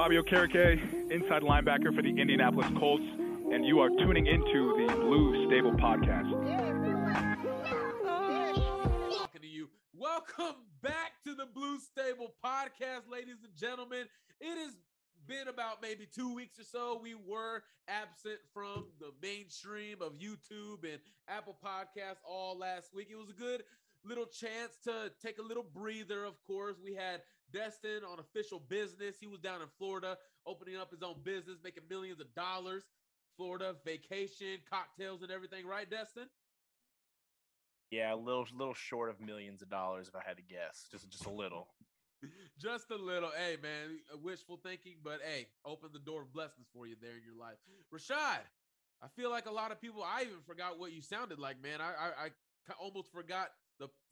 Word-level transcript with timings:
Bobby 0.00 0.16
Okereke, 0.16 1.12
inside 1.12 1.42
linebacker 1.42 1.94
for 1.94 2.00
the 2.00 2.08
Indianapolis 2.08 2.66
Colts, 2.78 3.04
and 3.52 3.66
you 3.66 3.80
are 3.80 3.90
tuning 3.90 4.24
into 4.24 4.86
the 4.86 4.94
Blue 4.94 5.46
Stable 5.46 5.72
Podcast. 5.72 6.30
talking 9.12 9.42
to 9.42 9.46
you. 9.46 9.68
Welcome 9.92 10.56
back 10.82 11.22
to 11.26 11.34
the 11.34 11.44
Blue 11.44 11.78
Stable 11.80 12.32
Podcast, 12.42 13.12
ladies 13.12 13.44
and 13.44 13.54
gentlemen. 13.54 14.06
It 14.40 14.56
has 14.64 14.78
been 15.26 15.48
about 15.48 15.82
maybe 15.82 16.06
two 16.06 16.34
weeks 16.34 16.58
or 16.58 16.64
so. 16.64 16.98
We 17.02 17.14
were 17.14 17.62
absent 17.86 18.38
from 18.54 18.86
the 19.00 19.12
mainstream 19.20 19.98
of 20.00 20.14
YouTube 20.14 20.82
and 20.90 20.98
Apple 21.28 21.58
Podcasts 21.62 22.24
all 22.26 22.56
last 22.56 22.94
week. 22.94 23.08
It 23.10 23.16
was 23.16 23.28
a 23.28 23.34
good 23.34 23.64
little 24.04 24.26
chance 24.26 24.76
to 24.84 25.12
take 25.22 25.38
a 25.38 25.42
little 25.42 25.62
breather, 25.62 26.24
of 26.24 26.34
course. 26.46 26.76
We 26.82 26.94
had 26.94 27.22
Destin 27.52 28.02
on 28.10 28.18
official 28.18 28.60
business. 28.60 29.16
He 29.20 29.26
was 29.26 29.40
down 29.40 29.62
in 29.62 29.68
Florida 29.78 30.16
opening 30.46 30.76
up 30.76 30.90
his 30.90 31.02
own 31.02 31.16
business, 31.22 31.58
making 31.62 31.84
millions 31.88 32.20
of 32.20 32.32
dollars. 32.34 32.84
Florida 33.36 33.74
vacation, 33.84 34.58
cocktails, 34.68 35.22
and 35.22 35.30
everything, 35.30 35.66
right, 35.66 35.88
Destin? 35.88 36.28
Yeah, 37.90 38.14
a 38.14 38.16
little 38.16 38.46
little 38.54 38.74
short 38.74 39.08
of 39.08 39.20
millions 39.20 39.62
of 39.62 39.70
dollars 39.70 40.08
if 40.08 40.14
I 40.14 40.20
had 40.26 40.36
to 40.36 40.42
guess. 40.42 40.86
Just 40.90 41.08
just 41.10 41.26
a 41.26 41.30
little. 41.30 41.68
Just 42.60 42.90
a 42.90 42.96
little. 42.96 43.30
Hey, 43.34 43.56
man, 43.62 43.98
wishful 44.22 44.60
thinking, 44.62 44.96
but 45.02 45.20
hey, 45.24 45.46
open 45.64 45.88
the 45.90 45.98
door 45.98 46.20
of 46.20 46.32
blessings 46.34 46.66
for 46.70 46.86
you 46.86 46.94
there 47.00 47.16
in 47.16 47.22
your 47.24 47.34
life. 47.34 47.56
Rashad, 47.94 48.44
I 49.02 49.08
feel 49.16 49.30
like 49.30 49.46
a 49.46 49.50
lot 49.50 49.72
of 49.72 49.80
people, 49.80 50.02
I 50.02 50.22
even 50.22 50.42
forgot 50.46 50.78
what 50.78 50.92
you 50.92 51.00
sounded 51.00 51.38
like, 51.38 51.62
man. 51.62 51.80
I, 51.80 51.86
I, 51.86 52.26
I 52.26 52.72
almost 52.78 53.10
forgot 53.10 53.48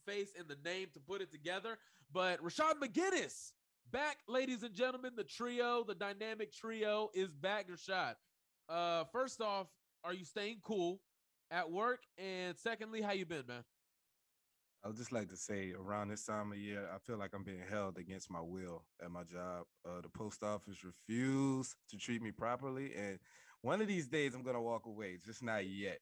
face 0.08 0.32
and 0.38 0.48
the 0.48 0.56
name 0.69 0.88
to 0.94 1.00
put 1.00 1.20
it 1.20 1.30
together. 1.30 1.78
But 2.12 2.42
Rashad 2.42 2.74
McGinnis, 2.82 3.52
back, 3.92 4.19
ladies 4.28 4.62
and 4.62 4.74
gentlemen. 4.74 5.12
The 5.16 5.24
trio, 5.24 5.84
the 5.84 5.94
dynamic 5.94 6.52
trio 6.52 7.10
is 7.14 7.34
back, 7.34 7.66
Rashad. 7.70 8.14
Uh, 8.69 9.04
first 9.12 9.41
off, 9.41 9.66
are 10.04 10.14
you 10.14 10.24
staying 10.24 10.58
cool 10.62 11.00
at 11.50 11.70
work? 11.70 12.00
And 12.16 12.56
secondly, 12.56 13.02
how 13.02 13.12
you 13.12 13.26
been, 13.26 13.44
man? 13.46 13.64
I 14.84 14.88
would 14.88 14.96
just 14.96 15.12
like 15.12 15.28
to 15.30 15.36
say 15.36 15.72
around 15.78 16.08
this 16.08 16.25
time 16.25 16.52
of 16.52 16.58
year, 16.58 16.88
I 16.94 16.98
feel 16.98 17.19
like 17.19 17.32
I'm 17.34 17.42
being 17.42 17.62
held 17.69 17.98
against 17.98 18.30
my 18.30 18.40
will 18.40 18.84
at 19.02 19.10
my 19.10 19.25
job. 19.25 19.64
Uh, 19.84 20.00
the 20.02 20.08
post 20.08 20.42
office 20.42 20.84
refused 20.84 21.75
to 21.90 21.98
treat 21.98 22.22
me 22.22 22.30
properly. 22.30 22.92
And 22.96 23.19
one 23.62 23.80
of 23.80 23.88
these 23.88 24.06
days, 24.06 24.34
I'm 24.34 24.44
going 24.44 24.54
to 24.54 24.62
walk 24.62 24.86
away, 24.86 25.19
just 25.25 25.42
not 25.42 25.66
yet. 25.66 25.98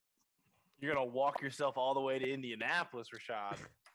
You're 0.78 0.92
gonna 0.92 1.06
walk 1.06 1.40
yourself 1.40 1.78
all 1.78 1.94
the 1.94 2.00
way 2.00 2.18
to 2.18 2.30
Indianapolis, 2.30 3.08
Rashad. 3.08 3.56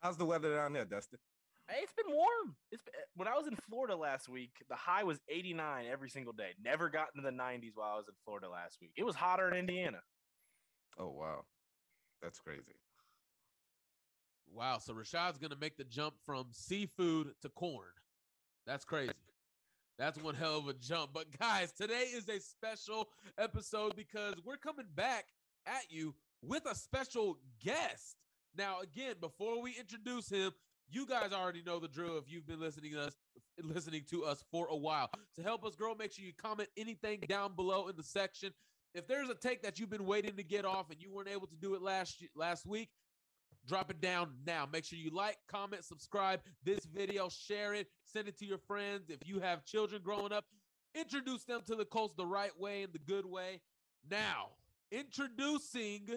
How's 0.00 0.16
the 0.16 0.24
weather 0.24 0.54
down 0.54 0.72
there, 0.72 0.84
Dustin? 0.84 1.18
Hey, 1.68 1.80
it's 1.82 1.92
been 1.94 2.14
warm. 2.14 2.54
It's 2.70 2.82
been, 2.82 2.94
eh, 2.94 3.04
when 3.16 3.26
I 3.26 3.36
was 3.36 3.48
in 3.48 3.56
Florida 3.68 3.96
last 3.96 4.28
week, 4.28 4.52
the 4.68 4.76
high 4.76 5.02
was 5.02 5.18
89 5.28 5.86
every 5.90 6.08
single 6.08 6.32
day. 6.32 6.50
Never 6.62 6.88
got 6.88 7.08
into 7.14 7.28
the 7.28 7.34
90s 7.34 7.72
while 7.74 7.94
I 7.94 7.96
was 7.96 8.08
in 8.08 8.14
Florida 8.24 8.48
last 8.48 8.78
week. 8.80 8.92
It 8.96 9.04
was 9.04 9.16
hotter 9.16 9.48
in 9.48 9.54
Indiana. 9.54 9.98
Oh, 10.98 11.08
wow. 11.08 11.44
That's 12.22 12.38
crazy. 12.38 12.76
Wow. 14.52 14.78
So 14.78 14.94
Rashad's 14.94 15.38
going 15.38 15.50
to 15.50 15.58
make 15.60 15.76
the 15.76 15.84
jump 15.84 16.14
from 16.24 16.46
seafood 16.52 17.32
to 17.42 17.48
corn. 17.48 17.88
That's 18.66 18.84
crazy. 18.84 19.12
That's 19.98 20.20
one 20.22 20.34
hell 20.34 20.58
of 20.58 20.68
a 20.68 20.74
jump. 20.74 21.12
But 21.14 21.36
guys, 21.38 21.72
today 21.72 22.10
is 22.14 22.28
a 22.28 22.38
special 22.38 23.08
episode 23.38 23.96
because 23.96 24.34
we're 24.44 24.56
coming 24.56 24.86
back 24.94 25.26
at 25.66 25.90
you 25.90 26.14
with 26.42 26.66
a 26.66 26.74
special 26.74 27.38
guest. 27.62 28.16
Now, 28.56 28.80
again, 28.80 29.14
before 29.20 29.60
we 29.60 29.74
introduce 29.78 30.28
him, 30.28 30.52
you 30.88 31.06
guys 31.06 31.32
already 31.32 31.62
know 31.62 31.78
the 31.78 31.88
drill 31.88 32.16
if 32.18 32.24
you've 32.30 32.46
been 32.46 32.60
listening 32.60 32.92
to 32.92 33.06
us 33.06 33.14
listening 33.62 34.02
to 34.10 34.24
us 34.24 34.44
for 34.50 34.66
a 34.68 34.76
while. 34.76 35.10
To 35.36 35.42
help 35.42 35.64
us 35.64 35.74
grow, 35.74 35.94
make 35.94 36.12
sure 36.12 36.24
you 36.24 36.32
comment 36.36 36.68
anything 36.76 37.20
down 37.26 37.54
below 37.54 37.88
in 37.88 37.96
the 37.96 38.02
section. 38.02 38.52
If 38.94 39.06
there's 39.06 39.28
a 39.28 39.34
take 39.34 39.62
that 39.62 39.78
you've 39.78 39.90
been 39.90 40.06
waiting 40.06 40.36
to 40.36 40.42
get 40.42 40.64
off 40.64 40.90
and 40.90 41.00
you 41.00 41.10
weren't 41.12 41.28
able 41.28 41.46
to 41.46 41.56
do 41.56 41.74
it 41.74 41.82
last 41.82 42.22
last 42.34 42.66
week, 42.66 42.90
drop 43.66 43.90
it 43.90 44.00
down 44.00 44.34
now. 44.46 44.68
Make 44.70 44.84
sure 44.84 44.98
you 44.98 45.10
like, 45.10 45.38
comment, 45.48 45.84
subscribe 45.84 46.40
this 46.64 46.84
video, 46.84 47.28
share 47.28 47.74
it, 47.74 47.88
send 48.04 48.28
it 48.28 48.38
to 48.38 48.46
your 48.46 48.58
friends. 48.58 49.10
If 49.10 49.26
you 49.26 49.40
have 49.40 49.64
children 49.64 50.02
growing 50.02 50.32
up, 50.32 50.44
introduce 50.94 51.44
them 51.44 51.62
to 51.66 51.74
the 51.74 51.84
Colts 51.84 52.14
the 52.16 52.26
right 52.26 52.58
way 52.58 52.82
and 52.82 52.92
the 52.92 52.98
good 52.98 53.26
way. 53.26 53.60
Now, 54.08 54.50
introducing, 54.92 56.08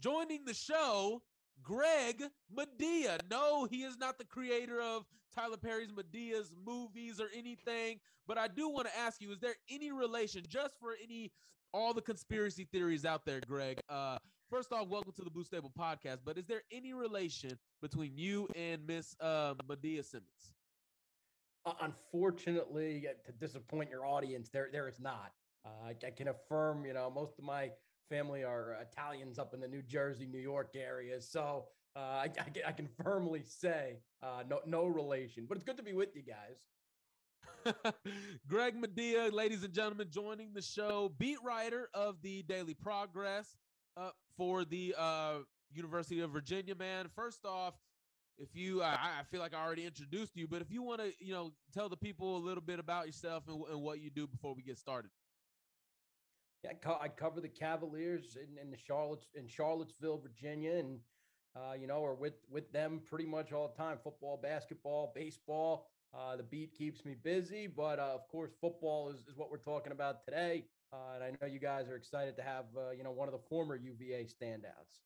joining 0.00 0.44
the 0.44 0.54
show, 0.54 1.22
Greg 1.62 2.22
Madia. 2.54 3.18
No, 3.30 3.64
he 3.64 3.82
is 3.82 3.96
not 3.98 4.18
the 4.18 4.24
creator 4.24 4.80
of 4.80 5.04
Tyler 5.34 5.56
Perry's 5.56 5.92
Madea's 5.92 6.52
movies 6.64 7.20
or 7.20 7.28
anything, 7.36 8.00
but 8.26 8.38
I 8.38 8.48
do 8.48 8.68
want 8.68 8.86
to 8.88 8.98
ask 8.98 9.20
you: 9.20 9.30
Is 9.32 9.38
there 9.38 9.54
any 9.68 9.92
relation, 9.92 10.42
just 10.48 10.78
for 10.80 10.94
any 11.02 11.32
all 11.72 11.94
the 11.94 12.02
conspiracy 12.02 12.66
theories 12.72 13.04
out 13.04 13.24
there, 13.24 13.40
Greg? 13.46 13.80
Uh, 13.88 14.18
first 14.50 14.72
off, 14.72 14.88
welcome 14.88 15.12
to 15.12 15.22
the 15.22 15.30
Blue 15.30 15.44
Stable 15.44 15.72
podcast. 15.78 16.18
But 16.24 16.38
is 16.38 16.46
there 16.46 16.62
any 16.72 16.92
relation 16.92 17.58
between 17.80 18.16
you 18.16 18.48
and 18.56 18.86
Miss 18.86 19.14
uh, 19.20 19.54
Madea 19.68 20.04
Simmons? 20.04 20.54
Uh, 21.66 21.72
unfortunately, 21.82 23.06
to 23.24 23.32
disappoint 23.32 23.90
your 23.90 24.06
audience, 24.06 24.48
there 24.52 24.68
there 24.72 24.88
is 24.88 24.98
not. 24.98 25.32
Uh, 25.64 25.88
I 25.88 26.10
can 26.10 26.28
affirm, 26.28 26.86
you 26.86 26.94
know, 26.94 27.10
most 27.10 27.38
of 27.38 27.44
my 27.44 27.70
family 28.10 28.44
are 28.44 28.76
Italians 28.82 29.38
up 29.38 29.54
in 29.54 29.60
the 29.60 29.68
New 29.68 29.82
Jersey, 29.82 30.26
New 30.26 30.40
York 30.40 30.72
area. 30.76 31.20
So 31.20 31.66
uh, 31.96 32.00
I, 32.00 32.24
I, 32.24 32.28
can- 32.50 32.64
I 32.66 32.72
can 32.72 32.88
firmly 33.02 33.42
say 33.44 34.00
uh, 34.22 34.44
no, 34.48 34.60
no 34.66 34.86
relation, 34.86 35.46
but 35.48 35.56
it's 35.56 35.64
good 35.64 35.78
to 35.78 35.82
be 35.84 35.94
with 35.94 36.16
you 36.16 36.22
guys. 36.22 36.66
Greg 38.48 38.74
Madia, 38.80 39.32
ladies 39.32 39.64
and 39.64 39.72
gentlemen, 39.72 40.08
joining 40.10 40.52
the 40.54 40.62
show, 40.62 41.12
beat 41.18 41.38
writer 41.44 41.88
of 41.94 42.20
the 42.22 42.42
Daily 42.42 42.74
Progress 42.74 43.56
uh, 43.96 44.10
for 44.36 44.64
the 44.64 44.94
uh, 44.98 45.38
University 45.72 46.20
of 46.20 46.30
Virginia. 46.30 46.74
Man, 46.74 47.06
first 47.14 47.44
off, 47.44 47.74
if 48.38 48.54
you, 48.54 48.82
I 48.82 48.94
I 49.20 49.22
feel 49.30 49.40
like 49.40 49.54
I 49.54 49.62
already 49.62 49.84
introduced 49.84 50.36
you, 50.36 50.48
but 50.48 50.62
if 50.62 50.70
you 50.70 50.82
want 50.82 51.00
to, 51.00 51.12
you 51.20 51.32
know, 51.32 51.52
tell 51.74 51.88
the 51.90 51.96
people 51.96 52.36
a 52.36 52.42
little 52.44 52.62
bit 52.62 52.78
about 52.78 53.06
yourself 53.06 53.44
and, 53.48 53.62
and 53.70 53.82
what 53.82 54.00
you 54.00 54.10
do 54.10 54.26
before 54.26 54.54
we 54.54 54.62
get 54.62 54.78
started. 54.78 55.10
I, 56.68 56.74
co- 56.74 56.98
I 57.00 57.08
cover 57.08 57.40
the 57.40 57.48
Cavaliers 57.48 58.36
in, 58.36 58.58
in 58.58 58.70
the 58.70 59.18
in 59.34 59.46
Charlottesville, 59.48 60.18
Virginia, 60.18 60.74
and 60.76 60.98
uh, 61.56 61.72
you 61.78 61.86
know, 61.86 61.98
or 61.98 62.14
with 62.14 62.34
with 62.50 62.70
them 62.72 63.00
pretty 63.04 63.26
much 63.26 63.52
all 63.52 63.68
the 63.68 63.74
time. 63.82 63.98
Football, 64.02 64.38
basketball, 64.42 65.12
baseball. 65.14 65.88
Uh, 66.12 66.36
the 66.36 66.42
beat 66.42 66.72
keeps 66.74 67.04
me 67.04 67.14
busy, 67.14 67.66
but 67.66 67.98
uh, 67.98 68.14
of 68.14 68.26
course, 68.28 68.50
football 68.60 69.08
is, 69.10 69.20
is 69.28 69.36
what 69.36 69.50
we're 69.50 69.58
talking 69.58 69.92
about 69.92 70.24
today. 70.24 70.64
Uh, 70.92 71.14
and 71.14 71.22
I 71.24 71.30
know 71.30 71.46
you 71.46 71.60
guys 71.60 71.88
are 71.88 71.96
excited 71.96 72.36
to 72.36 72.42
have 72.42 72.64
uh, 72.76 72.90
you 72.90 73.04
know 73.04 73.12
one 73.12 73.28
of 73.28 73.32
the 73.32 73.38
former 73.48 73.76
UVA 73.76 74.24
standouts. 74.24 75.00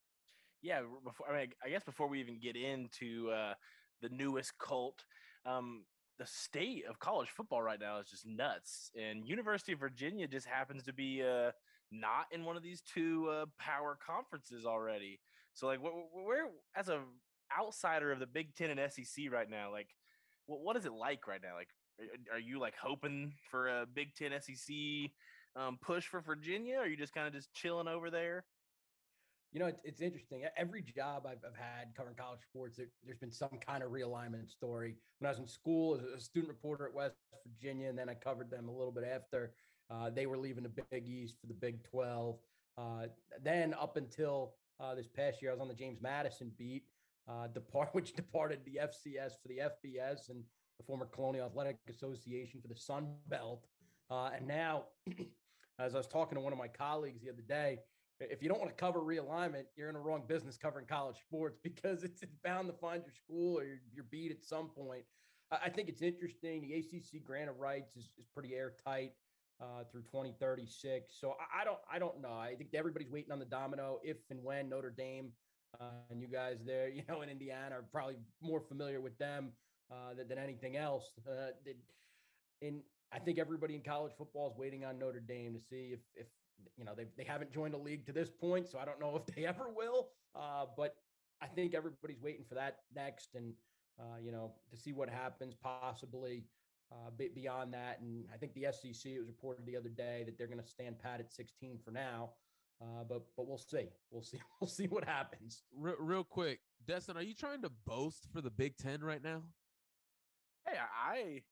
yeah 0.62 0.80
before 1.04 1.30
i 1.30 1.40
mean 1.40 1.50
i 1.64 1.68
guess 1.68 1.84
before 1.84 2.08
we 2.08 2.20
even 2.20 2.38
get 2.40 2.56
into 2.56 3.30
uh 3.30 3.54
the 4.00 4.08
newest 4.08 4.58
cult 4.58 5.04
um 5.46 5.84
the 6.18 6.26
state 6.26 6.84
of 6.88 6.98
college 6.98 7.28
football 7.28 7.62
right 7.62 7.80
now 7.80 7.98
is 7.98 8.08
just 8.08 8.26
nuts 8.26 8.90
and 9.00 9.26
university 9.26 9.72
of 9.72 9.80
virginia 9.80 10.26
just 10.26 10.46
happens 10.46 10.84
to 10.84 10.92
be 10.92 11.22
uh 11.22 11.50
not 11.90 12.26
in 12.32 12.44
one 12.44 12.56
of 12.56 12.62
these 12.62 12.82
two 12.82 13.28
uh 13.30 13.46
power 13.58 13.96
conferences 14.04 14.64
already. 14.66 15.20
So 15.54 15.66
like 15.66 15.80
wh- 15.80 16.06
wh- 16.12 16.26
where 16.26 16.46
as 16.76 16.88
a 16.88 17.00
outsider 17.56 18.10
of 18.10 18.18
the 18.18 18.26
big 18.26 18.54
10 18.56 18.70
and 18.70 18.92
sec 18.92 19.32
right 19.32 19.48
now 19.48 19.70
like 19.70 19.88
what, 20.46 20.60
what 20.60 20.76
is 20.76 20.86
it 20.86 20.92
like 20.92 21.26
right 21.26 21.40
now? 21.42 21.54
Like 21.56 21.68
are- 22.32 22.38
you 22.38 22.58
like 22.58 22.74
hoping 22.80 23.32
for 23.50 23.68
a 23.68 23.86
big 23.86 24.14
10 24.14 24.32
sec 24.40 25.10
um 25.56 25.78
push 25.80 26.06
for 26.06 26.20
virginia? 26.20 26.76
Or 26.76 26.82
are 26.82 26.86
you 26.86 26.96
just 26.96 27.14
kind 27.14 27.26
of 27.28 27.32
just 27.32 27.52
chilling 27.52 27.88
over 27.88 28.10
there 28.10 28.44
You 29.54 29.60
know, 29.60 29.66
it's, 29.66 29.80
it's 29.84 30.00
interesting. 30.00 30.42
Every 30.56 30.82
job 30.82 31.26
I've, 31.28 31.38
I've 31.46 31.56
had 31.56 31.94
covering 31.96 32.16
college 32.16 32.40
sports, 32.42 32.76
there, 32.76 32.88
there's 33.06 33.18
been 33.18 33.30
some 33.30 33.56
kind 33.64 33.84
of 33.84 33.92
realignment 33.92 34.50
story. 34.50 34.96
When 35.20 35.28
I 35.28 35.30
was 35.30 35.38
in 35.38 35.46
school 35.46 35.94
as 35.94 36.02
a 36.02 36.20
student 36.20 36.48
reporter 36.48 36.86
at 36.86 36.92
West 36.92 37.14
Virginia, 37.46 37.88
and 37.88 37.96
then 37.96 38.08
I 38.08 38.14
covered 38.14 38.50
them 38.50 38.68
a 38.68 38.72
little 38.72 38.90
bit 38.90 39.04
after, 39.04 39.52
uh, 39.90 40.10
they 40.10 40.26
were 40.26 40.36
leaving 40.36 40.64
the 40.64 40.82
Big 40.90 41.06
East 41.06 41.36
for 41.40 41.46
the 41.46 41.54
Big 41.54 41.84
12. 41.84 42.36
Uh, 42.76 43.06
then 43.44 43.74
up 43.74 43.96
until 43.96 44.54
uh, 44.80 44.92
this 44.96 45.06
past 45.06 45.40
year, 45.40 45.52
I 45.52 45.54
was 45.54 45.60
on 45.60 45.68
the 45.68 45.74
James 45.74 46.00
Madison 46.02 46.50
beat, 46.58 46.82
uh, 47.28 47.46
depart, 47.46 47.90
which 47.92 48.12
departed 48.12 48.58
the 48.64 48.80
FCS 48.82 49.34
for 49.40 49.46
the 49.46 49.58
FBS 49.58 50.30
and 50.30 50.42
the 50.78 50.84
former 50.84 51.06
Colonial 51.06 51.46
Athletic 51.46 51.76
Association 51.88 52.60
for 52.60 52.66
the 52.66 52.76
Sun 52.76 53.06
Belt. 53.28 53.68
Uh, 54.10 54.30
and 54.36 54.48
now, 54.48 54.86
as 55.78 55.94
I 55.94 55.98
was 55.98 56.08
talking 56.08 56.34
to 56.34 56.40
one 56.40 56.52
of 56.52 56.58
my 56.58 56.66
colleagues 56.66 57.22
the 57.22 57.30
other 57.30 57.42
day, 57.46 57.78
if 58.20 58.42
you 58.42 58.48
don't 58.48 58.58
want 58.58 58.70
to 58.70 58.76
cover 58.76 59.00
realignment, 59.00 59.64
you're 59.76 59.88
in 59.88 59.94
the 59.94 60.00
wrong 60.00 60.22
business 60.26 60.56
covering 60.56 60.86
college 60.86 61.16
sports 61.18 61.58
because 61.62 62.04
it's, 62.04 62.22
bound 62.44 62.68
to 62.68 62.74
find 62.74 63.02
your 63.02 63.12
school 63.12 63.58
or 63.58 63.64
your, 63.64 63.78
your 63.94 64.04
beat 64.10 64.30
at 64.30 64.44
some 64.44 64.68
point. 64.68 65.04
I, 65.50 65.66
I 65.66 65.70
think 65.70 65.88
it's 65.88 66.02
interesting. 66.02 66.62
The 66.62 66.74
ACC 66.74 67.24
grant 67.24 67.48
of 67.48 67.58
rights 67.58 67.96
is, 67.96 68.10
is 68.18 68.26
pretty 68.34 68.54
airtight 68.54 69.12
uh, 69.60 69.84
through 69.90 70.02
2036. 70.02 71.14
So 71.18 71.34
I, 71.40 71.62
I 71.62 71.64
don't 71.64 71.78
I 71.90 71.98
don't 71.98 72.20
know. 72.20 72.32
I 72.32 72.54
think 72.54 72.70
everybody's 72.74 73.10
waiting 73.10 73.32
on 73.32 73.38
the 73.38 73.44
domino 73.44 74.00
if 74.02 74.16
and 74.30 74.42
when 74.42 74.68
Notre 74.68 74.90
Dame 74.90 75.32
uh, 75.80 75.84
and 76.10 76.20
you 76.20 76.28
guys 76.28 76.58
there, 76.66 76.88
you 76.94 77.02
know, 77.08 77.22
in 77.22 77.28
Indiana 77.28 77.76
are 77.76 77.84
probably 77.92 78.16
more 78.42 78.60
familiar 78.60 79.00
with 79.00 79.16
them 79.18 79.52
uh, 79.90 80.14
than, 80.16 80.28
than 80.28 80.38
anything 80.38 80.76
else. 80.76 81.10
Uh, 81.28 81.50
in 82.60 82.80
I 83.12 83.18
think 83.18 83.38
everybody 83.38 83.74
in 83.74 83.82
college 83.82 84.12
football 84.18 84.50
is 84.50 84.58
waiting 84.58 84.84
on 84.84 84.98
Notre 84.98 85.20
Dame 85.20 85.54
to 85.54 85.60
see 85.60 85.92
if 85.92 86.00
if 86.14 86.26
you 86.76 86.84
know 86.84 86.92
they 86.96 87.06
they 87.16 87.24
haven't 87.24 87.52
joined 87.52 87.74
a 87.74 87.78
league 87.78 88.06
to 88.06 88.12
this 88.12 88.30
point, 88.30 88.68
so 88.68 88.78
I 88.78 88.84
don't 88.84 89.00
know 89.00 89.16
if 89.16 89.34
they 89.34 89.46
ever 89.46 89.68
will. 89.74 90.08
Uh, 90.34 90.66
but 90.76 90.96
I 91.40 91.46
think 91.46 91.74
everybody's 91.74 92.20
waiting 92.22 92.44
for 92.48 92.54
that 92.54 92.78
next, 92.94 93.34
and 93.34 93.52
uh, 93.98 94.18
you 94.22 94.32
know 94.32 94.52
to 94.70 94.76
see 94.76 94.92
what 94.92 95.08
happens 95.08 95.54
possibly 95.54 96.44
uh, 96.92 97.10
be- 97.16 97.30
beyond 97.34 97.72
that. 97.74 98.00
And 98.00 98.24
I 98.32 98.36
think 98.36 98.54
the 98.54 98.66
SEC 98.72 99.12
it 99.12 99.18
was 99.18 99.28
reported 99.28 99.66
the 99.66 99.76
other 99.76 99.88
day 99.88 100.22
that 100.26 100.38
they're 100.38 100.46
going 100.46 100.60
to 100.60 100.66
stand 100.66 100.98
pat 100.98 101.20
at 101.20 101.32
16 101.32 101.78
for 101.84 101.90
now. 101.90 102.30
Uh, 102.80 103.04
but 103.08 103.22
but 103.36 103.46
we'll 103.46 103.58
see. 103.58 103.88
We'll 104.10 104.22
see. 104.30 104.38
We'll 104.60 104.68
see 104.68 104.86
what 104.86 105.04
happens. 105.04 105.62
Real, 105.76 105.96
real 105.98 106.24
quick, 106.24 106.60
Destin, 106.86 107.16
are 107.16 107.22
you 107.22 107.34
trying 107.34 107.62
to 107.62 107.70
boast 107.86 108.26
for 108.32 108.40
the 108.40 108.50
Big 108.50 108.76
Ten 108.76 109.02
right 109.02 109.22
now? 109.22 109.42
Hey, 110.66 110.76
I 110.78 111.42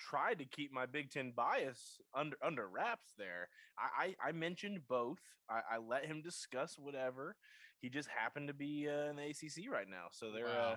tried 0.00 0.38
to 0.38 0.44
keep 0.44 0.72
my 0.72 0.86
Big 0.86 1.10
Ten 1.10 1.32
bias 1.34 2.00
under 2.14 2.36
under 2.44 2.66
wraps 2.68 3.12
there. 3.18 3.48
I 3.78 4.14
I, 4.22 4.28
I 4.28 4.32
mentioned 4.32 4.80
both. 4.88 5.20
I, 5.48 5.60
I 5.74 5.78
let 5.78 6.06
him 6.06 6.22
discuss 6.22 6.76
whatever. 6.78 7.36
He 7.80 7.88
just 7.88 8.08
happened 8.08 8.48
to 8.48 8.54
be 8.54 8.88
uh, 8.88 9.10
in 9.10 9.16
the 9.16 9.22
ACC 9.22 9.70
right 9.70 9.88
now, 9.88 10.06
so 10.12 10.30
they're 10.32 10.46
uh, 10.48 10.76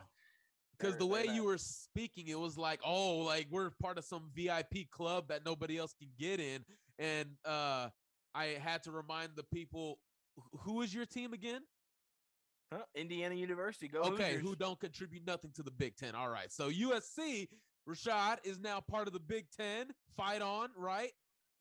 Because 0.77 0.97
the 0.97 1.05
way 1.05 1.27
you 1.27 1.43
were 1.43 1.57
speaking, 1.57 2.27
it 2.27 2.39
was 2.39 2.57
like, 2.57 2.79
oh, 2.85 3.17
like 3.17 3.47
we're 3.51 3.71
part 3.81 3.97
of 3.97 4.05
some 4.05 4.29
VIP 4.33 4.89
club 4.91 5.27
that 5.27 5.45
nobody 5.45 5.77
else 5.77 5.93
can 5.93 6.09
get 6.17 6.39
in. 6.39 6.63
And 6.99 7.29
uh 7.45 7.89
I 8.35 8.57
had 8.59 8.83
to 8.83 8.91
remind 8.91 9.31
the 9.35 9.43
people, 9.43 9.99
who 10.61 10.81
is 10.81 10.93
your 10.93 11.05
team 11.05 11.33
again? 11.33 11.61
huh, 12.73 12.83
Indiana 12.95 13.35
University. 13.35 13.87
Go 13.87 14.01
okay, 14.01 14.33
Hoosiers. 14.33 14.41
who 14.41 14.55
don't 14.55 14.79
contribute 14.79 15.25
nothing 15.25 15.51
to 15.55 15.63
the 15.63 15.71
Big 15.71 15.95
Ten. 15.95 16.15
All 16.15 16.29
right. 16.29 16.51
So 16.51 16.69
USC, 16.69 17.47
Rashad 17.87 18.37
is 18.43 18.59
now 18.59 18.79
part 18.79 19.07
of 19.07 19.13
the 19.13 19.19
Big 19.19 19.45
Ten. 19.55 19.87
Fight 20.15 20.41
on, 20.41 20.69
right? 20.77 21.11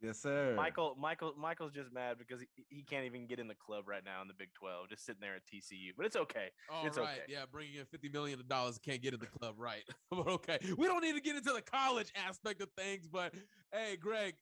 Yes, 0.03 0.19
sir. 0.19 0.55
Michael 0.57 0.97
Michael 0.99 1.33
Michael's 1.39 1.73
just 1.73 1.93
mad 1.93 2.17
because 2.19 2.41
he, 2.41 2.65
he 2.69 2.83
can't 2.83 3.05
even 3.07 3.27
get 3.27 3.39
in 3.39 3.47
the 3.47 3.55
club 3.55 3.89
right 3.89 4.05
now 4.05 4.21
in 4.21 4.27
the 4.27 4.35
Big 4.35 4.53
12, 4.55 4.89
just 4.89 5.07
sitting 5.07 5.21
there 5.21 5.37
at 5.37 5.43
TCU. 5.47 5.93
But 5.97 6.07
it's 6.07 6.17
okay. 6.17 6.49
All 6.69 6.85
It's 6.85 6.99
right, 6.99 7.19
okay. 7.23 7.33
Yeah, 7.33 7.45
bringing 7.51 7.77
in 7.77 7.87
fifty 7.87 8.09
million 8.09 8.43
dollars 8.49 8.79
can't 8.79 9.01
get 9.01 9.15
in 9.15 9.21
the 9.21 9.27
club, 9.27 9.55
right? 9.59 9.85
but 10.11 10.27
okay, 10.27 10.59
we 10.77 10.87
don't 10.87 11.03
need 11.03 11.15
to 11.15 11.21
get 11.21 11.37
into 11.37 11.53
the 11.53 11.63
college 11.63 12.13
aspect 12.17 12.61
of 12.61 12.69
things. 12.77 13.07
But 13.07 13.33
hey, 13.73 13.97
Greg, 13.97 14.35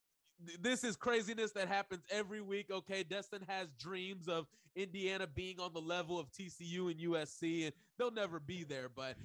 this 0.59 0.83
is 0.83 0.95
craziness 0.95 1.51
that 1.51 1.67
happens 1.67 2.03
every 2.09 2.41
week. 2.41 2.71
Okay, 2.71 3.03
Destin 3.03 3.43
has 3.47 3.67
dreams 3.77 4.27
of 4.27 4.47
Indiana 4.75 5.27
being 5.27 5.59
on 5.59 5.73
the 5.73 5.81
level 5.81 6.17
of 6.17 6.31
TCU 6.31 6.89
and 6.89 6.99
USC, 6.99 7.65
and 7.65 7.73
they'll 7.99 8.09
never 8.11 8.39
be 8.39 8.63
there. 8.63 8.89
But 8.89 9.15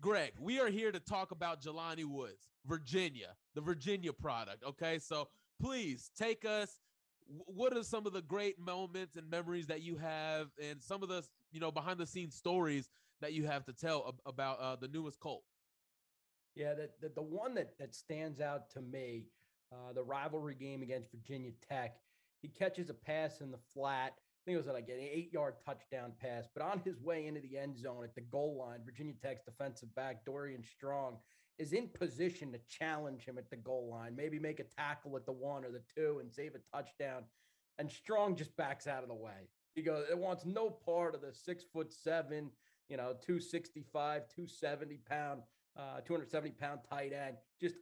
Greg, 0.00 0.32
we 0.38 0.60
are 0.60 0.68
here 0.68 0.92
to 0.92 1.00
talk 1.00 1.30
about 1.30 1.62
Jelani 1.62 2.04
Woods, 2.04 2.50
Virginia, 2.66 3.34
the 3.54 3.62
Virginia 3.62 4.12
product. 4.12 4.62
Okay, 4.62 4.98
so 4.98 5.28
please 5.60 6.10
take 6.16 6.44
us. 6.44 6.80
What 7.26 7.76
are 7.76 7.82
some 7.82 8.06
of 8.06 8.12
the 8.12 8.22
great 8.22 8.58
moments 8.58 9.16
and 9.16 9.28
memories 9.28 9.66
that 9.66 9.82
you 9.82 9.96
have, 9.96 10.48
and 10.62 10.82
some 10.82 11.02
of 11.02 11.08
the 11.08 11.24
you 11.50 11.60
know 11.60 11.72
behind 11.72 11.98
the 11.98 12.06
scenes 12.06 12.36
stories 12.36 12.90
that 13.20 13.32
you 13.32 13.46
have 13.46 13.64
to 13.64 13.72
tell 13.72 14.14
about 14.26 14.60
uh, 14.60 14.76
the 14.76 14.88
newest 14.88 15.18
Colt? 15.18 15.42
Yeah, 16.54 16.74
the, 16.74 16.90
the, 17.00 17.12
the 17.14 17.22
one 17.22 17.54
that, 17.54 17.78
that 17.78 17.94
stands 17.94 18.40
out 18.40 18.70
to 18.70 18.80
me, 18.80 19.24
uh, 19.72 19.92
the 19.94 20.02
rivalry 20.02 20.54
game 20.54 20.82
against 20.82 21.10
Virginia 21.10 21.52
Tech, 21.68 21.96
he 22.42 22.48
catches 22.48 22.90
a 22.90 22.94
pass 22.94 23.40
in 23.40 23.50
the 23.50 23.58
flat. 23.74 24.14
Think 24.46 24.54
it 24.54 24.64
was 24.64 24.72
like 24.72 24.88
an 24.88 25.00
eight 25.00 25.32
yard 25.32 25.54
touchdown 25.64 26.12
pass, 26.20 26.44
but 26.54 26.64
on 26.64 26.80
his 26.84 27.00
way 27.00 27.26
into 27.26 27.40
the 27.40 27.58
end 27.58 27.76
zone 27.76 28.04
at 28.04 28.14
the 28.14 28.20
goal 28.20 28.56
line, 28.56 28.78
Virginia 28.84 29.14
Tech's 29.20 29.42
defensive 29.42 29.92
back, 29.96 30.24
Dorian 30.24 30.62
Strong, 30.62 31.16
is 31.58 31.72
in 31.72 31.88
position 31.88 32.52
to 32.52 32.60
challenge 32.68 33.24
him 33.24 33.38
at 33.38 33.50
the 33.50 33.56
goal 33.56 33.90
line, 33.90 34.14
maybe 34.14 34.38
make 34.38 34.60
a 34.60 34.64
tackle 34.64 35.16
at 35.16 35.26
the 35.26 35.32
one 35.32 35.64
or 35.64 35.72
the 35.72 35.82
two 35.96 36.18
and 36.20 36.32
save 36.32 36.52
a 36.54 36.76
touchdown. 36.76 37.24
And 37.78 37.90
Strong 37.90 38.36
just 38.36 38.56
backs 38.56 38.86
out 38.86 39.02
of 39.02 39.08
the 39.08 39.16
way. 39.16 39.48
He 39.74 39.82
goes, 39.82 40.06
it 40.08 40.16
wants 40.16 40.44
no 40.46 40.70
part 40.70 41.16
of 41.16 41.22
the 41.22 41.34
six 41.34 41.64
foot 41.64 41.92
seven, 41.92 42.50
you 42.88 42.96
know, 42.96 43.14
265, 43.26 44.28
270 44.28 45.00
pound 45.08 45.42
uh, 45.76 46.00
270 46.06 46.52
pound 46.52 46.80
tight 46.88 47.12
end, 47.12 47.36
just 47.60 47.74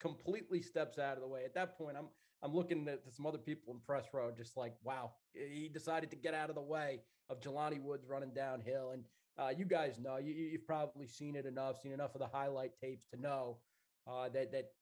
completely 0.00 0.62
steps 0.62 0.98
out 0.98 1.16
of 1.16 1.20
the 1.20 1.28
way. 1.28 1.44
At 1.44 1.54
that 1.54 1.76
point, 1.76 1.96
I'm 1.98 2.06
I'm 2.42 2.54
looking 2.54 2.88
at 2.88 3.00
some 3.10 3.26
other 3.26 3.38
people 3.38 3.72
in 3.72 3.80
press 3.80 4.06
row, 4.12 4.32
just 4.36 4.56
like, 4.56 4.74
wow, 4.82 5.12
he 5.32 5.70
decided 5.72 6.10
to 6.10 6.16
get 6.16 6.34
out 6.34 6.48
of 6.48 6.56
the 6.56 6.62
way 6.62 7.00
of 7.30 7.40
Jelani 7.40 7.80
Woods 7.80 8.06
running 8.08 8.32
downhill. 8.34 8.90
And 8.92 9.04
uh, 9.38 9.50
you 9.56 9.64
guys 9.64 9.98
know, 9.98 10.16
you, 10.18 10.32
you've 10.34 10.66
probably 10.66 11.06
seen 11.06 11.36
it 11.36 11.46
enough, 11.46 11.80
seen 11.80 11.92
enough 11.92 12.14
of 12.14 12.20
the 12.20 12.26
highlight 12.26 12.72
tapes 12.80 13.06
to 13.14 13.20
know 13.20 13.58
uh, 14.06 14.28
that 14.30 14.52
that 14.52 14.72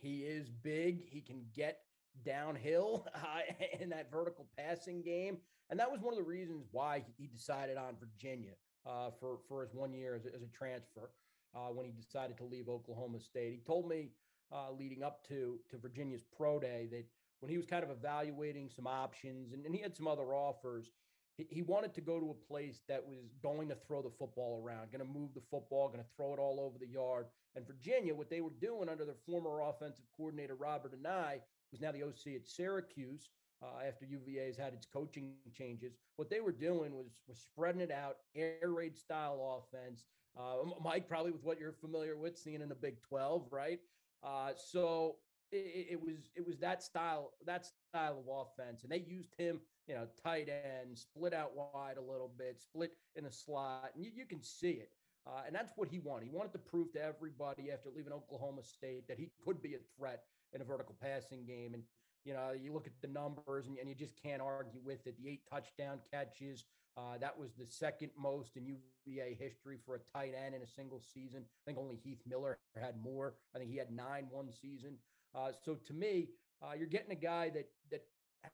he 0.00 0.20
is 0.20 0.50
big. 0.50 1.08
He 1.08 1.20
can 1.20 1.46
get 1.54 1.80
downhill 2.24 3.06
uh, 3.14 3.54
in 3.80 3.88
that 3.90 4.10
vertical 4.10 4.46
passing 4.58 5.02
game, 5.02 5.38
and 5.70 5.80
that 5.80 5.90
was 5.90 6.00
one 6.00 6.12
of 6.12 6.18
the 6.18 6.24
reasons 6.24 6.66
why 6.70 7.02
he 7.16 7.26
decided 7.26 7.76
on 7.76 7.96
Virginia 7.98 8.52
uh, 8.86 9.10
for 9.18 9.38
for 9.48 9.62
his 9.62 9.74
one 9.74 9.92
year 9.92 10.14
as 10.14 10.26
a, 10.26 10.34
as 10.34 10.42
a 10.42 10.48
transfer 10.48 11.10
uh, 11.54 11.68
when 11.68 11.86
he 11.86 11.92
decided 11.92 12.36
to 12.36 12.44
leave 12.44 12.68
Oklahoma 12.68 13.20
State. 13.20 13.52
He 13.52 13.60
told 13.66 13.88
me 13.88 14.10
uh, 14.52 14.70
leading 14.72 15.02
up 15.02 15.26
to 15.28 15.58
to 15.70 15.78
Virginia's 15.78 16.24
pro 16.36 16.58
day 16.58 16.88
that 16.90 17.04
when 17.40 17.50
he 17.50 17.56
was 17.56 17.66
kind 17.66 17.84
of 17.84 17.90
evaluating 17.90 18.70
some 18.74 18.86
options 18.86 19.52
and, 19.52 19.64
and 19.66 19.74
he 19.74 19.80
had 19.80 19.96
some 19.96 20.08
other 20.08 20.34
offers, 20.34 20.90
he, 21.36 21.46
he 21.50 21.62
wanted 21.62 21.94
to 21.94 22.00
go 22.00 22.18
to 22.18 22.30
a 22.30 22.48
place 22.48 22.80
that 22.88 23.06
was 23.06 23.34
going 23.42 23.68
to 23.68 23.76
throw 23.86 24.02
the 24.02 24.10
football 24.18 24.62
around, 24.64 24.90
going 24.90 25.06
to 25.06 25.18
move 25.18 25.34
the 25.34 25.42
football, 25.50 25.88
going 25.88 26.00
to 26.00 26.10
throw 26.16 26.32
it 26.32 26.38
all 26.38 26.60
over 26.60 26.78
the 26.78 26.90
yard. 26.90 27.26
And 27.54 27.66
Virginia, 27.66 28.14
what 28.14 28.30
they 28.30 28.40
were 28.40 28.52
doing 28.60 28.88
under 28.88 29.04
their 29.04 29.16
former 29.26 29.60
offensive 29.60 30.04
coordinator, 30.16 30.54
Robert 30.54 30.94
Anae, 31.00 31.40
was 31.72 31.80
now 31.80 31.92
the 31.92 32.02
OC 32.02 32.36
at 32.36 32.48
Syracuse. 32.48 33.30
Uh, 33.62 33.86
after 33.88 34.04
UVA 34.04 34.48
has 34.48 34.56
had 34.58 34.74
its 34.74 34.84
coaching 34.84 35.32
changes, 35.56 35.94
what 36.16 36.28
they 36.28 36.40
were 36.40 36.52
doing 36.52 36.94
was 36.94 37.06
was 37.26 37.38
spreading 37.38 37.80
it 37.80 37.90
out, 37.90 38.18
air 38.34 38.58
raid 38.64 38.98
style 38.98 39.64
offense. 39.64 40.04
Uh, 40.38 40.56
Mike, 40.84 41.08
probably 41.08 41.32
with 41.32 41.42
what 41.42 41.58
you're 41.58 41.72
familiar 41.72 42.18
with, 42.18 42.36
seeing 42.36 42.60
in 42.60 42.68
the 42.68 42.74
Big 42.74 43.00
12, 43.00 43.46
right? 43.50 43.80
Uh, 44.26 44.50
so 44.56 45.16
it, 45.52 45.86
it, 45.92 46.02
was 46.02 46.30
it 46.34 46.44
was 46.44 46.58
that 46.58 46.82
style 46.82 47.32
that 47.46 47.66
style 47.90 48.18
of 48.18 48.26
offense, 48.28 48.82
and 48.82 48.90
they 48.90 49.04
used 49.06 49.34
him, 49.38 49.60
you 49.86 49.94
know, 49.94 50.06
tight 50.22 50.48
end, 50.48 50.98
split 50.98 51.32
out 51.32 51.52
wide 51.54 51.96
a 51.96 52.00
little 52.00 52.32
bit, 52.36 52.60
split 52.60 52.92
in 53.14 53.24
the 53.24 53.30
slot, 53.30 53.92
and 53.94 54.04
you, 54.04 54.10
you 54.14 54.26
can 54.26 54.42
see 54.42 54.72
it. 54.72 54.90
Uh, 55.26 55.42
and 55.46 55.54
that's 55.54 55.72
what 55.76 55.88
he 55.88 55.98
wanted. 55.98 56.24
He 56.24 56.30
wanted 56.30 56.52
to 56.52 56.58
prove 56.58 56.92
to 56.92 57.02
everybody 57.02 57.70
after 57.72 57.88
leaving 57.94 58.12
Oklahoma 58.12 58.62
State 58.62 59.08
that 59.08 59.18
he 59.18 59.30
could 59.44 59.60
be 59.60 59.74
a 59.74 59.78
threat 59.98 60.22
in 60.52 60.60
a 60.60 60.64
vertical 60.64 60.94
passing 61.00 61.44
game. 61.44 61.74
And 61.74 61.82
you 62.24 62.32
know, 62.32 62.50
you 62.60 62.72
look 62.72 62.88
at 62.88 62.92
the 63.00 63.08
numbers, 63.08 63.68
and, 63.68 63.78
and 63.78 63.88
you 63.88 63.94
just 63.94 64.20
can't 64.20 64.42
argue 64.42 64.80
with 64.84 65.06
it. 65.06 65.14
The 65.22 65.28
eight 65.28 65.42
touchdown 65.48 66.00
catches. 66.12 66.64
Uh, 66.96 67.18
that 67.20 67.38
was 67.38 67.50
the 67.58 67.66
second 67.66 68.10
most 68.18 68.56
in 68.56 68.64
UVA 68.66 69.36
history 69.38 69.78
for 69.84 69.96
a 69.96 70.18
tight 70.18 70.32
end 70.34 70.54
in 70.54 70.62
a 70.62 70.66
single 70.66 71.00
season. 71.00 71.44
I 71.44 71.62
think 71.66 71.78
only 71.78 71.96
Heath 71.96 72.22
Miller 72.26 72.58
had 72.74 72.94
more. 73.02 73.34
I 73.54 73.58
think 73.58 73.70
he 73.70 73.76
had 73.76 73.90
nine 73.90 74.28
one 74.30 74.50
season. 74.50 74.96
Uh, 75.34 75.52
so 75.64 75.74
to 75.74 75.92
me, 75.92 76.28
uh, 76.62 76.72
you're 76.76 76.86
getting 76.86 77.12
a 77.12 77.20
guy 77.20 77.50
that 77.50 77.68
that 77.90 78.02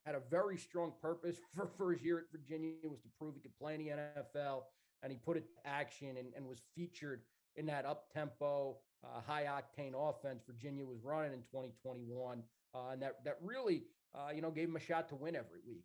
had 0.05 0.15
a 0.15 0.21
very 0.31 0.59
strong 0.59 0.93
purpose 1.01 1.37
for, 1.77 1.93
his 1.93 2.03
year 2.03 2.19
at 2.19 2.25
Virginia 2.33 2.73
was 2.85 3.01
to 3.01 3.09
prove 3.19 3.35
he 3.35 3.41
could 3.41 3.57
play 3.59 3.75
in 3.75 3.85
the 3.85 3.93
NFL, 3.93 4.63
and 5.03 5.13
he 5.13 5.19
put 5.19 5.37
it 5.37 5.45
to 5.55 5.69
action 5.69 6.17
and, 6.19 6.29
and 6.37 6.47
was 6.47 6.63
featured 6.75 7.21
in 7.57 7.67
that 7.67 7.85
up 7.85 8.11
tempo, 8.13 8.79
uh, 9.05 9.21
high 9.27 9.45
octane 9.45 9.93
offense 9.95 10.43
Virginia 10.47 10.85
was 10.85 10.99
running 11.03 11.33
in 11.33 11.41
2021, 11.41 12.43
uh, 12.75 12.79
and 12.93 13.03
that 13.03 13.25
that 13.25 13.39
really 13.43 13.85
uh, 14.15 14.33
you 14.35 14.43
know 14.43 14.51
gave 14.51 14.69
him 14.69 14.77
a 14.77 14.81
shot 14.81 15.09
to 15.09 15.15
win 15.15 15.37
every 15.37 15.61
week. 15.67 15.85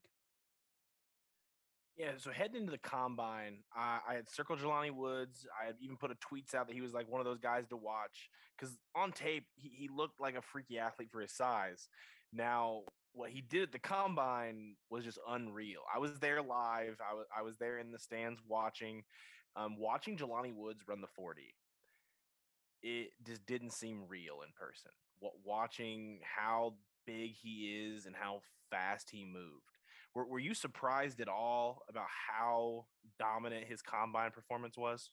Yeah, 1.97 2.11
so 2.17 2.29
heading 2.31 2.57
into 2.57 2.71
the 2.71 2.77
combine, 2.77 3.63
I, 3.75 3.99
I 4.07 4.13
had 4.13 4.29
circled 4.29 4.59
Jelani 4.59 4.91
Woods. 4.91 5.47
I 5.59 5.65
had 5.65 5.75
even 5.81 5.97
put 5.97 6.11
a 6.11 6.15
tweets 6.15 6.53
out 6.53 6.67
that 6.67 6.75
he 6.75 6.81
was 6.81 6.93
like 6.93 7.09
one 7.09 7.19
of 7.19 7.25
those 7.25 7.39
guys 7.39 7.67
to 7.69 7.77
watch 7.77 8.29
because 8.55 8.77
on 8.95 9.11
tape 9.11 9.45
he, 9.55 9.69
he 9.69 9.89
looked 9.89 10.21
like 10.21 10.35
a 10.35 10.41
freaky 10.41 10.77
athlete 10.77 11.09
for 11.11 11.21
his 11.21 11.31
size. 11.31 11.89
Now, 12.31 12.81
what 13.13 13.31
he 13.31 13.41
did 13.41 13.63
at 13.63 13.71
the 13.71 13.79
combine 13.79 14.75
was 14.91 15.03
just 15.05 15.17
unreal. 15.27 15.81
I 15.93 15.97
was 15.97 16.19
there 16.19 16.41
live. 16.43 16.97
I 17.09 17.15
was 17.15 17.25
I 17.35 17.41
was 17.41 17.57
there 17.57 17.79
in 17.79 17.91
the 17.91 17.97
stands 17.97 18.41
watching, 18.47 19.03
um, 19.55 19.75
watching 19.79 20.17
Jelani 20.17 20.53
Woods 20.53 20.83
run 20.87 21.01
the 21.01 21.07
forty. 21.07 21.55
It 22.83 23.09
just 23.25 23.43
didn't 23.47 23.73
seem 23.73 24.03
real 24.07 24.41
in 24.45 24.53
person. 24.55 24.91
What 25.19 25.33
watching 25.43 26.19
how 26.21 26.75
big 27.07 27.31
he 27.31 27.89
is 27.89 28.05
and 28.05 28.15
how 28.15 28.41
fast 28.69 29.09
he 29.09 29.25
moved 29.25 29.76
were, 30.15 30.25
were 30.25 30.39
you 30.39 30.53
surprised 30.53 31.21
at 31.21 31.27
all 31.27 31.83
about 31.89 32.07
how 32.29 32.85
dominant 33.19 33.65
his 33.67 33.81
combine 33.81 34.31
performance 34.31 34.77
was? 34.77 35.11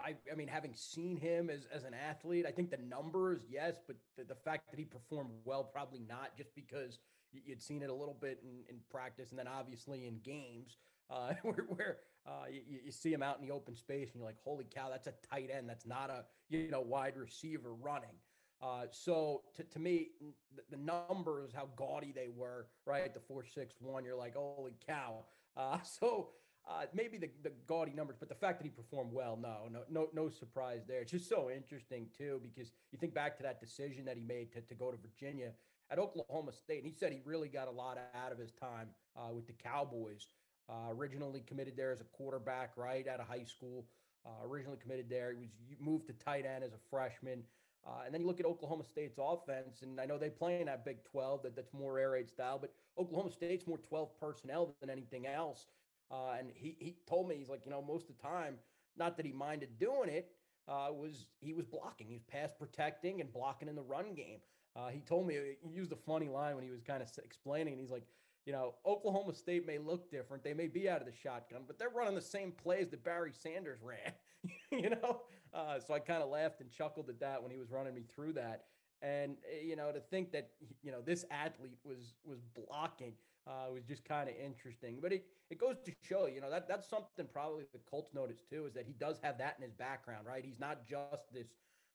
I, 0.00 0.14
I 0.30 0.34
mean, 0.34 0.48
having 0.48 0.74
seen 0.74 1.16
him 1.16 1.48
as, 1.48 1.66
as 1.72 1.84
an 1.84 1.94
athlete, 1.94 2.44
I 2.46 2.50
think 2.50 2.70
the 2.70 2.78
numbers, 2.78 3.42
yes, 3.48 3.76
but 3.86 3.96
the, 4.16 4.24
the 4.24 4.34
fact 4.34 4.70
that 4.70 4.78
he 4.78 4.84
performed 4.84 5.30
well, 5.44 5.62
probably 5.62 6.00
not, 6.00 6.36
just 6.36 6.54
because 6.54 6.98
you'd 7.32 7.62
seen 7.62 7.82
it 7.82 7.90
a 7.90 7.94
little 7.94 8.16
bit 8.20 8.40
in, 8.42 8.64
in 8.68 8.80
practice 8.90 9.30
and 9.30 9.38
then 9.38 9.48
obviously 9.48 10.06
in 10.06 10.18
games 10.18 10.76
uh, 11.10 11.32
where, 11.42 11.64
where 11.68 11.96
uh, 12.26 12.46
you, 12.50 12.80
you, 12.84 12.92
see 12.92 13.12
him 13.12 13.22
out 13.22 13.38
in 13.40 13.46
the 13.46 13.52
open 13.52 13.74
space 13.74 14.10
and 14.12 14.16
you're 14.16 14.26
like, 14.26 14.36
holy 14.44 14.64
cow, 14.64 14.88
that's 14.90 15.06
a 15.06 15.14
tight 15.30 15.50
end. 15.54 15.68
That's 15.68 15.86
not 15.86 16.10
a, 16.10 16.24
you 16.48 16.70
know, 16.70 16.80
wide 16.80 17.16
receiver 17.16 17.74
running. 17.74 18.16
Uh, 18.62 18.84
so 18.90 19.42
to, 19.56 19.64
to 19.64 19.78
me, 19.78 20.10
the, 20.54 20.76
the, 20.76 20.76
numbers, 20.76 21.50
how 21.52 21.68
gaudy 21.74 22.12
they 22.12 22.28
were, 22.34 22.68
right? 22.86 23.12
The 23.12 23.20
four 23.20 23.44
six 23.44 23.74
one, 23.80 24.04
you're 24.04 24.16
like, 24.16 24.34
holy 24.34 24.72
cow. 24.86 25.24
Uh, 25.54 25.76
so 25.82 26.30
uh, 26.66 26.84
maybe 26.94 27.18
the, 27.18 27.28
the 27.42 27.52
gaudy 27.66 27.92
numbers, 27.92 28.16
but 28.18 28.30
the 28.30 28.34
fact 28.34 28.58
that 28.58 28.64
he 28.64 28.70
performed 28.70 29.12
well, 29.12 29.36
no, 29.36 29.68
no, 29.70 29.80
no, 29.90 30.08
no 30.14 30.30
surprise 30.30 30.80
there. 30.88 31.00
It's 31.02 31.10
just 31.10 31.28
so 31.28 31.50
interesting 31.50 32.06
too, 32.16 32.40
because 32.42 32.72
you 32.90 32.98
think 32.98 33.12
back 33.12 33.36
to 33.36 33.42
that 33.42 33.60
decision 33.60 34.06
that 34.06 34.16
he 34.16 34.22
made 34.22 34.50
to, 34.52 34.62
to 34.62 34.74
go 34.74 34.90
to 34.90 34.96
Virginia 34.96 35.50
at 35.90 35.98
Oklahoma 35.98 36.52
State, 36.52 36.78
and 36.78 36.86
he 36.86 36.92
said 36.98 37.12
he 37.12 37.20
really 37.26 37.48
got 37.48 37.68
a 37.68 37.70
lot 37.70 37.98
out 38.14 38.32
of 38.32 38.38
his 38.38 38.52
time 38.52 38.88
uh, 39.14 39.30
with 39.30 39.46
the 39.46 39.52
Cowboys. 39.52 40.28
Uh, 40.70 40.90
originally 40.90 41.42
committed 41.46 41.76
there 41.76 41.92
as 41.92 42.00
a 42.00 42.04
quarterback, 42.04 42.70
right 42.76 43.06
out 43.06 43.20
of 43.20 43.26
high 43.26 43.44
school. 43.44 43.84
Uh, 44.24 44.46
originally 44.46 44.78
committed 44.80 45.10
there, 45.10 45.32
he 45.32 45.40
was 45.68 45.80
moved 45.80 46.06
to 46.06 46.12
tight 46.12 46.46
end 46.46 46.64
as 46.64 46.72
a 46.72 46.78
freshman. 46.88 47.42
Uh, 47.86 48.02
and 48.04 48.14
then 48.14 48.20
you 48.20 48.26
look 48.26 48.38
at 48.38 48.46
Oklahoma 48.46 48.84
State's 48.84 49.18
offense, 49.20 49.82
and 49.82 50.00
I 50.00 50.06
know 50.06 50.16
they 50.16 50.30
play 50.30 50.60
in 50.60 50.66
that 50.66 50.84
Big 50.84 51.04
12 51.04 51.42
that, 51.42 51.56
that's 51.56 51.72
more 51.72 51.98
air 51.98 52.10
raid 52.10 52.28
style, 52.28 52.58
but 52.60 52.72
Oklahoma 52.96 53.32
State's 53.32 53.66
more 53.66 53.78
12 53.78 54.20
personnel 54.20 54.76
than 54.80 54.88
anything 54.88 55.26
else. 55.26 55.66
Uh, 56.10 56.36
and 56.38 56.50
he 56.54 56.76
he 56.78 56.94
told 57.08 57.28
me 57.28 57.36
he's 57.36 57.48
like, 57.48 57.62
you 57.64 57.70
know, 57.70 57.82
most 57.82 58.08
of 58.08 58.16
the 58.16 58.22
time, 58.22 58.56
not 58.96 59.16
that 59.16 59.24
he 59.26 59.32
minded 59.32 59.78
doing 59.78 60.08
it, 60.08 60.30
uh, 60.68 60.88
was 60.92 61.26
he 61.40 61.54
was 61.54 61.64
blocking, 61.64 62.06
he 62.06 62.14
was 62.14 62.22
pass 62.22 62.50
protecting 62.56 63.20
and 63.20 63.32
blocking 63.32 63.68
in 63.68 63.74
the 63.74 63.82
run 63.82 64.14
game. 64.14 64.38
Uh, 64.76 64.88
he 64.88 65.00
told 65.00 65.26
me 65.26 65.38
he 65.60 65.70
used 65.70 65.92
a 65.92 65.96
funny 65.96 66.28
line 66.28 66.54
when 66.54 66.64
he 66.64 66.70
was 66.70 66.82
kind 66.82 67.02
of 67.02 67.10
explaining, 67.24 67.74
and 67.74 67.80
he's 67.80 67.90
like, 67.90 68.04
you 68.46 68.52
know, 68.52 68.74
Oklahoma 68.86 69.34
State 69.34 69.66
may 69.66 69.78
look 69.78 70.10
different. 70.10 70.42
They 70.42 70.54
may 70.54 70.66
be 70.66 70.88
out 70.88 71.00
of 71.00 71.06
the 71.06 71.12
shotgun, 71.12 71.62
but 71.66 71.78
they're 71.78 71.90
running 71.90 72.14
the 72.14 72.20
same 72.20 72.52
plays 72.52 72.88
that 72.90 73.04
Barry 73.04 73.32
Sanders 73.32 73.80
ran, 73.82 74.12
you 74.70 74.90
know? 74.90 75.22
Uh, 75.54 75.78
so 75.78 75.94
I 75.94 75.98
kind 75.98 76.22
of 76.22 76.30
laughed 76.30 76.60
and 76.60 76.70
chuckled 76.70 77.08
at 77.08 77.20
that 77.20 77.42
when 77.42 77.50
he 77.50 77.58
was 77.58 77.70
running 77.70 77.94
me 77.94 78.02
through 78.14 78.34
that. 78.34 78.64
And, 79.02 79.36
eh, 79.50 79.64
you 79.64 79.76
know, 79.76 79.90
to 79.92 80.00
think 80.00 80.32
that, 80.32 80.50
you 80.82 80.92
know, 80.92 81.00
this 81.04 81.24
athlete 81.30 81.78
was, 81.84 82.14
was 82.24 82.38
blocking 82.54 83.12
uh, 83.46 83.72
was 83.72 83.82
just 83.82 84.04
kind 84.04 84.28
of 84.28 84.36
interesting, 84.36 84.98
but 85.02 85.12
it, 85.12 85.24
it 85.50 85.58
goes 85.58 85.74
to 85.84 85.92
show, 86.00 86.26
you 86.26 86.40
know, 86.40 86.48
that 86.48 86.68
that's 86.68 86.88
something 86.88 87.26
probably 87.32 87.64
the 87.72 87.80
Colts 87.90 88.14
noticed 88.14 88.48
too, 88.48 88.66
is 88.66 88.72
that 88.74 88.86
he 88.86 88.92
does 88.92 89.18
have 89.20 89.36
that 89.38 89.56
in 89.58 89.64
his 89.64 89.72
background, 89.72 90.26
right? 90.28 90.44
He's 90.44 90.60
not 90.60 90.86
just 90.86 91.32
this 91.34 91.48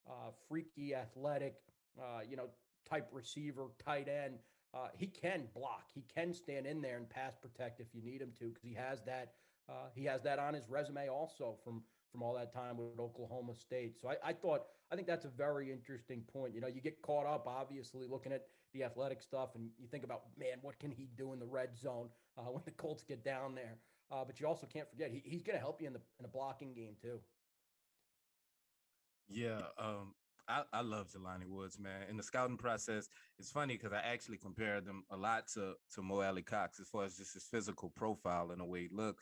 uh, 0.09 0.31
freaky 0.49 0.93
athletic, 0.93 1.55
uh, 1.97 2.19
you 2.29 2.35
know, 2.35 2.49
type 2.89 3.07
receiver, 3.13 3.67
tight 3.83 4.09
end 4.09 4.39
uh, 4.73 4.87
he 4.97 5.07
can 5.07 5.43
block. 5.55 5.85
He 5.93 6.03
can 6.13 6.33
stand 6.33 6.65
in 6.65 6.81
there 6.81 6.97
and 6.97 7.09
pass 7.09 7.35
protect 7.35 7.79
if 7.79 7.87
you 7.93 8.01
need 8.01 8.21
him 8.21 8.31
to, 8.39 8.49
because 8.49 8.63
he 8.63 8.73
has 8.73 9.01
that. 9.05 9.33
Uh, 9.69 9.89
he 9.93 10.05
has 10.05 10.21
that 10.23 10.39
on 10.39 10.53
his 10.53 10.69
resume 10.69 11.09
also 11.09 11.57
from 11.63 11.81
from 12.11 12.23
all 12.23 12.33
that 12.35 12.53
time 12.53 12.77
with 12.77 12.99
Oklahoma 12.99 13.53
State. 13.55 13.95
So 14.01 14.09
I, 14.09 14.29
I 14.29 14.33
thought 14.33 14.63
I 14.91 14.95
think 14.95 15.07
that's 15.07 15.25
a 15.25 15.29
very 15.29 15.71
interesting 15.71 16.23
point. 16.31 16.53
You 16.55 16.61
know, 16.61 16.67
you 16.67 16.81
get 16.81 17.01
caught 17.01 17.25
up 17.25 17.47
obviously 17.47 18.07
looking 18.07 18.31
at 18.31 18.45
the 18.73 18.83
athletic 18.83 19.21
stuff, 19.21 19.49
and 19.55 19.69
you 19.77 19.87
think 19.87 20.03
about 20.03 20.23
man, 20.37 20.57
what 20.61 20.79
can 20.79 20.91
he 20.91 21.09
do 21.17 21.33
in 21.33 21.39
the 21.39 21.45
red 21.45 21.77
zone 21.77 22.09
uh, 22.37 22.43
when 22.43 22.63
the 22.65 22.71
Colts 22.71 23.03
get 23.03 23.23
down 23.23 23.55
there? 23.55 23.77
Uh, 24.11 24.23
but 24.25 24.39
you 24.39 24.47
also 24.47 24.65
can't 24.65 24.89
forget 24.89 25.11
he, 25.11 25.21
he's 25.25 25.43
going 25.43 25.55
to 25.57 25.61
help 25.61 25.81
you 25.81 25.87
in 25.87 25.93
the 25.93 26.01
in 26.19 26.23
the 26.23 26.29
blocking 26.29 26.73
game 26.73 26.95
too. 27.01 27.19
Yeah, 29.27 29.59
um, 29.77 30.13
I, 30.47 30.63
I 30.73 30.81
love 30.81 31.09
Jelani 31.09 31.47
Woods, 31.47 31.79
man. 31.79 32.03
In 32.09 32.17
the 32.17 32.23
scouting 32.23 32.57
process, 32.57 33.09
it's 33.37 33.51
funny 33.51 33.75
because 33.75 33.93
I 33.93 33.99
actually 33.99 34.37
compared 34.37 34.85
them 34.85 35.03
a 35.11 35.17
lot 35.17 35.47
to 35.53 35.73
to 35.95 36.01
Mo 36.01 36.21
Alie-Cox 36.21 36.79
as 36.79 36.87
far 36.87 37.03
as 37.05 37.17
just 37.17 37.33
his 37.33 37.43
physical 37.43 37.89
profile 37.89 38.51
and 38.51 38.61
the 38.61 38.65
way 38.65 38.83
he 38.83 38.89
looked. 38.91 39.21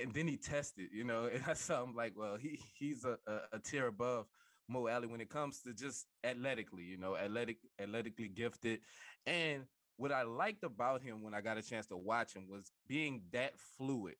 And 0.00 0.12
then 0.12 0.26
he 0.26 0.36
tested, 0.36 0.88
you 0.92 1.04
know, 1.04 1.24
and 1.32 1.42
I 1.46 1.54
saw 1.54 1.82
him 1.82 1.94
like, 1.94 2.12
well, 2.16 2.36
he 2.36 2.60
he's 2.78 3.04
a, 3.04 3.18
a, 3.26 3.56
a 3.56 3.58
tier 3.58 3.86
above 3.86 4.26
Mo 4.68 4.88
Alie 4.88 5.06
when 5.06 5.20
it 5.20 5.30
comes 5.30 5.62
to 5.62 5.72
just 5.72 6.06
athletically, 6.24 6.84
you 6.84 6.98
know, 6.98 7.16
athletic, 7.16 7.58
athletically 7.80 8.28
gifted. 8.28 8.80
And 9.26 9.64
what 9.96 10.12
I 10.12 10.22
liked 10.22 10.64
about 10.64 11.02
him 11.02 11.22
when 11.22 11.34
I 11.34 11.40
got 11.40 11.58
a 11.58 11.62
chance 11.62 11.86
to 11.86 11.96
watch 11.96 12.34
him 12.34 12.48
was 12.48 12.72
being 12.86 13.22
that 13.32 13.58
fluid 13.58 14.16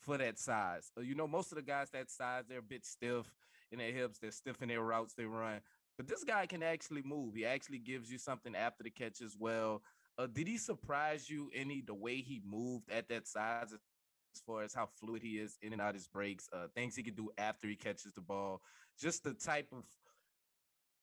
for 0.00 0.18
that 0.18 0.38
size. 0.38 0.90
Uh, 0.98 1.02
you 1.02 1.14
know, 1.14 1.28
most 1.28 1.52
of 1.52 1.56
the 1.56 1.62
guys 1.62 1.90
that 1.90 2.10
size, 2.10 2.44
they're 2.48 2.58
a 2.58 2.62
bit 2.62 2.84
stiff 2.84 3.26
in 3.70 3.78
their 3.78 3.92
hips, 3.92 4.18
they're 4.18 4.32
stiff 4.32 4.60
in 4.62 4.68
their 4.68 4.82
routes 4.82 5.14
they 5.14 5.24
run. 5.24 5.60
But 5.96 6.08
this 6.08 6.24
guy 6.24 6.46
can 6.46 6.62
actually 6.62 7.02
move. 7.02 7.34
He 7.34 7.44
actually 7.44 7.78
gives 7.78 8.10
you 8.10 8.18
something 8.18 8.56
after 8.56 8.82
the 8.82 8.90
catch 8.90 9.20
as 9.20 9.36
well. 9.38 9.82
Uh, 10.18 10.26
did 10.26 10.46
he 10.46 10.58
surprise 10.58 11.28
you 11.28 11.50
any 11.54 11.82
the 11.86 11.94
way 11.94 12.16
he 12.16 12.42
moved 12.44 12.90
at 12.90 13.08
that 13.08 13.26
size 13.26 13.72
as 13.72 14.40
far 14.46 14.62
as 14.62 14.74
how 14.74 14.88
fluid 14.98 15.22
he 15.22 15.38
is 15.38 15.58
in 15.62 15.72
and 15.72 15.82
out 15.82 15.94
his 15.94 16.06
breaks, 16.06 16.48
uh, 16.52 16.66
things 16.74 16.96
he 16.96 17.02
can 17.02 17.14
do 17.14 17.30
after 17.38 17.68
he 17.68 17.76
catches 17.76 18.12
the 18.14 18.20
ball, 18.20 18.60
just 18.98 19.24
the 19.24 19.34
type 19.34 19.68
of 19.72 19.84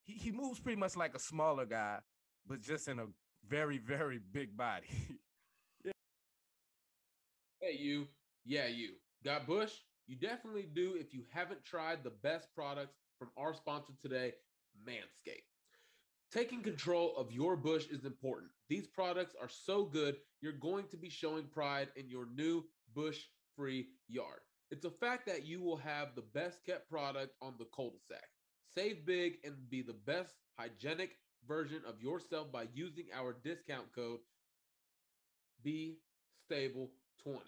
he, 0.04 0.14
he 0.14 0.32
moves 0.32 0.60
pretty 0.60 0.80
much 0.80 0.96
like 0.96 1.16
a 1.16 1.20
smaller 1.20 1.66
guy, 1.66 2.00
but 2.48 2.62
just 2.62 2.88
in 2.88 3.00
a 3.00 3.06
very, 3.48 3.78
very 3.78 4.20
big 4.32 4.56
body. 4.56 4.88
yeah. 5.86 5.92
Hey, 7.62 7.76
you. 7.78 8.08
Yeah, 8.46 8.68
you. 8.68 8.92
Got 9.26 9.46
Bush? 9.46 9.74
You 10.08 10.16
definitely 10.16 10.70
do 10.74 10.96
if 10.98 11.14
you 11.14 11.24
haven't 11.30 11.66
tried 11.66 12.04
the 12.04 12.14
best 12.24 12.48
products 12.56 12.96
from 13.20 13.30
our 13.38 13.54
sponsor 13.54 13.92
today, 14.02 14.32
Manscaped. 14.88 15.44
Taking 16.32 16.62
control 16.62 17.16
of 17.18 17.32
your 17.32 17.56
bush 17.56 17.88
is 17.88 18.06
important. 18.06 18.52
These 18.70 18.88
products 18.88 19.36
are 19.42 19.50
so 19.50 19.84
good, 19.84 20.18
you're 20.42 20.54
going 20.54 20.86
to 20.90 20.98
be 20.98 21.10
showing 21.10 21.46
pride 21.46 21.90
in 21.96 22.10
your 22.10 22.28
new 22.36 22.64
bush 22.94 23.20
free 23.56 23.88
yard. 24.08 24.42
It's 24.72 24.86
a 24.86 24.92
fact 24.92 25.26
that 25.26 25.46
you 25.46 25.62
will 25.62 25.78
have 25.78 26.10
the 26.16 26.22
best 26.34 26.64
kept 26.66 26.90
product 26.90 27.34
on 27.42 27.56
the 27.58 27.66
cul-de-sac. 27.76 28.24
Save 28.76 29.06
big 29.06 29.38
and 29.44 29.56
be 29.70 29.82
the 29.82 29.96
best 30.06 30.36
hygienic 30.60 31.16
version 31.48 31.82
of 31.88 32.02
yourself 32.02 32.52
by 32.52 32.68
using 32.74 33.06
our 33.16 33.36
discount 33.44 33.88
code 33.96 34.20
Be 35.64 35.98
Stable 36.46 36.92
20 37.24 37.40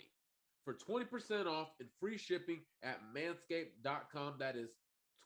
for 0.66 0.74
20% 0.74 1.48
off 1.48 1.70
and 1.80 1.90
free 2.00 2.18
shipping 2.18 2.62
at 2.84 3.00
manscaped.com. 3.16 4.36
That 4.40 4.56
is 4.56 4.70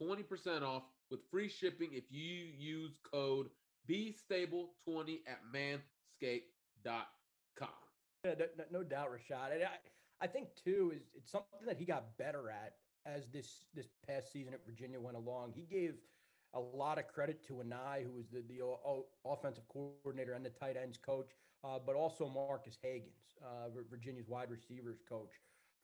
20% 0.01 0.61
off 0.61 0.83
with 1.11 1.19
free 1.31 1.49
shipping 1.49 1.89
if 1.93 2.03
you 2.09 2.45
use 2.57 2.97
code 3.11 3.47
Be 3.87 4.11
Stable 4.11 4.71
20 4.87 5.21
at 5.27 5.39
manscaped.com. 5.53 7.01
Yeah, 8.23 8.33
no, 8.57 8.63
no- 8.71 8.83
doubt, 8.83 9.09
Rashad. 9.11 9.53
And 9.53 9.63
I, 9.63 9.77
I 10.21 10.27
think 10.27 10.47
too 10.63 10.91
is 10.95 11.03
it's 11.15 11.31
something 11.31 11.65
that 11.67 11.77
he 11.77 11.85
got 11.85 12.17
better 12.17 12.49
at 12.49 12.73
as 13.05 13.27
this 13.31 13.65
this 13.75 13.87
past 14.07 14.31
season 14.31 14.53
at 14.53 14.65
Virginia 14.65 14.99
went 14.99 15.15
along. 15.17 15.53
He 15.55 15.61
gave 15.61 15.93
a 16.55 16.59
lot 16.59 16.97
of 16.97 17.07
credit 17.07 17.45
to 17.47 17.61
Anae, 17.63 18.03
who 18.03 18.11
was 18.13 18.25
the 18.31 18.41
the 18.49 18.63
o- 18.63 19.05
offensive 19.25 19.67
coordinator 19.69 20.33
and 20.33 20.43
the 20.43 20.49
tight 20.49 20.75
ends 20.81 20.97
coach, 20.97 21.29
uh, 21.63 21.77
but 21.85 21.95
also 21.95 22.27
Marques 22.27 22.77
Hagans, 22.83 23.35
uh, 23.43 23.69
Virginia's 23.89 24.27
wide 24.27 24.49
receivers 24.49 24.97
coach, 25.07 25.33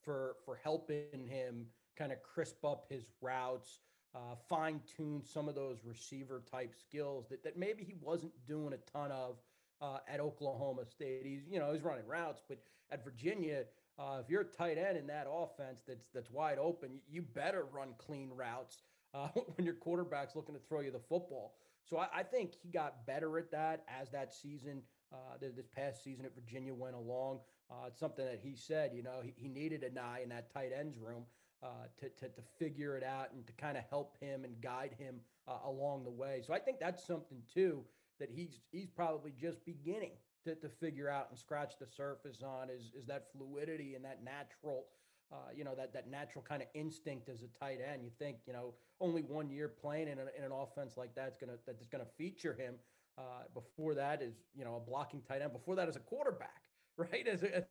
for 0.04 0.38
for 0.46 0.56
helping 0.64 1.28
him 1.28 1.68
kind 1.96 2.12
of 2.12 2.18
crisp 2.24 2.66
up 2.66 2.86
his 2.90 3.06
routes. 3.22 3.82
Uh, 4.14 4.36
fine 4.50 4.82
tune 4.98 5.24
some 5.24 5.48
of 5.48 5.56
those 5.56 5.78
receiver 5.86 6.44
type 6.52 6.74
skills 6.76 7.28
that, 7.30 7.44
that 7.44 7.58
maybe 7.58 7.84
he 7.84 7.96
wasn't 8.02 8.32
doing 8.46 8.74
a 8.74 8.92
ton 8.92 9.10
of 9.12 9.38
uh, 9.82 10.00
at 10.08 10.20
Oklahoma 10.20 10.86
State. 10.86 11.22
He's 11.26 11.42
you 11.50 11.60
know 11.60 11.72
he's 11.72 11.82
running 11.82 12.06
routes, 12.06 12.42
but 12.48 12.60
at 12.92 13.04
Virginia, 13.04 13.64
uh, 13.98 14.20
if 14.22 14.30
you're 14.30 14.42
a 14.42 14.46
tight 14.46 14.78
end 14.78 14.98
in 14.98 15.08
that 15.08 15.28
offense 15.32 15.82
that's 15.88 16.08
that's 16.14 16.30
wide 16.30 16.58
open, 16.60 17.00
you, 17.10 17.22
better 17.22 17.66
run 17.72 17.94
clean 17.98 18.30
routes 18.36 18.84
uh, 19.14 19.28
when 19.56 19.66
your 19.66 19.76
quarterback's 19.76 20.36
looking 20.36 20.56
to 20.56 20.62
throw 20.68 20.82
you 20.82 20.92
the 20.92 21.00
football. 21.00 21.56
So 21.84 21.98
I, 21.98 22.08
I 22.18 22.24
think 22.24 22.54
he 22.62 22.70
got 22.70 23.06
better 23.06 23.38
at 23.38 23.52
that 23.52 23.84
as 23.88 24.10
that 24.12 24.34
season, 24.34 24.82
uh, 25.12 25.38
this 25.40 25.54
past 25.76 26.04
season 26.04 26.26
at 26.26 26.36
Virginia 26.36 26.74
went 26.74 26.96
along. 26.96 27.40
Uh, 27.70 27.88
it's 27.88 28.00
something 28.00 28.26
that 28.26 28.40
he 28.44 28.56
said, 28.56 28.92
you 28.94 29.04
know, 29.04 29.22
he, 29.24 29.34
he 29.36 29.48
needed 29.48 29.84
an 29.84 29.98
eye 29.98 30.22
in 30.22 30.30
that 30.30 30.54
tight 30.54 30.72
ends 30.78 30.98
room 31.00 31.24
uh, 31.64 31.88
to, 32.00 32.10
to 32.10 32.30
to 32.30 32.42
figure 32.60 32.98
it 32.98 33.04
out 33.04 33.32
and 33.34 33.46
to 33.48 33.54
kind 33.54 33.78
of 33.78 33.84
help 33.90 34.18
him 34.20 34.44
and 34.44 34.62
guide 34.62 34.96
him 34.98 35.16
uh, 35.48 35.58
along 35.66 36.04
the 36.04 36.12
way. 36.12 36.42
So 36.46 36.54
I 36.54 36.60
think 36.60 36.80
that's 36.80 37.06
something 37.06 37.42
too 37.54 37.84
that 38.20 38.30
he's 38.30 38.60
he's 38.72 38.90
probably 38.90 39.32
just 39.40 39.66
beginning 39.66 40.12
to, 40.46 40.56
to 40.56 40.70
figure 40.70 41.10
out 41.10 41.28
and 41.30 41.38
scratch 41.38 41.74
the 41.80 41.88
surface 41.88 42.42
on 42.44 42.70
is 42.70 42.92
is 42.98 43.06
that 43.08 43.28
fluidity 43.32 43.96
and 43.96 44.06
that 44.06 44.24
natural 44.24 44.86
uh, 45.32 45.50
you 45.56 45.64
know 45.64 45.76
that 45.76 45.94
that 45.94 46.10
natural 46.10 46.44
kind 46.48 46.62
of 46.62 46.68
instinct 46.74 47.30
as 47.30 47.42
a 47.44 47.48
tight 47.60 47.80
end. 47.82 48.04
You 48.04 48.12
think 48.20 48.38
you 48.46 48.54
know 48.54 48.74
only 49.00 49.22
one 49.22 49.50
year 49.50 49.68
playing 49.70 50.08
in, 50.08 50.20
a, 50.20 50.24
in 50.38 50.44
an 50.44 50.52
offense 50.52 50.98
like 50.98 51.16
that's 51.16 51.38
gonna 51.38 51.58
that's 51.66 51.88
gonna 51.88 52.06
feature 52.18 52.54
him. 52.54 52.76
Uh, 53.18 53.44
before 53.54 53.94
that 53.94 54.22
is 54.22 54.36
you 54.56 54.64
know 54.64 54.76
a 54.76 54.80
blocking 54.80 55.22
tight 55.22 55.42
end. 55.42 55.52
Before 55.54 55.76
that 55.76 55.88
is 55.90 55.96
a 55.96 56.00
quarterback, 56.00 56.62
right? 56.98 57.28
As 57.28 57.44
a, 57.44 57.66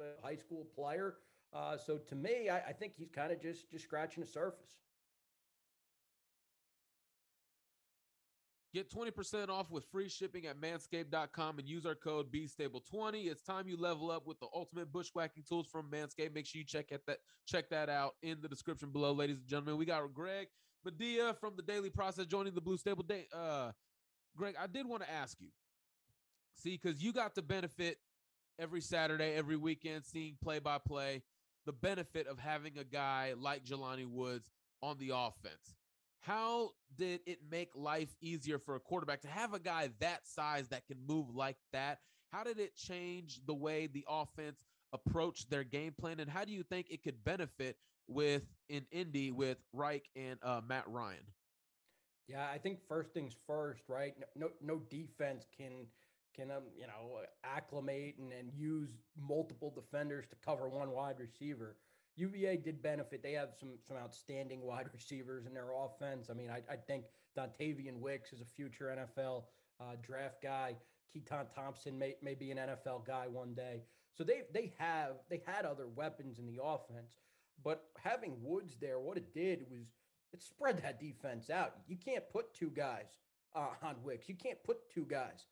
a 0.00 0.26
high 0.26 0.36
school 0.36 0.66
player. 0.74 1.16
Uh, 1.52 1.76
so 1.76 1.98
to 1.98 2.14
me, 2.14 2.48
I, 2.48 2.58
I 2.58 2.72
think 2.72 2.94
he's 2.96 3.10
kind 3.10 3.32
of 3.32 3.40
just 3.40 3.70
just 3.70 3.84
scratching 3.84 4.22
the 4.22 4.28
surface. 4.28 4.76
Get 8.74 8.90
20% 8.90 9.50
off 9.50 9.70
with 9.70 9.84
free 9.92 10.08
shipping 10.08 10.46
at 10.46 10.60
manscaped.com 10.60 11.60
and 11.60 11.68
use 11.68 11.86
our 11.86 11.94
code 11.94 12.32
BStable20. 12.32 13.30
It's 13.30 13.40
time 13.40 13.68
you 13.68 13.76
level 13.76 14.10
up 14.10 14.26
with 14.26 14.40
the 14.40 14.48
ultimate 14.52 14.92
bushwhacking 14.92 15.44
tools 15.48 15.68
from 15.70 15.88
Manscaped. 15.92 16.34
Make 16.34 16.44
sure 16.44 16.58
you 16.58 16.64
check 16.64 16.90
at 16.90 17.06
that 17.06 17.18
check 17.46 17.70
that 17.70 17.88
out 17.88 18.14
in 18.24 18.40
the 18.42 18.48
description 18.48 18.90
below, 18.90 19.12
ladies 19.12 19.38
and 19.38 19.46
gentlemen. 19.46 19.76
We 19.76 19.84
got 19.84 20.12
Greg 20.12 20.48
Madia 20.84 21.38
from 21.38 21.52
the 21.56 21.62
Daily 21.62 21.88
Progress 21.88 22.26
joining 22.26 22.52
the 22.52 22.60
Blue 22.60 22.76
Stable 22.76 23.04
Day. 23.04 23.28
Uh 23.32 23.70
Greg, 24.36 24.56
I 24.60 24.66
did 24.66 24.88
want 24.88 25.04
to 25.04 25.10
ask 25.10 25.40
you. 25.40 25.50
See, 26.56 26.80
because 26.82 27.00
you 27.00 27.12
got 27.12 27.36
the 27.36 27.42
benefit 27.42 27.98
every 28.58 28.80
Saturday, 28.80 29.34
every 29.34 29.56
weekend, 29.56 30.04
seeing 30.04 30.36
play 30.42 30.58
by 30.58 30.78
play, 30.78 31.22
the 31.66 31.72
benefit 31.72 32.26
of 32.26 32.38
having 32.38 32.78
a 32.78 32.84
guy 32.84 33.34
like 33.38 33.64
Jelani 33.64 34.06
Woods 34.06 34.50
on 34.82 34.98
the 34.98 35.10
offense. 35.14 35.76
How 36.20 36.70
did 36.96 37.20
it 37.26 37.40
make 37.50 37.70
life 37.74 38.14
easier 38.20 38.58
for 38.58 38.76
a 38.76 38.80
quarterback 38.80 39.20
to 39.22 39.28
have 39.28 39.52
a 39.52 39.58
guy 39.58 39.90
that 40.00 40.26
size 40.26 40.68
that 40.68 40.86
can 40.86 40.96
move 41.06 41.34
like 41.34 41.56
that? 41.72 41.98
How 42.32 42.42
did 42.44 42.58
it 42.58 42.76
change 42.76 43.40
the 43.46 43.54
way 43.54 43.86
the 43.86 44.04
offense 44.08 44.64
approached 44.92 45.50
their 45.50 45.64
game 45.64 45.92
plan? 45.98 46.20
And 46.20 46.30
how 46.30 46.44
do 46.44 46.52
you 46.52 46.62
think 46.62 46.86
it 46.90 47.02
could 47.02 47.22
benefit 47.24 47.76
with 48.08 48.42
in 48.68 48.86
Indy 48.90 49.32
with 49.32 49.58
Reich 49.72 50.08
and 50.16 50.38
uh, 50.42 50.60
Matt 50.66 50.84
Ryan? 50.88 51.24
Yeah, 52.26 52.46
I 52.50 52.56
think 52.56 52.78
first 52.88 53.10
things 53.12 53.36
first, 53.46 53.82
right? 53.88 54.14
No, 54.34 54.46
no, 54.46 54.76
no 54.76 54.82
defense 54.90 55.46
can 55.56 55.86
can 56.34 56.50
um, 56.50 56.64
you 56.78 56.86
know 56.86 57.20
acclimate 57.44 58.16
and, 58.18 58.32
and 58.32 58.50
use 58.54 58.90
multiple 59.20 59.72
defenders 59.74 60.26
to 60.30 60.36
cover 60.44 60.68
one 60.68 60.90
wide 60.90 61.18
receiver. 61.18 61.76
UVA 62.16 62.56
did 62.56 62.80
benefit. 62.82 63.22
They 63.22 63.32
have 63.32 63.50
some 63.58 63.70
some 63.86 63.96
outstanding 63.96 64.62
wide 64.62 64.86
receivers 64.94 65.46
in 65.46 65.54
their 65.54 65.70
offense. 65.72 66.28
I 66.30 66.34
mean, 66.34 66.50
I, 66.50 66.62
I 66.72 66.76
think 66.76 67.04
Dontayvion 67.36 67.98
Wicks 67.98 68.32
is 68.32 68.40
a 68.40 68.44
future 68.44 68.96
NFL 68.96 69.44
uh, 69.80 69.96
draft 70.02 70.42
guy. 70.42 70.76
Keytaon 71.14 71.46
Thompson 71.54 71.98
may, 71.98 72.16
may 72.22 72.34
be 72.34 72.50
an 72.50 72.58
NFL 72.58 73.06
guy 73.06 73.26
one 73.28 73.54
day. 73.54 73.82
So 74.16 74.24
they 74.24 74.42
they 74.52 74.72
have 74.78 75.16
they 75.28 75.42
had 75.46 75.64
other 75.64 75.88
weapons 75.88 76.38
in 76.38 76.46
the 76.46 76.62
offense, 76.62 77.16
but 77.64 77.86
having 78.02 78.36
Woods 78.42 78.76
there, 78.80 79.00
what 79.00 79.16
it 79.16 79.34
did 79.34 79.64
was 79.70 79.86
it 80.32 80.42
spread 80.42 80.82
that 80.82 81.00
defense 81.00 81.50
out. 81.50 81.74
You 81.86 81.96
can't 81.96 82.28
put 82.30 82.54
two 82.54 82.70
guys 82.70 83.18
uh, 83.54 83.68
on 83.82 83.96
Wicks. 84.02 84.28
You 84.28 84.34
can't 84.34 84.62
put 84.64 84.88
two 84.92 85.06
guys 85.08 85.46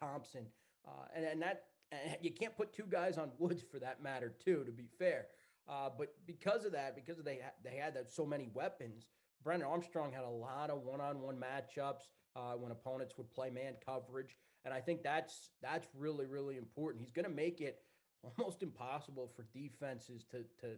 Thompson, 0.00 0.46
uh, 0.86 1.06
and 1.14 1.24
and 1.24 1.42
that 1.42 1.64
and 1.92 2.16
you 2.20 2.30
can't 2.30 2.56
put 2.56 2.72
two 2.72 2.86
guys 2.88 3.18
on 3.18 3.30
Woods 3.38 3.62
for 3.70 3.78
that 3.78 4.02
matter 4.02 4.34
too. 4.44 4.64
To 4.64 4.72
be 4.72 4.88
fair, 4.98 5.26
uh, 5.68 5.90
but 5.96 6.14
because 6.26 6.64
of 6.64 6.72
that, 6.72 6.94
because 6.94 7.22
they 7.22 7.40
they 7.64 7.76
had 7.76 7.94
that 7.94 8.10
so 8.10 8.24
many 8.24 8.48
weapons, 8.54 9.06
Brennan 9.42 9.66
Armstrong 9.66 10.12
had 10.12 10.24
a 10.24 10.28
lot 10.28 10.70
of 10.70 10.82
one-on-one 10.82 11.36
matchups 11.36 12.08
uh, 12.36 12.52
when 12.52 12.72
opponents 12.72 13.14
would 13.16 13.30
play 13.30 13.50
man 13.50 13.74
coverage, 13.84 14.36
and 14.64 14.74
I 14.74 14.80
think 14.80 15.02
that's 15.02 15.50
that's 15.62 15.88
really 15.96 16.26
really 16.26 16.56
important. 16.56 17.02
He's 17.02 17.12
going 17.12 17.28
to 17.28 17.34
make 17.34 17.60
it 17.60 17.82
almost 18.38 18.62
impossible 18.62 19.30
for 19.34 19.46
defenses 19.52 20.24
to 20.30 20.44
to 20.60 20.76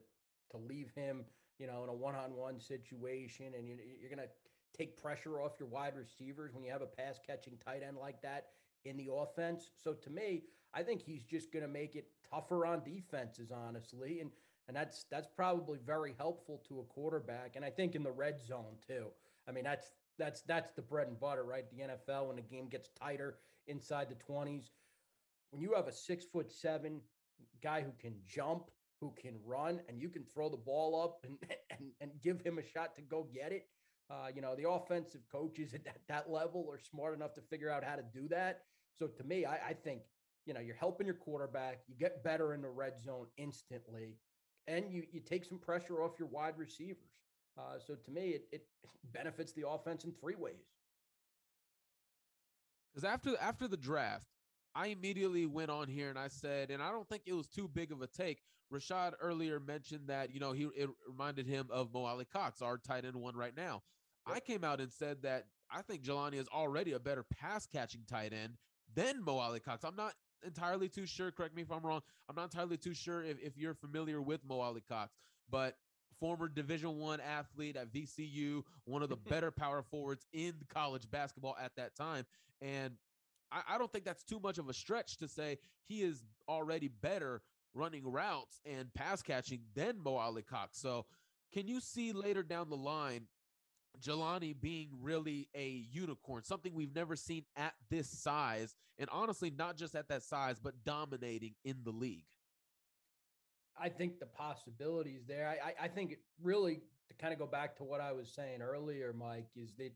to 0.51 0.57
leave 0.59 0.91
him, 0.95 1.25
you 1.59 1.67
know, 1.67 1.83
in 1.83 1.89
a 1.89 1.95
one-on-one 1.95 2.61
situation, 2.61 3.55
and 3.57 3.67
you, 3.67 3.77
you're 3.99 4.15
going 4.15 4.27
to 4.27 4.33
take 4.77 5.01
pressure 5.01 5.41
off 5.41 5.53
your 5.59 5.69
wide 5.69 5.95
receivers 5.97 6.53
when 6.55 6.65
you 6.65 6.71
have 6.71 6.83
a 6.83 6.87
pass 6.87 7.19
catching 7.27 7.55
tight 7.65 7.83
end 7.87 7.97
like 7.97 8.21
that 8.23 8.49
in 8.85 8.97
the 8.97 9.09
offense. 9.13 9.71
So 9.77 9.93
to 9.95 10.11
me, 10.11 10.45
I 10.75 10.83
think 10.83 11.03
he's 11.03 11.25
just 11.25 11.53
going 11.53 11.65
to 11.65 11.71
make 11.71 11.97
it 11.97 12.09
tougher 12.29 12.67
on 12.67 12.83
defenses, 12.85 13.51
honestly, 13.53 14.21
and 14.21 14.31
and 14.69 14.77
that's 14.77 15.05
that's 15.11 15.27
probably 15.27 15.79
very 15.85 16.15
helpful 16.19 16.63
to 16.69 16.81
a 16.81 16.85
quarterback. 16.85 17.57
And 17.57 17.65
I 17.65 17.71
think 17.71 17.95
in 17.95 18.03
the 18.03 18.13
red 18.13 18.41
zone 18.41 18.77
too. 18.87 19.09
I 19.49 19.53
mean, 19.53 19.65
that's 19.65 19.93
that's 20.19 20.43
that's 20.43 20.73
the 20.73 20.83
bread 20.83 21.09
and 21.09 21.19
butter, 21.19 21.45
right? 21.45 21.65
The 21.71 21.83
NFL 21.83 22.29
when 22.29 22.37
the 22.37 22.43
game 22.43 22.69
gets 22.69 22.91
tighter 22.91 23.39
inside 23.67 24.09
the 24.09 24.15
twenties, 24.15 24.71
when 25.51 25.61
you 25.61 25.75
have 25.75 25.89
a 25.89 25.93
six 25.93 26.25
foot 26.25 26.51
seven 26.51 27.01
guy 27.63 27.83
who 27.83 27.93
can 27.99 28.15
jump, 28.27 28.71
who 29.01 29.13
can 29.21 29.35
run, 29.45 29.81
and 29.89 30.01
you 30.01 30.09
can 30.09 30.25
throw 30.25 30.49
the 30.49 30.57
ball 30.57 31.03
up 31.03 31.25
and 31.25 31.37
and, 31.71 31.91
and 32.01 32.11
give 32.23 32.41
him 32.41 32.59
a 32.59 32.63
shot 32.63 32.95
to 32.97 33.03
go 33.03 33.29
get 33.35 33.53
it. 33.53 33.67
Uh, 34.11 34.29
you 34.35 34.43
know, 34.43 34.55
the 34.55 34.69
offensive 34.69 35.23
coaches 35.31 35.75
at 35.75 35.85
that, 35.85 35.99
that 36.09 36.31
level 36.31 36.67
are 36.71 36.79
smart 36.79 37.15
enough 37.15 37.35
to 37.35 37.41
figure 37.41 37.71
out 37.71 37.83
how 37.85 37.97
to 37.97 38.03
do 38.13 38.29
that. 38.29 38.63
So 38.99 39.07
to 39.07 39.25
me, 39.25 39.47
I, 39.47 39.69
I 39.69 39.73
think, 39.73 40.03
you 40.45 40.53
know, 40.53 40.61
you're 40.61 40.77
helping 40.77 41.07
your 41.07 41.17
quarterback, 41.17 41.81
you 41.89 41.95
get 41.99 42.23
better 42.23 42.53
in 42.53 42.61
the 42.63 42.69
red 42.69 43.01
zone 43.03 43.27
instantly, 43.39 44.19
and 44.67 44.91
you 44.91 45.05
you 45.13 45.21
take 45.21 45.45
some 45.45 45.59
pressure 45.59 46.03
off 46.03 46.13
your 46.19 46.29
wide 46.29 46.59
receivers. 46.59 47.11
Uh, 47.59 47.79
so 47.85 47.95
to 47.95 48.11
me, 48.11 48.31
it, 48.31 48.45
it 48.53 48.67
benefits 49.13 49.53
the 49.53 49.69
offense 49.69 50.05
in 50.05 50.13
three 50.13 50.37
ways. 50.37 50.67
Because 52.93 53.05
after 53.05 53.37
after 53.41 53.69
the 53.69 53.77
draft, 53.77 54.27
I 54.75 54.89
immediately 54.89 55.47
went 55.47 55.71
on 55.71 55.89
here 55.89 56.09
and 56.09 56.19
I 56.19 56.29
said, 56.29 56.71
and 56.71 56.83
I 56.83 56.91
don't 56.91 57.09
think 57.09 57.23
it 57.27 57.35
was 57.35 57.47
too 57.47 57.69
big 57.69 57.93
of 57.93 58.01
a 58.03 58.07
take. 58.07 58.43
Rashad 58.73 59.13
earlier 59.21 59.61
mentioned 59.61 60.09
that 60.09 60.33
you 60.33 60.41
know 60.41 60.53
he 60.53 60.69
it 60.75 60.89
reminded 61.07 61.47
him 61.47 61.67
of 61.71 61.93
Mo 61.93 62.05
Alie-Cox, 62.05 62.63
our 62.63 62.79
tight 62.79 63.05
end 63.05 63.17
one 63.17 63.37
right 63.37 63.57
now. 63.57 63.83
I 64.27 64.41
came 64.41 64.65
out 64.65 64.81
and 64.81 64.91
said 64.91 65.23
that 65.23 65.47
I 65.71 65.83
think 65.83 66.03
Jelani 66.03 66.35
is 66.35 66.49
already 66.49 66.93
a 66.93 66.99
better 66.99 67.23
pass 67.23 67.67
catching 67.67 68.03
tight 68.09 68.33
end 68.33 68.57
than 68.95 69.23
Mo 69.23 69.39
Alie-Cox. 69.39 69.85
I'm 69.85 69.97
not 69.97 70.15
entirely 70.45 70.89
too 70.89 71.07
sure. 71.07 71.31
Correct 71.31 71.55
me 71.55 71.63
if 71.63 71.73
I'm 71.73 71.85
wrong. 71.85 72.01
I'm 72.29 72.37
not 72.37 72.45
entirely 72.45 72.77
too 72.77 72.95
sure 72.95 73.23
if, 73.23 73.39
if 73.41 73.57
you're 73.57 73.75
familiar 73.75 74.23
with 74.23 74.41
Mo 74.49 74.61
Alie-Cox, 74.61 75.13
but 75.51 75.77
former 76.21 76.49
Division 76.49 76.99
One 76.99 77.21
athlete 77.21 77.77
at 77.77 77.93
VCU, 77.93 78.63
one 78.85 79.03
of 79.03 79.09
the 79.09 79.17
better 79.29 79.51
power 79.51 79.83
forwards 79.83 80.25
in 80.33 80.55
college 80.73 81.11
basketball 81.11 81.57
at 81.61 81.73
that 81.77 81.95
time. 81.97 82.25
And 82.61 82.95
I, 83.53 83.75
I 83.75 83.79
don't 83.79 83.93
think 83.93 84.05
that's 84.05 84.25
too 84.25 84.41
much 84.41 84.59
of 84.59 84.69
a 84.69 84.75
stretch 84.75 85.19
to 85.19 85.29
say 85.29 85.59
he 85.87 86.03
is 86.03 86.25
already 86.49 86.89
better 86.89 87.43
running 87.75 88.11
routes 88.11 88.61
and 88.65 88.93
pass 88.95 89.23
catching 89.23 89.61
than 89.75 89.99
Mo 90.03 90.17
Alie-Cox. 90.17 90.79
So 90.79 91.07
can 91.53 91.67
you 91.67 91.81
see 91.81 92.13
later 92.13 92.43
down 92.43 92.71
the 92.71 92.77
line 92.77 93.27
Jelani 94.01 94.55
being 94.59 94.89
really 95.01 95.49
a 95.55 95.87
unicorn, 95.91 96.45
something 96.45 96.75
we've 96.75 96.95
never 96.95 97.15
seen 97.17 97.45
at 97.57 97.75
this 97.91 98.09
size, 98.09 98.75
and 98.99 99.09
honestly, 99.13 99.51
not 99.51 99.77
just 99.77 99.95
at 99.95 100.09
that 100.09 100.23
size, 100.23 100.59
but 100.59 100.85
dominating 100.85 101.55
in 101.65 101.77
the 101.85 101.91
league. 101.91 102.25
I 103.79 103.89
think 103.89 104.19
the 104.19 104.27
possibilities 104.27 105.23
there. 105.27 105.49
I, 105.49 105.69
I, 105.69 105.85
I 105.85 105.89
think 105.89 106.13
it 106.13 106.21
really 106.43 106.83
to 107.09 107.15
kind 107.19 107.33
of 107.33 107.39
go 107.39 107.47
back 107.47 107.77
to 107.77 107.85
what 107.85 108.01
I 108.01 108.13
was 108.13 108.33
saying 108.33 108.63
earlier, 108.63 109.13
Mike, 109.13 109.49
is 109.57 109.73
that 109.79 109.93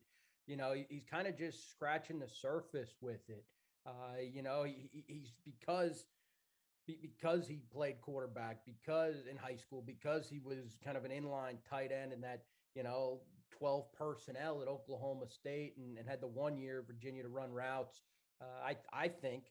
you 0.46 0.56
know 0.56 0.74
he's 0.88 1.04
kind 1.10 1.26
of 1.26 1.36
just 1.36 1.70
scratching 1.70 2.18
the 2.18 2.28
surface 2.28 2.94
with 3.00 3.28
it. 3.28 3.44
Uh, 3.86 4.20
you 4.32 4.42
know, 4.42 4.64
he, 4.64 5.04
he's 5.06 5.32
because 5.44 6.06
because 6.86 7.48
he 7.48 7.60
played 7.72 8.00
quarterback, 8.00 8.58
because 8.64 9.26
in 9.30 9.36
high 9.36 9.56
school, 9.56 9.82
because 9.84 10.28
he 10.28 10.38
was 10.38 10.78
kind 10.84 10.96
of 10.96 11.04
an 11.04 11.10
inline 11.10 11.56
tight 11.68 11.90
end 11.92 12.12
in 12.12 12.20
that 12.20 12.44
you 12.74 12.82
know 12.82 13.20
12 13.58 13.92
personnel 13.92 14.62
at 14.62 14.68
Oklahoma 14.68 15.26
State 15.28 15.74
and, 15.78 15.98
and 15.98 16.08
had 16.08 16.20
the 16.20 16.26
one 16.26 16.56
year 16.56 16.84
Virginia 16.86 17.22
to 17.22 17.28
run 17.28 17.52
routes. 17.52 18.00
Uh, 18.40 18.44
I 18.64 18.76
I 18.92 19.08
think 19.08 19.44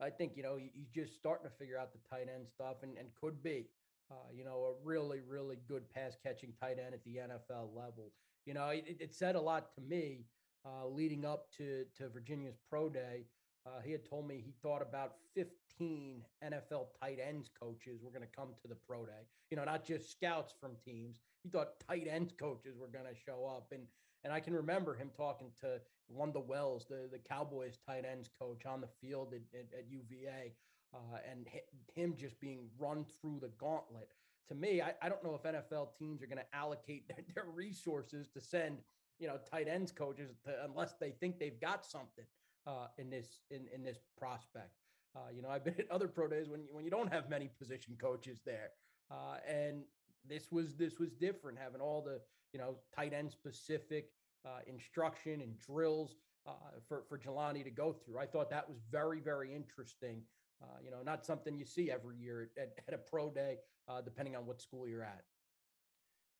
I 0.00 0.10
think 0.10 0.32
you 0.36 0.42
know 0.42 0.56
he's 0.56 0.88
just 0.88 1.14
starting 1.14 1.48
to 1.48 1.56
figure 1.56 1.78
out 1.78 1.92
the 1.92 2.00
tight 2.08 2.28
end 2.32 2.48
stuff 2.48 2.76
and, 2.82 2.96
and 2.96 3.08
could 3.20 3.42
be 3.42 3.66
uh, 4.10 4.30
you 4.34 4.44
know 4.44 4.74
a 4.74 4.86
really 4.86 5.20
really 5.28 5.58
good 5.68 5.88
pass 5.90 6.16
catching 6.22 6.52
tight 6.60 6.78
end 6.84 6.94
at 6.94 7.04
the 7.04 7.16
NFL 7.16 7.74
level. 7.74 8.12
You 8.46 8.54
know 8.54 8.68
it, 8.68 8.84
it 8.98 9.14
said 9.14 9.36
a 9.36 9.40
lot 9.40 9.74
to 9.74 9.80
me 9.80 10.24
uh, 10.64 10.86
leading 10.86 11.24
up 11.24 11.46
to 11.58 11.84
to 11.96 12.08
Virginia's 12.08 12.56
pro 12.68 12.88
day. 12.88 13.24
Uh, 13.66 13.80
he 13.84 13.92
had 13.92 14.08
told 14.08 14.26
me 14.26 14.42
he 14.42 14.54
thought 14.62 14.80
about 14.80 15.16
15 15.34 16.22
NFL 16.42 16.86
tight 16.98 17.18
ends 17.22 17.50
coaches 17.60 18.00
were 18.02 18.10
going 18.10 18.22
to 18.22 18.36
come 18.36 18.48
to 18.62 18.68
the 18.68 18.76
pro 18.88 19.04
day. 19.04 19.26
You 19.50 19.58
know, 19.58 19.64
not 19.64 19.84
just 19.84 20.10
scouts 20.10 20.54
from 20.58 20.72
teams. 20.82 21.20
He 21.42 21.50
thought 21.50 21.78
tight 21.86 22.08
ends 22.10 22.32
coaches 22.32 22.76
were 22.78 22.86
going 22.88 23.04
to 23.04 23.20
show 23.26 23.44
up, 23.46 23.72
and 23.72 23.82
and 24.24 24.32
I 24.32 24.40
can 24.40 24.54
remember 24.54 24.94
him 24.94 25.10
talking 25.16 25.50
to 25.60 25.80
Lunda 26.14 26.40
Wells, 26.40 26.86
the, 26.88 27.08
the 27.10 27.18
Cowboys 27.18 27.78
tight 27.86 28.04
ends 28.10 28.28
coach 28.38 28.66
on 28.66 28.80
the 28.80 28.88
field 29.00 29.32
at, 29.32 29.58
at, 29.58 29.66
at 29.78 29.90
UVA, 29.90 30.52
uh, 30.94 31.18
and 31.30 31.46
him 31.94 32.14
just 32.16 32.38
being 32.40 32.68
run 32.78 33.04
through 33.20 33.38
the 33.40 33.50
gauntlet. 33.58 34.08
To 34.48 34.54
me, 34.54 34.82
I, 34.82 34.92
I 35.00 35.08
don't 35.08 35.22
know 35.22 35.34
if 35.34 35.42
NFL 35.42 35.96
teams 35.98 36.22
are 36.22 36.26
going 36.26 36.38
to 36.38 36.56
allocate 36.56 37.08
their, 37.08 37.24
their, 37.34 37.52
resources 37.54 38.28
to 38.34 38.40
send, 38.40 38.78
you 39.20 39.28
know, 39.28 39.38
tight 39.50 39.68
ends 39.68 39.92
coaches 39.92 40.30
to, 40.44 40.52
unless 40.64 40.94
they 40.98 41.10
think 41.10 41.38
they've 41.38 41.60
got 41.60 41.84
something 41.84 42.24
uh, 42.66 42.86
in 42.98 43.10
this 43.10 43.40
in, 43.50 43.66
in 43.72 43.84
this 43.84 43.98
prospect. 44.18 44.70
Uh, 45.14 45.20
you 45.34 45.42
know, 45.42 45.48
I've 45.48 45.64
been 45.64 45.74
at 45.78 45.90
other 45.90 46.08
pro 46.08 46.26
days 46.26 46.48
when 46.48 46.62
when 46.72 46.84
you 46.84 46.90
don't 46.90 47.12
have 47.12 47.28
many 47.28 47.50
position 47.58 47.96
coaches 48.00 48.40
there, 48.44 48.70
uh, 49.10 49.36
and 49.46 49.82
this 50.28 50.50
was 50.50 50.74
this 50.74 50.98
was 50.98 51.10
different 51.12 51.58
having 51.58 51.80
all 51.80 52.02
the 52.02 52.20
you 52.52 52.58
know 52.58 52.76
tight 52.94 53.12
end 53.12 53.30
specific 53.30 54.10
uh, 54.44 54.60
instruction 54.66 55.42
and 55.42 55.58
drills 55.58 56.16
uh, 56.46 56.52
for 56.88 57.04
for 57.08 57.18
Jelani 57.18 57.62
to 57.62 57.70
go 57.70 57.92
through. 57.92 58.18
I 58.18 58.26
thought 58.26 58.50
that 58.50 58.68
was 58.68 58.78
very 58.90 59.20
very 59.20 59.54
interesting. 59.54 60.22
Uh, 60.62 60.66
you 60.84 60.90
know, 60.90 60.98
not 61.02 61.24
something 61.24 61.56
you 61.56 61.64
see 61.64 61.90
every 61.90 62.18
year 62.18 62.50
at, 62.58 62.72
at 62.86 62.92
a 62.92 62.98
pro 62.98 63.30
day, 63.30 63.56
uh, 63.88 64.02
depending 64.02 64.36
on 64.36 64.44
what 64.44 64.60
school 64.60 64.86
you're 64.86 65.02
at. 65.02 65.24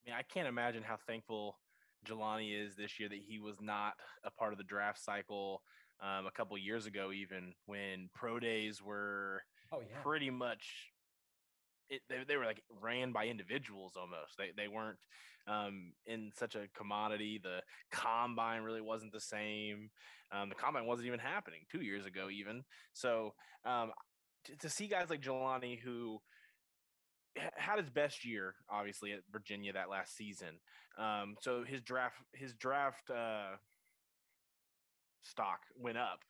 I 0.05 0.11
mean, 0.11 0.14
I 0.14 0.21
can't 0.23 0.47
imagine 0.47 0.83
how 0.83 0.99
thankful 1.07 1.57
Jelani 2.06 2.52
is 2.58 2.76
this 2.76 2.98
year 2.98 3.08
that 3.08 3.18
he 3.26 3.38
was 3.38 3.56
not 3.60 3.94
a 4.24 4.30
part 4.30 4.52
of 4.52 4.58
the 4.58 4.64
draft 4.64 5.02
cycle 5.02 5.62
um, 6.00 6.26
a 6.26 6.30
couple 6.30 6.56
years 6.56 6.86
ago, 6.86 7.12
even 7.12 7.54
when 7.66 8.08
pro 8.14 8.38
days 8.38 8.82
were 8.82 9.42
oh, 9.72 9.80
yeah. 9.80 10.00
pretty 10.02 10.30
much 10.30 10.92
it, 11.90 12.02
they, 12.08 12.18
they 12.26 12.36
were 12.36 12.46
like 12.46 12.62
ran 12.80 13.12
by 13.12 13.26
individuals 13.26 13.94
almost. 13.96 14.36
They 14.38 14.50
they 14.56 14.68
weren't 14.68 14.98
um, 15.46 15.92
in 16.06 16.30
such 16.36 16.54
a 16.54 16.68
commodity. 16.74 17.40
The 17.42 17.60
combine 17.90 18.62
really 18.62 18.80
wasn't 18.80 19.12
the 19.12 19.20
same. 19.20 19.90
Um, 20.32 20.48
the 20.48 20.54
combine 20.54 20.86
wasn't 20.86 21.08
even 21.08 21.18
happening 21.18 21.60
two 21.70 21.82
years 21.82 22.06
ago, 22.06 22.28
even. 22.30 22.62
So 22.92 23.34
um, 23.64 23.90
to, 24.44 24.56
to, 24.58 24.70
see 24.70 24.86
guys 24.86 25.10
like 25.10 25.20
Jelani 25.20 25.78
who 25.78 26.20
had 27.37 27.79
his 27.79 27.90
best 27.90 28.25
year, 28.25 28.55
obviously 28.71 29.12
at 29.12 29.21
Virginia 29.33 29.73
that 29.73 29.90
last 29.90 30.16
season. 30.16 30.59
Um, 30.99 31.37
so 31.40 31.64
his 31.64 31.83
draft 31.83 32.16
his 32.35 32.55
draft 32.55 33.11
uh, 33.11 33.57
stock 35.23 35.61
went 35.77 35.99
up, 35.99 36.21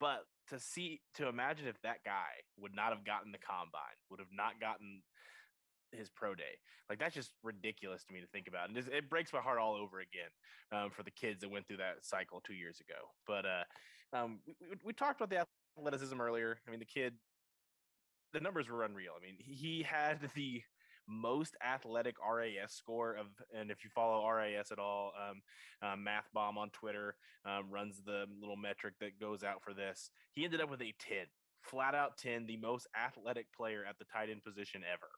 but 0.00 0.24
to 0.48 0.58
see 0.58 1.00
to 1.14 1.28
imagine 1.28 1.66
if 1.66 1.80
that 1.82 2.04
guy 2.04 2.42
would 2.58 2.74
not 2.74 2.90
have 2.90 3.04
gotten 3.04 3.32
the 3.32 3.38
combine, 3.38 3.98
would 4.10 4.20
have 4.20 4.32
not 4.32 4.60
gotten 4.60 5.02
his 5.92 6.10
pro 6.10 6.34
day. 6.34 6.58
Like 6.88 6.98
that's 6.98 7.14
just 7.14 7.32
ridiculous 7.42 8.04
to 8.04 8.12
me 8.12 8.20
to 8.20 8.26
think 8.26 8.46
about, 8.48 8.68
and 8.68 8.76
it 8.76 9.10
breaks 9.10 9.32
my 9.32 9.40
heart 9.40 9.58
all 9.58 9.74
over 9.74 10.00
again 10.00 10.30
um, 10.72 10.90
for 10.90 11.02
the 11.02 11.10
kids 11.10 11.40
that 11.40 11.50
went 11.50 11.66
through 11.66 11.78
that 11.78 12.02
cycle 12.02 12.40
two 12.44 12.54
years 12.54 12.80
ago. 12.80 13.00
But 13.26 13.44
uh, 13.46 13.64
um, 14.16 14.40
we, 14.46 14.54
we, 14.84 14.92
talked 14.92 15.20
about 15.20 15.30
the 15.30 15.46
athleticism 15.78 16.20
earlier. 16.20 16.58
I 16.66 16.70
mean, 16.70 16.80
the 16.80 16.86
kid, 16.86 17.14
the 18.34 18.40
numbers 18.40 18.68
were 18.68 18.84
unreal. 18.84 19.12
I 19.16 19.24
mean, 19.24 19.36
he 19.38 19.82
had 19.88 20.18
the 20.34 20.62
most 21.06 21.54
athletic 21.64 22.16
RAS 22.18 22.72
score 22.72 23.14
of, 23.14 23.26
and 23.58 23.70
if 23.70 23.84
you 23.84 23.90
follow 23.94 24.28
RAS 24.28 24.72
at 24.72 24.78
all, 24.78 25.12
um, 25.18 25.42
uh, 25.82 25.96
Math 25.96 26.28
Bomb 26.34 26.58
on 26.58 26.70
Twitter 26.70 27.14
um, 27.46 27.70
runs 27.70 28.00
the 28.04 28.24
little 28.40 28.56
metric 28.56 28.94
that 29.00 29.20
goes 29.20 29.42
out 29.42 29.62
for 29.62 29.72
this. 29.72 30.10
He 30.32 30.44
ended 30.44 30.60
up 30.60 30.70
with 30.70 30.80
a 30.80 30.94
10, 30.98 31.18
flat 31.62 31.94
out 31.94 32.18
10, 32.18 32.46
the 32.46 32.56
most 32.56 32.86
athletic 32.96 33.46
player 33.56 33.84
at 33.88 33.98
the 33.98 34.04
tight 34.04 34.30
end 34.30 34.42
position 34.42 34.82
ever. 34.90 35.08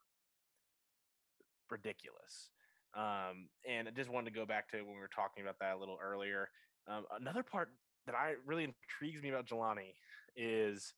Ridiculous. 1.71 2.51
Um, 2.95 3.49
and 3.69 3.89
I 3.89 3.91
just 3.91 4.11
wanted 4.11 4.33
to 4.33 4.39
go 4.39 4.47
back 4.47 4.69
to 4.71 4.79
when 4.79 4.95
we 4.95 5.01
were 5.01 5.11
talking 5.15 5.43
about 5.43 5.59
that 5.61 5.77
a 5.77 5.79
little 5.79 5.99
earlier. 6.03 6.49
Um, 6.89 7.05
another 7.21 7.43
part 7.43 7.71
that 8.07 8.15
I 8.15 8.35
really 8.45 8.65
intrigues 8.65 9.23
me 9.23 9.29
about 9.29 9.47
Jelani 9.47 9.95
is 10.37 10.95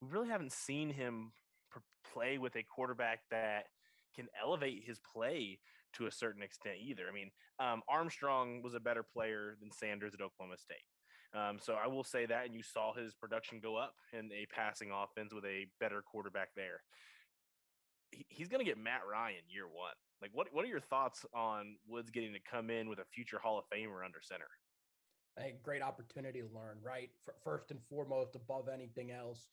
we 0.00 0.08
really 0.08 0.28
haven't 0.28 0.52
seen 0.52 0.90
him 0.90 1.32
play 2.12 2.38
with 2.38 2.56
a 2.56 2.62
quarterback 2.62 3.20
that 3.30 3.66
can 4.14 4.28
elevate 4.40 4.82
his 4.84 4.98
play 5.14 5.58
to 5.94 6.06
a 6.06 6.10
certain 6.10 6.42
extent 6.42 6.76
either. 6.82 7.04
I 7.08 7.12
mean, 7.12 7.30
um, 7.58 7.82
Armstrong 7.88 8.62
was 8.62 8.74
a 8.74 8.80
better 8.80 9.02
player 9.02 9.56
than 9.60 9.70
Sanders 9.70 10.14
at 10.14 10.20
Oklahoma 10.20 10.56
State. 10.58 10.84
Um, 11.34 11.58
so 11.60 11.74
I 11.82 11.86
will 11.86 12.04
say 12.04 12.26
that, 12.26 12.46
and 12.46 12.54
you 12.54 12.62
saw 12.62 12.92
his 12.94 13.14
production 13.14 13.58
go 13.62 13.76
up 13.76 13.94
in 14.12 14.30
a 14.32 14.46
passing 14.54 14.90
offense 14.92 15.32
with 15.32 15.44
a 15.44 15.66
better 15.80 16.02
quarterback 16.02 16.48
there. 16.54 16.82
He, 18.10 18.26
he's 18.28 18.48
going 18.48 18.60
to 18.60 18.68
get 18.68 18.76
Matt 18.76 19.00
Ryan 19.10 19.40
year 19.48 19.66
one. 19.66 19.94
Like, 20.20 20.30
what 20.34 20.48
what 20.52 20.64
are 20.64 20.68
your 20.68 20.80
thoughts 20.80 21.24
on 21.34 21.76
Woods 21.88 22.10
getting 22.10 22.34
to 22.34 22.38
come 22.40 22.68
in 22.68 22.88
with 22.88 22.98
a 22.98 23.04
future 23.14 23.38
Hall 23.38 23.58
of 23.58 23.64
Famer 23.72 24.04
under 24.04 24.20
center? 24.20 24.48
A 25.38 25.54
great 25.62 25.82
opportunity 25.82 26.40
to 26.42 26.48
learn, 26.54 26.76
right? 26.82 27.08
First 27.42 27.70
and 27.70 27.80
foremost, 27.88 28.36
above 28.36 28.68
anything 28.68 29.10
else, 29.10 29.48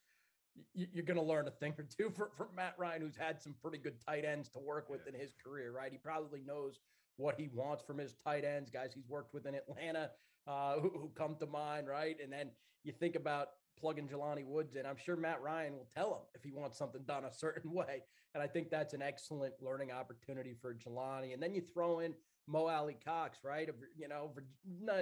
you're 0.73 1.05
going 1.05 1.17
to 1.17 1.23
learn 1.23 1.47
a 1.47 1.51
thing 1.51 1.73
or 1.77 1.85
two 1.85 2.09
from, 2.15 2.27
from 2.35 2.47
Matt 2.55 2.75
Ryan, 2.77 3.01
who's 3.01 3.15
had 3.15 3.41
some 3.41 3.55
pretty 3.61 3.77
good 3.77 3.95
tight 4.05 4.25
ends 4.25 4.49
to 4.49 4.59
work 4.59 4.89
with 4.89 5.01
yeah. 5.05 5.13
in 5.13 5.19
his 5.19 5.33
career, 5.43 5.71
right? 5.71 5.91
He 5.91 5.97
probably 5.97 6.41
knows 6.45 6.79
what 7.17 7.39
he 7.39 7.49
wants 7.53 7.83
from 7.83 7.97
his 7.97 8.15
tight 8.23 8.45
ends, 8.45 8.69
guys 8.69 8.91
he's 8.93 9.07
worked 9.09 9.33
with 9.33 9.45
in 9.45 9.55
Atlanta 9.55 10.09
uh, 10.47 10.79
who, 10.79 10.89
who, 10.89 11.11
come 11.15 11.35
to 11.35 11.45
mind, 11.45 11.87
right? 11.87 12.17
And 12.23 12.31
then 12.31 12.49
you 12.83 12.91
think 12.91 13.15
about 13.15 13.49
plugging 13.79 14.07
Jelani 14.07 14.45
Woods 14.45 14.75
in. 14.75 14.85
I'm 14.85 14.97
sure 14.97 15.15
Matt 15.15 15.41
Ryan 15.41 15.73
will 15.73 15.87
tell 15.93 16.09
him 16.09 16.21
if 16.33 16.43
he 16.43 16.51
wants 16.51 16.77
something 16.77 17.01
done 17.03 17.25
a 17.25 17.31
certain 17.31 17.71
way. 17.73 18.03
And 18.33 18.43
I 18.43 18.47
think 18.47 18.69
that's 18.69 18.93
an 18.93 19.01
excellent 19.01 19.53
learning 19.61 19.91
opportunity 19.91 20.55
for 20.59 20.73
Jelani. 20.73 21.33
And 21.33 21.41
then 21.41 21.53
you 21.53 21.61
throw 21.61 21.99
in 21.99 22.13
Mo 22.47 22.67
Alie-Cox, 22.67 23.39
right? 23.43 23.69
You 23.97 24.07
know, 24.07 24.31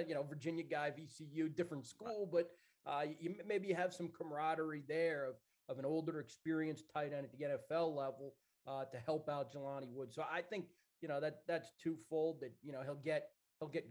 you 0.06 0.14
know, 0.14 0.22
Virginia 0.22 0.64
guy, 0.64 0.90
VCU, 0.90 1.54
different 1.54 1.86
school, 1.86 2.28
but 2.30 2.50
uh, 2.86 3.02
you 3.20 3.34
maybe 3.46 3.72
have 3.72 3.92
some 3.92 4.08
camaraderie 4.08 4.84
there 4.88 5.26
of 5.26 5.34
of 5.68 5.78
an 5.78 5.84
older, 5.84 6.18
experienced 6.18 6.84
tight 6.92 7.12
end 7.12 7.26
at 7.26 7.32
the 7.32 7.44
NFL 7.44 7.94
level 7.94 8.34
uh, 8.66 8.84
to 8.84 8.98
help 8.98 9.28
out 9.28 9.52
Jelani 9.52 9.92
Wood. 9.92 10.12
So 10.12 10.22
I 10.22 10.42
think 10.42 10.66
you 11.00 11.08
know 11.08 11.20
that 11.20 11.42
that's 11.46 11.70
twofold. 11.82 12.40
That 12.40 12.52
you 12.62 12.72
know 12.72 12.82
he'll 12.82 12.94
get 12.94 13.30
he'll 13.60 13.68
get 13.68 13.88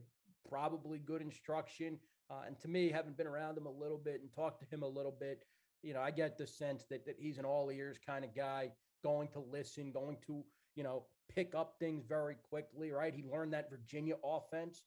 probably 0.49 0.99
good 0.99 1.21
instruction. 1.21 1.99
Uh, 2.29 2.43
and 2.45 2.59
to 2.59 2.67
me, 2.67 2.89
having 2.89 3.13
been 3.13 3.27
around 3.27 3.57
him 3.57 3.65
a 3.65 3.71
little 3.71 3.97
bit 3.97 4.21
and 4.21 4.29
talked 4.33 4.59
to 4.59 4.75
him 4.75 4.83
a 4.83 4.87
little 4.87 5.15
bit, 5.17 5.45
you 5.81 5.93
know, 5.93 6.01
I 6.01 6.11
get 6.11 6.37
the 6.37 6.47
sense 6.47 6.85
that 6.89 7.05
that 7.05 7.15
he's 7.17 7.37
an 7.37 7.45
all 7.45 7.69
ears 7.71 7.97
kind 8.05 8.25
of 8.25 8.35
guy, 8.35 8.71
going 9.03 9.29
to 9.29 9.39
listen, 9.39 9.91
going 9.91 10.17
to 10.27 10.43
you 10.75 10.83
know 10.83 11.05
pick 11.33 11.53
up 11.55 11.75
things 11.79 12.05
very 12.07 12.35
quickly. 12.49 12.91
Right? 12.91 13.13
He 13.13 13.23
learned 13.23 13.53
that 13.53 13.69
Virginia 13.69 14.15
offense 14.23 14.83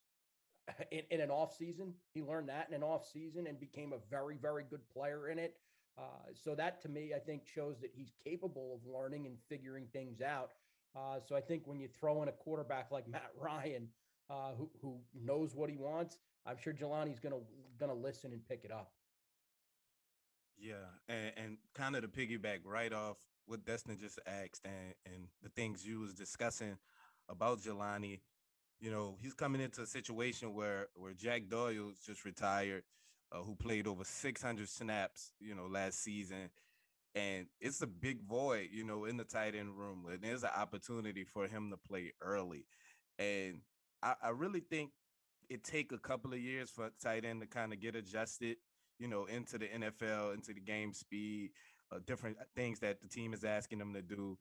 in, 0.91 1.03
in 1.11 1.21
an 1.21 1.31
off 1.31 1.57
season. 1.57 1.95
He 2.15 2.23
learned 2.23 2.49
that 2.49 2.69
in 2.69 2.75
an 2.75 2.83
off 2.83 3.07
season 3.11 3.47
and 3.47 3.59
became 3.59 3.93
a 3.93 3.99
very, 4.11 4.37
very 4.37 4.65
good 4.69 4.89
player 4.89 5.29
in 5.29 5.39
it. 5.39 5.57
Uh, 5.99 6.03
so 6.33 6.55
that 6.55 6.81
to 6.83 6.89
me, 6.89 7.13
I 7.15 7.19
think 7.19 7.43
shows 7.47 7.81
that 7.81 7.91
he's 7.95 8.13
capable 8.25 8.75
of 8.75 8.93
learning 8.93 9.27
and 9.27 9.37
figuring 9.49 9.87
things 9.93 10.21
out. 10.21 10.53
Uh, 10.97 11.19
so 11.27 11.37
I 11.37 11.41
think 11.41 11.67
when 11.67 11.79
you 11.79 11.89
throw 11.89 12.23
in 12.23 12.29
a 12.29 12.33
quarterback 12.33 12.91
like 12.91 13.09
Matt 13.09 13.31
Ryan, 13.39 13.89
uh, 14.31 14.53
who 14.57 14.71
who 14.81 14.99
knows 15.15 15.55
what 15.55 15.71
he 15.71 15.77
wants, 15.77 16.19
I'm 16.47 16.57
sure 16.57 16.73
Jelani's 16.73 17.19
gonna 17.19 17.41
gonna 17.79 17.95
listen 17.95 18.33
and 18.33 18.47
pick 18.47 18.65
it 18.65 18.73
up. 18.73 18.93
Yeah, 20.59 20.75
and, 21.09 21.33
and 21.37 21.57
kind 21.75 21.97
of 21.97 22.03
to 22.03 22.09
piggyback 22.09 22.61
right 22.65 22.93
off 22.93 23.17
what 23.47 23.65
Destin 23.65 23.99
just 23.99 24.21
asked 24.27 24.61
and, 24.65 24.95
and 25.07 25.25
the 25.43 25.49
things 25.49 25.87
you 25.87 26.01
was 26.01 26.13
discussing 26.13 26.77
about 27.29 27.61
Jelani, 27.61 28.21
you 28.81 28.91
know, 28.91 29.17
he's 29.21 29.35
coming 29.35 29.61
into 29.61 29.83
a 29.83 29.87
situation 29.87 30.55
where 30.55 30.89
where 30.95 31.13
Jack 31.13 31.49
Doyle 31.49 31.93
just 32.05 32.25
retired, 32.25 32.83
uh, 33.33 33.39
who 33.43 33.55
played 33.55 33.87
over 33.87 34.05
600 34.05 34.69
snaps, 34.69 35.33
you 35.41 35.55
know, 35.55 35.67
last 35.67 36.03
season, 36.03 36.51
and 37.15 37.47
it's 37.61 37.83
a 37.83 37.87
big 37.87 38.23
void, 38.27 38.69
you 38.73 38.85
know, 38.85 39.05
in 39.05 39.17
the 39.17 39.25
tight 39.25 39.55
end 39.55 39.77
room. 39.77 40.07
And 40.11 40.23
there's 40.23 40.45
an 40.45 40.51
opportunity 40.57 41.25
for 41.25 41.47
him 41.47 41.71
to 41.71 41.77
play 41.77 42.13
early, 42.23 42.67
and 43.19 43.61
I, 44.03 44.15
I 44.25 44.29
really 44.31 44.61
think 44.61 44.91
it 45.49 45.65
take 45.65 45.93
a 45.93 45.99
couple 45.99 46.33
of 46.33 46.39
years 46.39 46.71
for 46.71 46.91
tight 47.03 47.25
end 47.25 47.41
to 47.41 47.47
kind 47.47 47.73
of 47.73 47.81
get 47.81 47.97
adjusted 47.97 48.57
you 49.01 49.09
know, 49.09 49.25
into 49.25 49.59
the 49.59 49.67
NFL, 49.67 50.35
into 50.35 50.53
the 50.53 50.61
game 50.61 50.93
speed, 50.93 51.51
uh, 51.91 51.99
different 52.07 52.37
uh, 52.39 52.45
things 52.55 52.79
that 52.81 53.01
the 53.01 53.09
team 53.09 53.33
is 53.33 53.45
asking 53.45 53.79
them 53.79 53.95
to 53.95 54.03
do. 54.03 54.39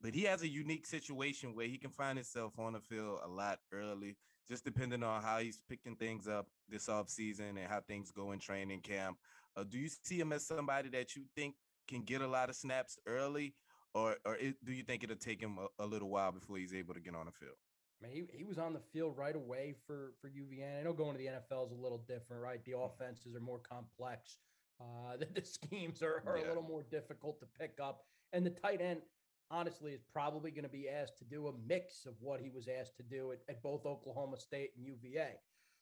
But 0.00 0.14
he 0.14 0.22
has 0.24 0.42
a 0.42 0.48
unique 0.48 0.86
situation 0.86 1.54
where 1.54 1.66
he 1.66 1.78
can 1.78 1.90
find 1.90 2.16
himself 2.18 2.58
on 2.58 2.72
the 2.72 2.80
field 2.80 3.20
a 3.22 3.28
lot 3.28 3.60
early, 3.72 4.16
just 4.48 4.64
depending 4.64 5.02
on 5.02 5.22
how 5.22 5.38
he's 5.40 5.60
picking 5.60 5.96
things 5.96 6.26
up 6.26 6.48
this 6.68 6.86
offseason 6.88 7.50
and 7.50 7.68
how 7.68 7.80
things 7.80 8.10
go 8.10 8.32
in 8.32 8.38
training 8.38 8.80
camp. 8.80 9.18
Uh, 9.56 9.64
do 9.64 9.78
you 9.78 9.88
see 9.88 10.18
him 10.18 10.32
as 10.32 10.46
somebody 10.46 10.88
that 10.90 11.16
you 11.16 11.26
think 11.34 11.56
can 11.86 12.02
get 12.04 12.22
a 12.22 12.26
lot 12.28 12.48
of 12.48 12.56
snaps 12.56 12.98
early, 13.06 13.56
or 13.94 14.16
or 14.24 14.36
it, 14.36 14.56
do 14.64 14.72
you 14.72 14.84
think 14.84 15.04
it'll 15.04 15.16
take 15.16 15.42
him 15.42 15.58
a, 15.58 15.68
a 15.78 15.86
little 15.86 16.08
while 16.08 16.32
before 16.32 16.56
he's 16.58 16.74
able 16.74 16.94
to 16.94 17.00
get 17.00 17.14
on 17.14 17.26
the 17.26 17.32
field? 17.32 17.56
I 18.02 18.06
mean, 18.06 18.12
he, 18.32 18.38
he 18.38 18.44
was 18.44 18.58
on 18.58 18.72
the 18.72 18.80
field 18.80 19.16
right 19.16 19.36
away 19.36 19.74
for 19.74 20.14
for 20.20 20.28
UVN. 20.30 20.78
I 20.80 20.82
know 20.82 20.92
going 20.94 21.12
to 21.12 21.18
the 21.18 21.26
NFL 21.26 21.66
is 21.66 21.72
a 21.72 21.76
little 21.76 21.98
different, 21.98 22.42
right? 22.42 22.64
The 22.64 22.78
Mm-hmm. 22.78 22.86
offenses 22.86 23.36
are 23.36 23.40
more 23.40 23.58
complex. 23.60 24.38
Uh, 24.80 25.16
the, 25.18 25.26
the 25.26 25.44
schemes 25.44 26.02
are, 26.02 26.22
are 26.26 26.36
Yeah. 26.36 26.44
a 26.44 26.48
little 26.48 26.62
more 26.62 26.82
difficult 26.82 27.40
to 27.40 27.46
pick 27.46 27.80
up, 27.80 28.06
and 28.32 28.46
the 28.46 28.50
tight 28.50 28.80
end, 28.80 29.02
honestly, 29.50 29.92
is 29.92 30.02
probably 30.12 30.50
going 30.50 30.64
to 30.64 30.68
be 30.70 30.88
asked 30.88 31.18
to 31.18 31.24
do 31.24 31.48
a 31.48 31.52
mix 31.66 32.06
of 32.06 32.14
what 32.20 32.40
he 32.40 32.50
was 32.50 32.68
asked 32.68 32.96
to 32.98 33.02
do 33.02 33.32
at, 33.32 33.38
at 33.48 33.62
both 33.62 33.86
Oklahoma 33.86 34.36
State 34.38 34.70
and 34.76 34.86
UVA. 34.86 35.32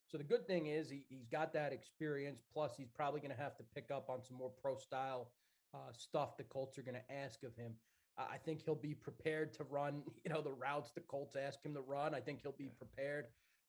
So 0.06 0.16
the 0.16 0.24
good 0.24 0.46
thing 0.46 0.66
is 0.66 0.88
he, 0.88 1.04
he's 1.08 1.26
got 1.26 1.52
that 1.52 1.72
experience. 1.72 2.40
Plus, 2.52 2.72
he's 2.76 2.88
probably 2.88 3.20
going 3.20 3.34
to 3.34 3.40
have 3.42 3.56
to 3.58 3.64
pick 3.74 3.90
up 3.90 4.08
on 4.08 4.22
some 4.22 4.36
more 4.38 4.50
pro 4.62 4.76
style 4.76 5.30
uh, 5.74 5.92
stuff 5.92 6.36
the 6.36 6.44
Colts 6.44 6.78
are 6.78 6.82
going 6.82 6.94
to 6.96 7.12
ask 7.14 7.42
of 7.44 7.54
him. 7.56 7.74
I 8.16 8.22
I 8.34 8.38
think 8.38 8.62
he'll 8.64 8.74
be 8.74 8.94
prepared 8.94 9.52
to 9.54 9.64
run, 9.64 10.02
you 10.24 10.32
know, 10.32 10.40
the 10.40 10.52
routes 10.52 10.90
the 10.94 11.02
Colts 11.02 11.36
ask 11.36 11.62
him 11.64 11.74
to 11.74 11.80
run. 11.80 12.14
I 12.14 12.20
think 12.20 12.40
he'll 12.42 12.52
be 12.52 12.70
prepared 12.70 13.26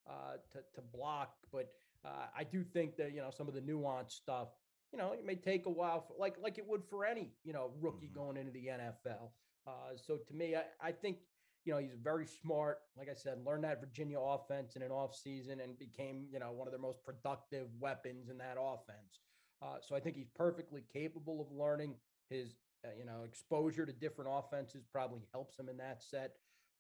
uh, 0.10 0.38
to, 0.52 0.60
to 0.76 0.82
block. 0.82 1.34
But 1.52 1.72
uh, 2.06 2.28
I 2.36 2.44
do 2.46 2.64
think 2.64 2.96
that, 2.98 3.14
you 3.14 3.22
know, 3.22 3.32
some 3.32 3.48
of 3.50 3.54
the 3.54 3.62
nuanced 3.62 4.12
stuff, 4.12 4.48
you 4.94 4.98
know, 4.98 5.12
it 5.12 5.26
may 5.26 5.36
take 5.36 5.66
a 5.66 5.70
while, 5.70 6.02
for, 6.02 6.14
like 6.18 6.38
like 6.42 6.58
it 6.58 6.68
would 6.68 6.84
for 6.90 7.06
any, 7.06 7.34
you 7.44 7.54
know, 7.54 7.72
rookie 7.82 8.08
Mhm. 8.08 8.14
going 8.16 8.38
into 8.38 8.52
the 8.52 8.68
NFL. 8.68 9.32
Uh, 9.68 9.96
so 9.96 10.18
to 10.18 10.34
me, 10.34 10.56
I, 10.56 10.64
I 10.82 10.92
think, 10.92 11.18
you 11.66 11.74
know, 11.74 11.80
he's 11.80 11.96
very 12.02 12.26
smart. 12.26 12.80
Like 12.98 13.10
I 13.10 13.14
said, 13.14 13.46
learned 13.46 13.64
that 13.64 13.80
Virginia 13.80 14.20
offense 14.20 14.76
in 14.76 14.82
an 14.82 14.90
offseason 14.90 15.64
and 15.64 15.78
became, 15.78 16.28
you 16.32 16.40
know, 16.40 16.52
one 16.52 16.68
of 16.68 16.72
their 16.72 16.80
most 16.80 17.04
productive 17.04 17.68
weapons 17.80 18.30
in 18.30 18.38
that 18.40 18.58
offense. 18.60 19.22
Uh, 19.62 19.76
so 19.82 19.96
I 19.96 20.00
think 20.00 20.16
he's 20.16 20.30
perfectly 20.36 20.84
capable 20.94 21.42
of 21.42 21.52
learning 21.52 21.96
his 22.30 22.56
uh, 22.86 22.90
you 22.98 23.06
know, 23.06 23.24
exposure 23.26 23.86
to 23.86 23.92
different 23.92 24.32
offenses 24.34 24.86
probably 24.92 25.22
helps 25.34 25.60
him 25.60 25.70
in 25.70 25.78
that 25.78 26.02
set. 26.02 26.36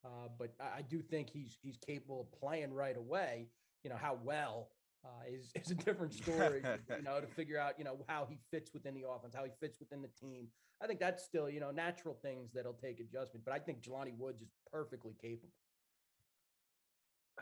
Uh, 0.05 0.29
but 0.37 0.53
I, 0.59 0.77
I 0.77 0.81
do 0.81 1.01
think 1.01 1.29
he's 1.29 1.57
he's 1.61 1.77
capable 1.77 2.21
of 2.21 2.39
playing 2.39 2.73
right 2.73 2.95
away. 2.95 3.47
You 3.83 3.89
know 3.89 3.97
how 3.97 4.17
well 4.23 4.69
uh, 5.05 5.23
is 5.27 5.51
is 5.55 5.71
a 5.71 5.75
different 5.75 6.13
story. 6.13 6.61
you 6.97 7.03
know 7.03 7.19
to 7.19 7.27
figure 7.35 7.59
out 7.59 7.73
you 7.77 7.83
know 7.83 7.97
how 8.07 8.27
he 8.29 8.37
fits 8.51 8.73
within 8.73 8.93
the 8.95 9.07
offense, 9.07 9.33
how 9.35 9.43
he 9.43 9.51
fits 9.59 9.79
within 9.79 10.01
the 10.01 10.09
team. 10.19 10.47
I 10.81 10.87
think 10.87 10.99
that's 10.99 11.23
still 11.23 11.49
you 11.49 11.59
know 11.59 11.71
natural 11.71 12.17
things 12.21 12.51
that'll 12.53 12.73
take 12.73 12.99
adjustment. 12.99 13.45
But 13.45 13.53
I 13.53 13.59
think 13.59 13.81
Jelani 13.81 14.17
Woods 14.17 14.41
is 14.41 14.49
perfectly 14.71 15.13
capable. 15.21 15.53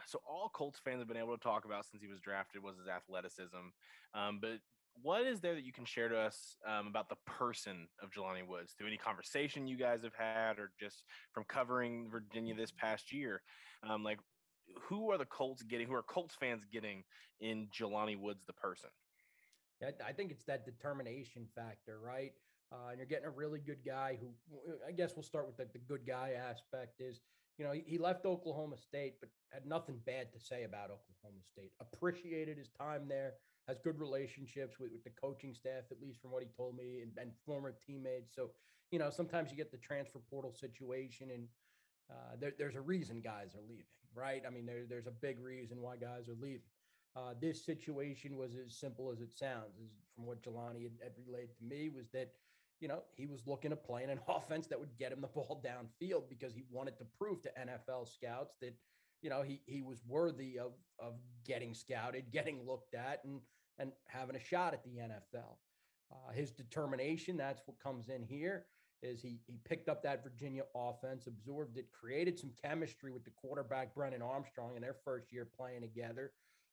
so 0.06 0.20
all 0.28 0.50
Colts 0.54 0.80
fans 0.84 1.00
have 1.00 1.08
been 1.08 1.18
able 1.18 1.38
to 1.38 1.44
talk 1.44 1.66
about 1.66 1.86
since 1.86 2.02
he 2.02 2.08
was 2.08 2.20
drafted 2.20 2.64
was 2.64 2.78
his 2.78 2.88
athleticism. 2.88 3.72
Um, 4.14 4.40
but 4.42 4.60
what 5.02 5.26
is 5.26 5.40
there 5.40 5.56
that 5.56 5.64
you 5.64 5.74
can 5.74 5.86
share 5.86 6.10
to 6.10 6.18
us 6.18 6.58
um, 6.68 6.88
about 6.88 7.10
the 7.10 7.18
person 7.26 7.88
of 8.02 8.10
Jelani 8.10 8.48
Woods 8.48 8.74
through 8.74 8.88
any 8.88 8.98
conversation 8.98 9.68
you 9.68 9.78
guys 9.78 10.04
have 10.04 10.16
had, 10.16 10.60
or 10.60 10.72
just 10.80 11.04
from 11.34 11.44
covering 11.48 12.10
Virginia 12.12 12.56
this 12.56 12.72
past 12.72 13.14
year? 13.14 13.42
Um, 13.88 14.04
like, 14.04 14.20
who 14.76 15.12
are 15.12 15.18
the 15.18 15.26
Colts 15.26 15.64
getting? 15.64 15.88
Who 15.88 15.94
are 15.94 16.04
Colts 16.04 16.36
fans 16.40 16.64
getting 16.72 17.04
in 17.40 17.68
Jelani 17.78 18.18
Woods, 18.18 18.44
the 18.46 18.54
person? 18.54 18.90
I 19.84 20.12
think 20.12 20.32
it's 20.32 20.44
that 20.46 20.66
determination 20.66 21.48
factor, 21.56 22.00
right? 22.04 22.34
Uh, 22.72 22.90
and 22.90 22.98
you're 22.98 23.08
getting 23.08 23.28
a 23.28 23.32
really 23.32 23.60
good 23.60 23.86
guy 23.86 24.18
who, 24.20 24.28
I 24.88 24.92
guess 24.92 25.14
we'll 25.16 25.24
start 25.24 25.48
with 25.48 25.58
the, 25.58 25.68
the 25.72 25.80
good 25.80 26.06
guy 26.06 26.32
aspect 26.38 27.00
is, 27.00 27.22
you 27.58 27.66
know, 27.66 27.72
he, 27.72 27.84
he 27.86 27.98
left 27.98 28.26
Oklahoma 28.26 28.78
State, 28.78 29.16
but 29.20 29.30
had 29.52 29.66
nothing 29.66 30.00
bad 30.06 30.34
to 30.34 30.40
say 30.40 30.64
about 30.64 30.92
Oklahoma 30.92 31.42
State. 31.44 31.72
Appreciated 31.80 32.58
his 32.58 32.70
time 32.70 33.08
there, 33.08 33.36
has 33.68 33.78
good 33.80 34.00
relationships 34.00 34.80
with, 34.80 34.92
with 34.92 35.04
the 35.04 35.12
coaching 35.12 35.54
staff, 35.54 35.84
at 35.92 36.02
least 36.02 36.22
from 36.22 36.32
what 36.32 36.44
he 36.44 36.50
told 36.58 36.76
me, 36.76 37.02
and, 37.02 37.12
and 37.20 37.32
former 37.46 37.74
teammates. 37.86 38.36
So, 38.36 38.50
you 38.92 39.00
know, 39.00 39.10
sometimes 39.10 39.52
you 39.52 39.58
get 39.58 39.72
the 39.72 39.78
transfer 39.78 40.20
portal 40.30 40.54
situation 40.54 41.30
and 41.32 41.48
uh, 42.10 42.36
there, 42.40 42.54
there's 42.58 42.76
a 42.76 42.82
reason 42.82 43.22
guys 43.22 43.56
are 43.56 43.64
leaving, 43.68 43.86
right? 44.18 44.42
I 44.46 44.50
mean, 44.50 44.66
there, 44.66 44.86
there's 44.90 45.08
a 45.08 45.12
big 45.12 45.40
reason 45.40 45.82
why 45.82 45.96
guys 45.98 46.28
are 46.28 46.36
leaving. 46.42 46.62
Uh, 47.16 47.34
this 47.40 47.66
situation 47.66 48.38
was 48.38 48.52
as 48.56 48.78
simple 48.80 49.12
as 49.12 49.22
it 49.22 49.38
sounds. 49.38 49.76
From 50.16 50.26
what 50.26 50.42
Jelani 50.42 50.84
had, 50.84 50.94
had 51.02 51.12
relayed 51.26 51.50
to 51.58 51.64
me 51.64 51.90
was 51.90 52.10
that, 52.14 52.32
you 52.80 52.88
know, 52.88 53.04
he 53.16 53.26
was 53.26 53.48
looking 53.48 53.72
to 53.72 53.76
play 53.76 54.04
in 54.04 54.10
an 54.10 54.20
offense 54.28 54.68
that 54.68 54.80
would 54.80 54.98
get 54.98 55.12
him 55.12 55.22
the 55.22 55.28
ball 55.28 55.64
downfield 56.02 56.30
because 56.30 56.54
he 56.54 56.64
wanted 56.70 56.98
to 57.00 57.06
prove 57.18 57.42
to 57.44 57.52
NFL 57.60 58.08
scouts 58.08 58.56
that, 58.62 58.74
you 59.22 59.30
know, 59.30 59.42
he 59.42 59.62
he 59.66 59.82
was 59.82 60.04
worthy 60.08 60.60
of 60.60 60.74
of 61.00 61.16
getting 61.46 61.74
scouted, 61.74 62.26
getting 62.32 62.66
looked 62.68 62.94
at, 62.94 63.24
and 63.24 63.42
and 63.80 63.92
having 64.08 64.36
a 64.36 64.40
shot 64.40 64.74
at 64.74 64.84
the 64.84 64.98
NFL. 64.98 65.58
Uh, 66.12 66.32
his 66.32 66.52
determination, 66.52 67.36
that's 67.36 67.62
what 67.66 67.80
comes 67.80 68.10
in 68.10 68.24
here, 68.24 68.66
is 69.02 69.22
he 69.22 69.40
he 69.48 69.60
picked 69.66 69.90
up 69.90 70.04
that 70.04 70.24
Virginia 70.24 70.64
offense, 70.76 71.28
absorbed 71.28 71.78
it, 71.78 71.88
created 71.92 72.40
some 72.40 72.52
chemistry 72.64 73.12
with 73.12 73.24
the 73.24 73.32
quarterback 73.32 73.94
Brennan 73.94 74.22
Armstrong 74.22 74.76
in 74.76 74.82
their 74.82 74.96
first 75.06 75.32
year 75.32 75.48
playing 75.58 75.82
together 75.82 76.32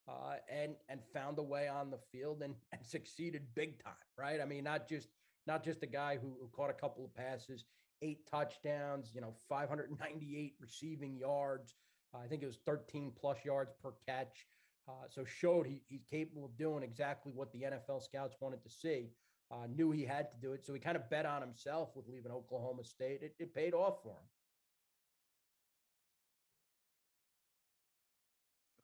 uh, 0.08 0.36
and 0.50 0.74
and 0.88 1.00
found 1.12 1.38
a 1.38 1.42
way 1.42 1.68
on 1.68 1.90
the 1.90 1.98
field 2.12 2.42
and, 2.42 2.54
and 2.72 2.84
succeeded 2.84 3.42
big 3.54 3.82
time, 3.82 3.94
right? 4.18 4.40
I 4.40 4.44
mean, 4.44 4.64
not 4.64 4.88
just 4.88 5.08
not 5.46 5.64
just 5.64 5.82
a 5.82 5.86
guy 5.86 6.18
who, 6.20 6.36
who 6.40 6.48
caught 6.54 6.70
a 6.70 6.74
couple 6.74 7.04
of 7.04 7.14
passes, 7.14 7.64
eight 8.02 8.26
touchdowns, 8.30 9.10
you 9.14 9.20
know, 9.20 9.34
598 9.48 10.54
receiving 10.60 11.16
yards. 11.18 11.74
Uh, 12.14 12.18
I 12.24 12.28
think 12.28 12.42
it 12.42 12.46
was 12.46 12.58
13 12.64 13.12
plus 13.18 13.38
yards 13.44 13.72
per 13.82 13.92
catch. 14.06 14.46
Uh, 14.88 15.06
so 15.08 15.24
showed 15.24 15.66
he, 15.66 15.82
he's 15.88 16.04
capable 16.10 16.44
of 16.44 16.56
doing 16.56 16.82
exactly 16.82 17.32
what 17.34 17.52
the 17.52 17.62
NFL 17.62 18.02
scouts 18.02 18.36
wanted 18.40 18.62
to 18.62 18.70
see. 18.70 19.10
Uh, 19.54 19.66
knew 19.68 19.92
he 19.92 20.04
had 20.04 20.32
to 20.32 20.38
do 20.38 20.52
it, 20.52 20.66
so 20.66 20.74
he 20.74 20.80
kind 20.80 20.96
of 20.96 21.08
bet 21.08 21.26
on 21.26 21.40
himself 21.40 21.90
with 21.94 22.08
leaving 22.08 22.32
Oklahoma 22.32 22.82
State. 22.82 23.22
It, 23.22 23.36
it 23.38 23.54
paid 23.54 23.72
off 23.72 24.02
for 24.02 24.10
him. 24.10 24.26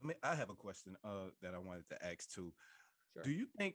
I 0.02 0.06
mean, 0.06 0.16
I 0.22 0.34
have 0.36 0.50
a 0.50 0.54
question 0.54 0.96
uh, 1.04 1.30
that 1.42 1.54
I 1.54 1.58
wanted 1.58 1.88
to 1.90 2.06
ask 2.06 2.32
too. 2.32 2.52
Sure. 3.12 3.22
Do 3.24 3.32
you 3.32 3.46
think 3.58 3.74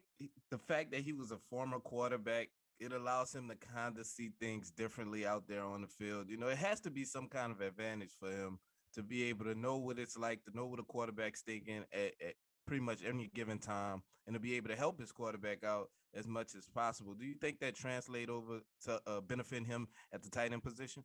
the 0.50 0.58
fact 0.58 0.92
that 0.92 1.02
he 1.02 1.12
was 1.12 1.32
a 1.32 1.38
former 1.50 1.80
quarterback 1.80 2.48
it 2.80 2.92
allows 2.92 3.34
him 3.34 3.50
to 3.50 3.56
kind 3.56 3.98
of 3.98 4.06
see 4.06 4.32
things 4.40 4.72
differently 4.72 5.26
out 5.26 5.48
there 5.48 5.64
on 5.64 5.82
the 5.82 5.88
field? 5.88 6.30
You 6.30 6.38
know, 6.38 6.48
it 6.48 6.58
has 6.58 6.80
to 6.82 6.92
be 6.92 7.04
some 7.04 7.28
kind 7.28 7.52
of 7.52 7.62
advantage 7.62 8.12
for 8.20 8.30
him 8.30 8.60
to 8.94 9.04
be 9.04 9.24
able 9.24 9.46
to 9.46 9.56
know 9.56 9.78
what 9.78 10.00
it's 10.00 10.18
like 10.18 10.44
to 10.46 10.56
know 10.56 10.66
what 10.66 10.80
a 10.80 10.84
quarterback's 10.84 11.42
thinking 11.42 11.84
at, 11.94 12.14
at 12.26 12.36
pretty 12.66 12.82
much 12.82 13.04
any 13.04 13.28
given 13.28 13.60
time, 13.60 14.02
and 14.26 14.34
to 14.34 14.40
be 14.40 14.56
able 14.56 14.70
to 14.70 14.76
help 14.76 15.00
his 15.00 15.12
quarterback 15.12 15.64
out 15.64 15.90
as 16.14 16.28
much 16.28 16.56
as 16.56 16.68
possible. 16.68 17.14
Do 17.14 17.26
you 17.26 17.36
think 17.36 17.60
that 17.60 17.76
translate 17.76 18.30
over 18.30 18.62
to 18.82 19.02
uh, 19.08 19.22
benefiting 19.22 19.66
him 19.66 19.88
at 20.14 20.24
the 20.24 20.30
tight 20.30 20.54
end 20.54 20.64
position? 20.64 21.04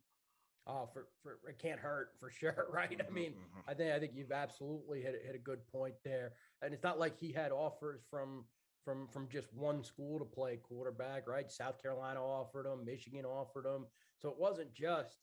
Oh, 0.67 0.85
for, 0.93 1.07
for 1.23 1.39
it 1.49 1.57
can't 1.57 1.79
hurt 1.79 2.09
for 2.19 2.29
sure, 2.29 2.67
right? 2.71 2.99
I 2.99 3.03
Mhm, 3.09 3.13
mean, 3.13 3.33
mhm. 3.33 3.63
I 3.67 3.73
think 3.73 3.91
I 3.93 3.99
think 3.99 4.13
you've 4.15 4.31
absolutely 4.31 5.01
hit, 5.01 5.15
a- 5.15 5.25
hit 5.25 5.35
a 5.35 5.39
good 5.39 5.65
point 5.67 5.95
there. 6.03 6.33
And 6.61 6.73
it's 6.73 6.83
not 6.83 6.99
like 6.99 7.17
he 7.17 7.31
had 7.31 7.51
offers 7.51 8.01
from 8.09 8.45
from 8.83 9.07
from 9.07 9.27
just 9.27 9.53
one 9.53 9.83
school 9.83 10.19
to 10.19 10.25
play 10.25 10.57
quarterback, 10.57 11.27
right? 11.27 11.51
South 11.51 11.81
Carolina 11.81 12.23
offered 12.23 12.65
him, 12.65 12.85
Michigan 12.85 13.25
offered 13.25 13.65
him. 13.65 13.85
So 14.17 14.29
it 14.29 14.37
wasn't 14.37 14.71
just 14.73 15.17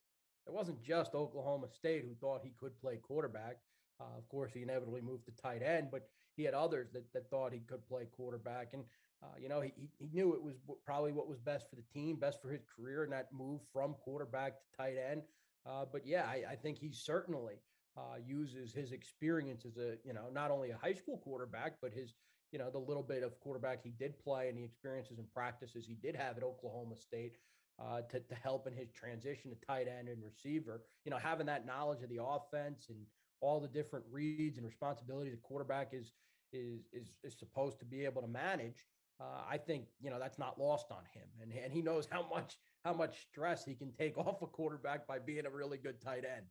it 0.46 0.52
wasn't 0.52 0.80
just 0.82 1.14
Oklahoma 1.14 1.68
State 1.68 2.04
who 2.04 2.14
thought 2.14 2.42
he 2.42 2.50
could 2.50 2.76
play 2.76 2.96
quarterback. 2.98 3.58
Uh, 4.00 4.16
of 4.16 4.28
course, 4.28 4.52
he 4.52 4.62
inevitably 4.62 5.00
moved 5.00 5.24
to 5.26 5.32
tight 5.32 5.62
end, 5.62 5.90
but 5.90 6.02
he 6.38 6.44
had 6.44 6.54
others 6.54 6.88
that, 6.94 7.12
that 7.12 7.28
thought 7.28 7.52
he 7.52 7.60
could 7.60 7.86
play 7.86 8.06
quarterback. 8.16 8.68
And 8.72 8.84
uh, 9.22 9.26
you 9.40 9.48
know, 9.48 9.60
he, 9.60 9.72
he 9.98 10.08
knew 10.12 10.32
it 10.32 10.42
was 10.42 10.54
probably 10.86 11.12
what 11.12 11.28
was 11.28 11.38
best 11.40 11.68
for 11.68 11.76
the 11.76 11.82
team, 11.92 12.16
best 12.16 12.40
for 12.40 12.50
his 12.50 12.62
career, 12.64 13.02
and 13.02 13.12
that 13.12 13.28
move 13.32 13.60
from 13.72 13.94
quarterback 13.94 14.60
to 14.60 14.76
tight 14.76 14.94
end. 14.96 15.22
Uh, 15.66 15.84
but 15.90 16.06
yeah, 16.06 16.24
I, 16.24 16.52
I, 16.52 16.54
think 16.54 16.78
he 16.78 16.92
certainly 16.92 17.54
uh, 17.96 18.18
uses 18.24 18.72
his 18.72 18.92
experience 18.92 19.64
as 19.66 19.76
a, 19.76 19.96
you 20.04 20.14
know, 20.14 20.26
not 20.32 20.52
only 20.52 20.70
a 20.70 20.76
high 20.76 20.94
school 20.94 21.18
quarterback, 21.18 21.74
but 21.82 21.92
his, 21.92 22.14
you 22.52 22.60
know, 22.60 22.70
the 22.70 22.78
little 22.78 23.02
bit 23.02 23.24
of 23.24 23.38
quarterback 23.40 23.82
he 23.82 23.90
did 23.90 24.16
play 24.20 24.48
and 24.48 24.56
the 24.56 24.62
experiences 24.62 25.18
and 25.18 25.28
practices 25.34 25.84
he 25.84 25.94
did 25.94 26.14
have 26.14 26.36
at 26.36 26.44
Oklahoma 26.44 26.94
State 26.96 27.36
uh, 27.82 28.02
to, 28.02 28.20
to 28.20 28.34
help 28.36 28.68
in 28.68 28.72
his 28.72 28.92
transition 28.92 29.50
to 29.50 29.56
tight 29.66 29.88
end 29.88 30.08
and 30.08 30.22
receiver. 30.22 30.84
You 31.04 31.10
know, 31.10 31.18
having 31.18 31.46
that 31.46 31.66
knowledge 31.66 32.04
of 32.04 32.08
the 32.08 32.22
offense 32.22 32.86
and 32.88 32.98
all 33.40 33.60
the 33.60 33.68
different 33.68 34.04
reads 34.10 34.58
and 34.58 34.66
responsibilities 34.66 35.34
a 35.34 35.36
quarterback 35.36 35.90
is 35.92 36.12
is 36.52 36.86
is, 36.92 37.12
is 37.22 37.38
supposed 37.38 37.78
to 37.80 37.84
be 37.84 38.04
able 38.04 38.22
to 38.22 38.28
manage. 38.28 38.86
Uh, 39.20 39.42
I 39.50 39.58
think 39.58 39.86
you 40.00 40.10
know 40.10 40.18
that's 40.18 40.38
not 40.38 40.60
lost 40.60 40.86
on 40.90 41.02
him, 41.12 41.28
and 41.42 41.52
and 41.52 41.72
he 41.72 41.82
knows 41.82 42.06
how 42.10 42.26
much 42.28 42.56
how 42.84 42.92
much 42.92 43.26
stress 43.30 43.64
he 43.64 43.74
can 43.74 43.92
take 43.92 44.16
off 44.18 44.42
a 44.42 44.46
quarterback 44.46 45.06
by 45.06 45.18
being 45.18 45.46
a 45.46 45.50
really 45.50 45.78
good 45.78 46.00
tight 46.00 46.24
end. 46.24 46.46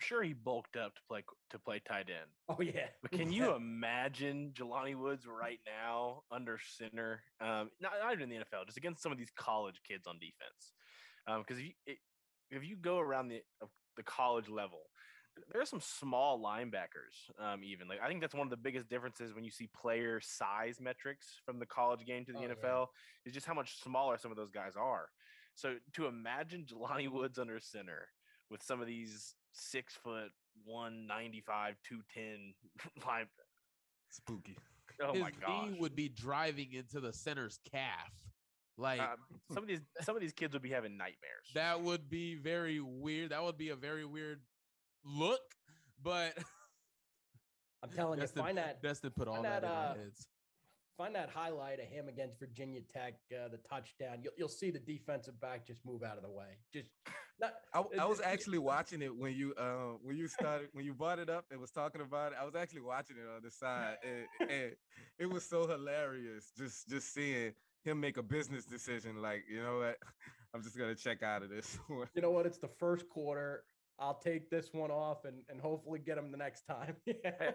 I'm 0.00 0.06
sure 0.06 0.22
he 0.22 0.32
bulked 0.32 0.76
up 0.76 0.94
to 0.94 1.00
play 1.08 1.22
to 1.50 1.58
play 1.58 1.80
tight 1.86 2.08
end. 2.08 2.30
Oh 2.48 2.60
yeah. 2.62 2.86
But 3.02 3.12
can 3.12 3.32
you 3.32 3.54
imagine 3.56 4.52
Jelani 4.54 4.94
Woods 4.94 5.26
right 5.26 5.60
now 5.66 6.22
under 6.30 6.58
center? 6.58 7.22
Um, 7.40 7.70
not, 7.80 7.92
not 8.02 8.12
even 8.12 8.30
in 8.30 8.30
the 8.30 8.36
NFL, 8.36 8.66
just 8.66 8.78
against 8.78 9.02
some 9.02 9.12
of 9.12 9.18
these 9.18 9.32
college 9.36 9.80
kids 9.86 10.06
on 10.06 10.18
defense. 10.18 10.72
Because 11.26 11.58
um, 11.58 11.64
if 11.64 11.72
you 11.86 11.94
if 12.50 12.64
you 12.64 12.76
go 12.76 12.98
around 12.98 13.28
the 13.28 13.42
the 13.96 14.02
college 14.02 14.48
level, 14.48 14.88
there 15.52 15.60
are 15.60 15.66
some 15.66 15.80
small 15.80 16.40
linebackers. 16.40 17.30
Um, 17.38 17.62
even 17.64 17.88
like 17.88 18.00
I 18.02 18.08
think 18.08 18.20
that's 18.20 18.34
one 18.34 18.46
of 18.46 18.50
the 18.50 18.56
biggest 18.56 18.88
differences 18.88 19.34
when 19.34 19.44
you 19.44 19.50
see 19.50 19.68
player 19.80 20.20
size 20.20 20.78
metrics 20.80 21.40
from 21.44 21.58
the 21.58 21.66
college 21.66 22.04
game 22.06 22.24
to 22.26 22.32
the 22.32 22.38
oh, 22.38 22.48
NFL 22.48 22.62
yeah. 22.62 23.26
is 23.26 23.32
just 23.32 23.46
how 23.46 23.54
much 23.54 23.80
smaller 23.82 24.18
some 24.18 24.30
of 24.30 24.36
those 24.36 24.50
guys 24.50 24.72
are. 24.76 25.08
So 25.54 25.74
to 25.94 26.06
imagine 26.06 26.64
Jelani 26.70 27.10
Woods 27.10 27.38
under 27.38 27.60
center 27.60 28.08
with 28.50 28.62
some 28.62 28.80
of 28.80 28.86
these 28.86 29.34
six 29.52 29.94
foot, 29.94 30.30
one 30.64 31.06
ninety 31.06 31.42
five, 31.46 31.76
two 31.86 32.00
ten 32.14 32.54
line. 33.06 33.26
Spooky. 34.10 34.56
Oh 35.02 35.12
His 35.12 35.22
my 35.22 35.30
god! 35.40 35.78
would 35.78 35.94
be 35.94 36.08
driving 36.08 36.72
into 36.72 37.00
the 37.00 37.12
center's 37.12 37.58
calf. 37.70 38.10
Like 38.76 39.00
um, 39.00 39.16
some 39.52 39.62
of 39.62 39.68
these, 39.68 39.80
some 40.00 40.16
of 40.16 40.22
these 40.22 40.32
kids 40.32 40.54
would 40.54 40.62
be 40.62 40.70
having 40.70 40.96
nightmares. 40.96 41.50
That 41.54 41.82
would 41.82 42.08
be 42.08 42.36
very 42.36 42.80
weird. 42.80 43.30
That 43.30 43.42
would 43.42 43.58
be 43.58 43.68
a 43.68 43.76
very 43.76 44.06
weird 44.06 44.40
look, 45.04 45.40
but 46.02 46.36
I'm 47.82 47.90
telling 47.90 48.20
you, 48.20 48.26
find 48.26 48.58
that 48.58 48.82
Destin 48.82 49.10
put 49.10 49.28
all 49.28 49.42
that, 49.42 49.62
that 49.62 49.64
in 49.64 49.70
uh, 49.70 49.74
our 49.74 49.94
heads 49.96 50.28
find 51.00 51.14
that 51.14 51.30
highlight 51.30 51.80
of 51.80 51.86
him 51.86 52.08
against 52.08 52.38
Virginia 52.38 52.80
Tech, 52.92 53.14
uh, 53.32 53.48
the 53.48 53.56
touchdown. 53.56 54.18
You'll, 54.22 54.34
you'll 54.36 54.48
see 54.48 54.70
the 54.70 54.78
defensive 54.78 55.40
back 55.40 55.66
just 55.66 55.80
move 55.86 56.02
out 56.02 56.18
of 56.18 56.22
the 56.22 56.28
way. 56.28 56.58
Just 56.74 56.90
not, 57.40 57.54
I, 57.72 58.02
I 58.02 58.04
was 58.04 58.20
actually 58.20 58.58
watching 58.58 59.00
it 59.00 59.16
when 59.16 59.34
you 59.34 59.54
uh, 59.54 59.96
when 60.02 60.18
you 60.18 60.28
started 60.28 60.68
when 60.72 60.84
you 60.84 60.92
brought 60.92 61.18
it 61.18 61.30
up 61.30 61.46
and 61.50 61.58
was 61.58 61.70
talking 61.70 62.02
about 62.02 62.32
it. 62.32 62.38
I 62.40 62.44
was 62.44 62.54
actually 62.54 62.82
watching 62.82 63.16
it 63.16 63.34
on 63.34 63.42
the 63.42 63.50
side, 63.50 63.96
and, 64.40 64.50
and 64.50 64.72
it 65.18 65.26
was 65.26 65.42
so 65.44 65.66
hilarious 65.66 66.52
just 66.56 66.86
just 66.88 67.14
seeing 67.14 67.54
him 67.82 67.98
make 67.98 68.18
a 68.18 68.22
business 68.22 68.66
decision. 68.66 69.22
Like 69.22 69.44
you 69.50 69.62
know 69.62 69.78
what, 69.78 69.96
I'm 70.54 70.62
just 70.62 70.76
gonna 70.76 70.94
check 70.94 71.22
out 71.22 71.42
of 71.42 71.48
this. 71.48 71.78
you 72.14 72.20
know 72.20 72.30
what? 72.30 72.44
It's 72.44 72.58
the 72.58 72.70
first 72.78 73.08
quarter. 73.08 73.64
I'll 74.00 74.14
take 74.18 74.50
this 74.50 74.70
one 74.72 74.90
off 74.90 75.24
and, 75.24 75.36
and 75.48 75.60
hopefully 75.60 75.98
get 75.98 76.16
him 76.16 76.30
the 76.30 76.38
next 76.38 76.62
time. 76.66 76.96
yeah. 77.06 77.50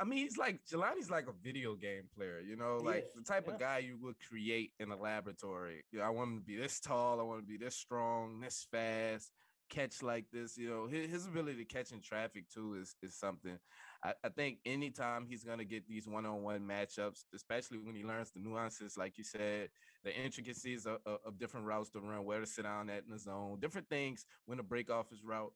I 0.00 0.04
mean, 0.04 0.18
he's 0.18 0.36
like 0.36 0.60
Jelani's 0.70 1.10
like 1.10 1.26
a 1.26 1.32
video 1.42 1.74
game 1.74 2.04
player, 2.16 2.40
you 2.40 2.56
know, 2.56 2.76
like 2.76 3.06
the 3.14 3.22
type 3.22 3.44
yeah. 3.48 3.54
of 3.54 3.60
guy 3.60 3.78
you 3.78 3.98
would 4.02 4.16
create 4.28 4.72
in 4.78 4.90
a 4.90 4.96
laboratory. 4.96 5.84
You 5.90 5.98
know, 5.98 6.04
I 6.04 6.10
want 6.10 6.30
him 6.30 6.38
to 6.38 6.44
be 6.44 6.56
this 6.56 6.78
tall, 6.78 7.20
I 7.20 7.22
want 7.24 7.40
to 7.40 7.46
be 7.46 7.56
this 7.56 7.74
strong, 7.74 8.40
this 8.40 8.66
fast, 8.70 9.32
catch 9.68 10.02
like 10.02 10.26
this. 10.32 10.56
You 10.56 10.70
know, 10.70 10.86
his, 10.86 11.10
his 11.10 11.26
ability 11.26 11.56
to 11.58 11.64
catch 11.64 11.90
in 11.90 12.00
traffic 12.00 12.48
too 12.48 12.74
is 12.80 12.94
is 13.02 13.14
something. 13.14 13.58
I, 14.04 14.12
I 14.22 14.28
think 14.28 14.58
anytime 14.64 15.26
he's 15.28 15.42
gonna 15.44 15.64
get 15.64 15.88
these 15.88 16.06
one-on-one 16.08 16.60
matchups, 16.60 17.24
especially 17.34 17.78
when 17.78 17.94
he 17.94 18.04
learns 18.04 18.30
the 18.30 18.40
nuances, 18.40 18.96
like 18.96 19.18
you 19.18 19.24
said, 19.24 19.70
the 20.04 20.14
intricacies 20.14 20.86
of, 20.86 20.98
of, 21.04 21.18
of 21.24 21.38
different 21.38 21.66
routes 21.66 21.90
to 21.90 22.00
run, 22.00 22.24
where 22.24 22.40
to 22.40 22.46
sit 22.46 22.62
down 22.62 22.90
at 22.90 23.04
in 23.04 23.10
the 23.10 23.18
zone, 23.18 23.58
different 23.60 23.88
things 23.88 24.24
when 24.46 24.58
to 24.58 24.64
break 24.64 24.90
off 24.90 25.10
his 25.10 25.24
route. 25.24 25.52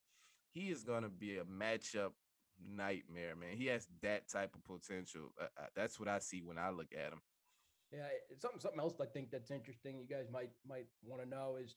He 0.52 0.70
is 0.70 0.82
gonna 0.82 1.08
be 1.08 1.38
a 1.38 1.44
matchup 1.44 2.10
nightmare, 2.60 3.36
man. 3.36 3.56
He 3.56 3.66
has 3.66 3.86
that 4.02 4.28
type 4.28 4.54
of 4.54 4.64
potential. 4.64 5.32
That's 5.74 5.98
what 5.98 6.08
I 6.08 6.18
see 6.18 6.42
when 6.42 6.58
I 6.58 6.70
look 6.70 6.92
at 6.92 7.12
him. 7.12 7.20
Yeah, 7.92 8.08
something 8.38 8.60
something 8.60 8.80
else 8.80 8.94
I 9.00 9.06
think 9.06 9.30
that's 9.30 9.50
interesting. 9.50 9.98
You 9.98 10.06
guys 10.06 10.26
might 10.32 10.50
might 10.66 10.86
want 11.04 11.22
to 11.22 11.28
know 11.28 11.58
is 11.62 11.76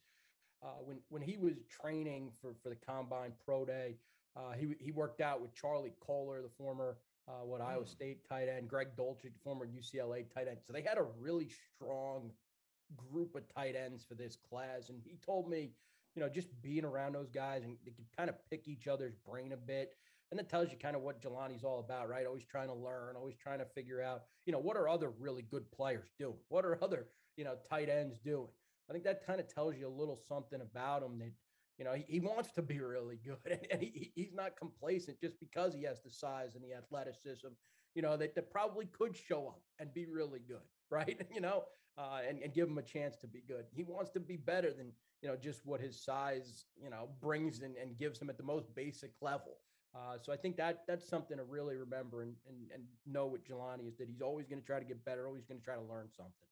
uh, 0.63 0.79
when 0.83 0.97
when 1.09 1.21
he 1.21 1.37
was 1.37 1.53
training 1.69 2.31
for 2.41 2.55
for 2.63 2.69
the 2.69 2.75
combine 2.75 3.33
pro 3.45 3.65
day, 3.65 3.97
uh, 4.35 4.53
he 4.53 4.75
he 4.79 4.91
worked 4.91 5.21
out 5.21 5.41
with 5.41 5.53
Charlie 5.53 5.93
Kolar, 5.99 6.41
the 6.41 6.49
former 6.57 6.97
uh, 7.27 7.43
what 7.43 7.61
Iowa 7.61 7.83
mm. 7.83 7.89
State 7.89 8.27
tight 8.27 8.47
end, 8.49 8.67
Greg 8.67 8.89
Dulcich, 8.97 9.23
the 9.23 9.39
former 9.43 9.65
UCLA 9.65 10.25
tight 10.33 10.47
end. 10.47 10.57
So 10.65 10.73
they 10.73 10.81
had 10.81 10.97
a 10.97 11.07
really 11.19 11.49
strong 11.75 12.31
group 12.95 13.35
of 13.35 13.43
tight 13.53 13.75
ends 13.75 14.03
for 14.07 14.15
this 14.15 14.37
class, 14.49 14.89
and 14.89 14.99
he 15.03 15.17
told 15.25 15.49
me, 15.49 15.71
you 16.15 16.21
know, 16.21 16.29
just 16.29 16.49
being 16.61 16.85
around 16.85 17.13
those 17.13 17.29
guys 17.29 17.63
and 17.63 17.77
they 17.83 17.91
could 17.91 18.05
kind 18.15 18.29
of 18.29 18.35
pick 18.49 18.67
each 18.67 18.87
other's 18.87 19.15
brain 19.25 19.53
a 19.53 19.57
bit 19.57 19.95
and 20.31 20.39
that 20.39 20.49
tells 20.49 20.71
you 20.71 20.77
kind 20.77 20.95
of 20.95 21.01
what 21.01 21.21
Jelani's 21.21 21.63
all 21.63 21.79
about, 21.79 22.09
right? 22.09 22.25
Always 22.25 22.45
trying 22.45 22.67
to 22.67 22.73
learn, 22.73 23.15
always 23.15 23.35
trying 23.35 23.59
to 23.59 23.65
figure 23.65 24.01
out, 24.01 24.23
you 24.45 24.53
know, 24.53 24.59
what 24.59 24.77
are 24.77 24.89
other 24.89 25.11
really 25.19 25.43
good 25.43 25.71
players 25.71 26.09
doing? 26.17 26.35
What 26.49 26.65
are 26.65 26.77
other, 26.83 27.07
you 27.37 27.43
know, 27.43 27.55
tight 27.69 27.89
ends 27.89 28.19
doing? 28.19 28.47
I 28.89 28.93
think 28.93 29.03
that 29.05 29.25
kind 29.25 29.39
of 29.39 29.47
tells 29.47 29.75
you 29.77 29.87
a 29.87 29.89
little 29.89 30.19
something 30.27 30.61
about 30.61 31.03
him 31.03 31.19
that, 31.19 31.31
you 31.77 31.85
know, 31.85 31.93
he, 31.93 32.05
he 32.07 32.19
wants 32.19 32.51
to 32.53 32.61
be 32.61 32.79
really 32.79 33.19
good 33.23 33.37
and, 33.49 33.59
and 33.71 33.81
he, 33.81 34.11
he's 34.15 34.33
not 34.33 34.57
complacent 34.57 35.19
just 35.19 35.39
because 35.39 35.73
he 35.73 35.83
has 35.83 36.01
the 36.01 36.09
size 36.09 36.55
and 36.55 36.63
the 36.63 36.75
athleticism, 36.75 37.47
you 37.93 38.01
know, 38.01 38.17
that, 38.17 38.35
that 38.35 38.51
probably 38.51 38.85
could 38.85 39.15
show 39.15 39.47
up 39.47 39.61
and 39.79 39.93
be 39.93 40.05
really 40.05 40.39
good, 40.47 40.65
right? 40.89 41.21
you 41.33 41.41
know, 41.41 41.63
uh, 41.97 42.19
and, 42.27 42.39
and 42.41 42.53
give 42.53 42.67
him 42.67 42.77
a 42.77 42.83
chance 42.83 43.15
to 43.17 43.27
be 43.27 43.41
good. 43.47 43.65
He 43.73 43.83
wants 43.83 44.11
to 44.11 44.19
be 44.19 44.37
better 44.37 44.71
than, 44.71 44.91
you 45.21 45.29
know, 45.29 45.35
just 45.35 45.65
what 45.65 45.81
his 45.81 46.03
size, 46.03 46.65
you 46.81 46.89
know, 46.89 47.09
brings 47.21 47.61
and, 47.61 47.75
and 47.77 47.97
gives 47.97 48.21
him 48.21 48.29
at 48.29 48.37
the 48.37 48.43
most 48.43 48.73
basic 48.75 49.11
level. 49.21 49.57
Uh, 49.95 50.17
so 50.21 50.33
I 50.33 50.35
think 50.35 50.57
that 50.57 50.83
that's 50.89 51.07
something 51.07 51.37
to 51.37 51.43
really 51.45 51.77
remember 51.77 52.21
and, 52.21 52.33
and, 52.49 52.57
and 52.73 52.83
know 53.05 53.27
with 53.27 53.47
Jelani 53.47 53.87
is 53.87 53.95
that 53.97 54.09
he's 54.09 54.21
always 54.21 54.45
going 54.45 54.59
to 54.59 54.65
try 54.65 54.77
to 54.77 54.85
get 54.85 55.03
better, 55.05 55.25
always 55.25 55.45
going 55.45 55.59
to 55.59 55.63
try 55.63 55.75
to 55.75 55.81
learn 55.81 56.09
something. 56.11 56.49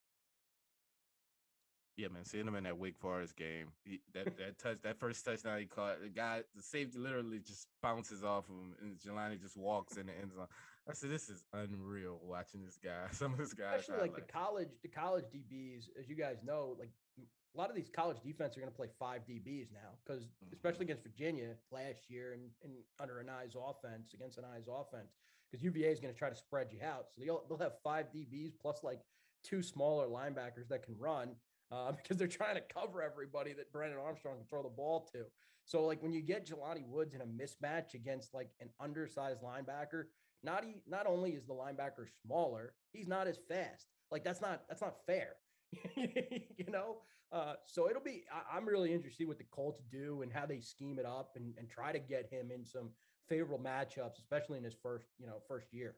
Yeah, 1.96 2.08
man, 2.08 2.26
seeing 2.26 2.48
him 2.48 2.56
in 2.56 2.64
that 2.64 2.78
Wake 2.78 2.98
Forest 2.98 3.36
game, 3.36 3.68
he, 3.86 4.02
that 4.14 4.36
that 4.38 4.58
touch, 4.58 4.78
that 4.82 5.00
first 5.00 5.24
touchdown 5.24 5.60
he 5.60 5.66
caught, 5.66 6.02
the 6.02 6.10
guy, 6.10 6.42
the 6.56 6.64
safety 6.64 6.98
literally 6.98 7.40
just 7.40 7.68
bounces 7.84 8.24
off 8.24 8.46
of 8.50 8.56
him, 8.56 8.74
and 8.82 8.98
Jelani 8.98 9.40
just 9.40 9.56
walks 9.56 9.98
in 9.98 10.08
the 10.08 10.14
end 10.14 10.32
zone. 10.36 10.48
I 10.90 10.94
said, 10.94 11.12
"This 11.12 11.30
is 11.30 11.44
unreal 11.54 12.20
watching 12.24 12.64
this 12.66 12.80
guy." 12.84 13.06
Some 13.12 13.34
of 13.34 13.38
this 13.38 13.54
guys, 13.54 13.82
especially 13.82 14.02
like, 14.02 14.14
like 14.14 14.28
the 14.28 14.34
college, 14.34 14.70
the 14.82 14.90
college 14.90 15.26
DBs, 15.26 15.90
as 16.00 16.10
you 16.10 16.16
guys 16.16 16.38
know, 16.44 16.76
like 16.80 16.90
a 17.20 17.58
lot 17.58 17.70
of 17.70 17.76
these 17.76 17.90
college 17.90 18.18
defense 18.24 18.58
are 18.58 18.60
going 18.60 18.72
to 18.72 18.76
play 18.76 18.90
five 19.00 19.22
DBs 19.30 19.68
now 19.72 19.94
because 20.04 20.24
mm-hmm. 20.24 20.54
especially 20.54 20.86
against 20.86 21.04
Virginia 21.04 21.50
last 21.72 22.10
year 22.10 22.34
and, 22.34 22.50
and 22.64 22.74
under 23.00 23.20
Anae's 23.20 23.56
offense 23.56 24.14
against 24.14 24.38
an 24.38 24.46
eyes 24.56 24.68
offense 24.68 25.14
because 25.52 25.64
UVA 25.64 25.92
is 25.92 26.00
going 26.00 26.14
to 26.14 26.18
try 26.18 26.30
to 26.30 26.36
spread 26.36 26.68
you 26.72 26.80
out. 26.84 27.06
So 27.16 27.22
they'll, 27.24 27.44
they'll 27.48 27.60
have 27.60 27.74
five 27.84 28.08
DBs 28.14 28.54
plus 28.60 28.84
like 28.84 29.02
two 29.44 29.62
smaller 29.62 30.08
linebackers 30.08 30.68
that 30.70 30.84
can 30.84 30.98
run 30.98 31.36
uh, 31.74 31.92
because 32.04 32.18
they're 32.18 32.28
trying 32.28 32.56
to 32.56 32.62
cover 32.62 33.02
everybody 33.02 33.54
that 33.54 33.72
Brennan 33.72 33.98
Armstrong 33.98 34.38
can 34.38 34.46
throw 34.46 34.64
the 34.64 34.70
ball 34.70 35.10
to. 35.14 35.26
So 35.66 35.86
like 35.86 36.04
when 36.04 36.14
you 36.14 36.22
get 36.22 36.46
Jelani 36.48 36.86
Woods 36.86 37.14
in 37.14 37.22
a 37.22 37.26
mismatch 37.26 37.94
against 37.94 38.34
like 38.34 38.50
an 38.60 38.70
undersized 38.80 39.42
linebacker, 39.42 40.06
not 40.44 40.66
he, 40.66 40.76
not 40.88 41.08
only 41.08 41.32
is 41.32 41.46
the 41.46 41.54
linebacker 41.54 42.08
smaller, 42.26 42.74
he's 42.92 43.08
not 43.08 43.28
as 43.28 43.40
fast. 43.48 43.88
Like 44.12 44.24
that's 44.24 44.42
not 44.42 44.64
that's 44.68 44.82
not 44.82 44.96
fair. 45.08 45.36
you 45.96 46.70
know, 46.70 46.98
uh, 47.32 47.54
so 47.66 47.90
it'll 47.90 48.04
be. 48.04 48.24
I, 48.32 48.58
am 48.58 48.68
really 48.68 48.94
interested 48.94 49.28
what 49.28 49.38
the 49.38 49.46
Colts 49.46 49.82
do 49.90 50.22
and 50.22 50.32
how 50.32 50.46
they 50.46 50.60
scheme 50.60 51.00
it 51.00 51.06
up 51.06 51.32
and, 51.36 51.54
and 51.58 51.70
try 51.70 51.92
to 51.92 52.00
get 52.00 52.30
him 52.30 52.52
in 52.52 52.66
some 52.66 52.90
favorable 53.28 53.58
matchups, 53.58 54.20
especially 54.20 54.58
in 54.58 54.64
his 54.64 54.76
first, 54.84 55.08
you 55.18 55.26
know, 55.26 55.42
first 55.48 55.74
year. 55.74 55.96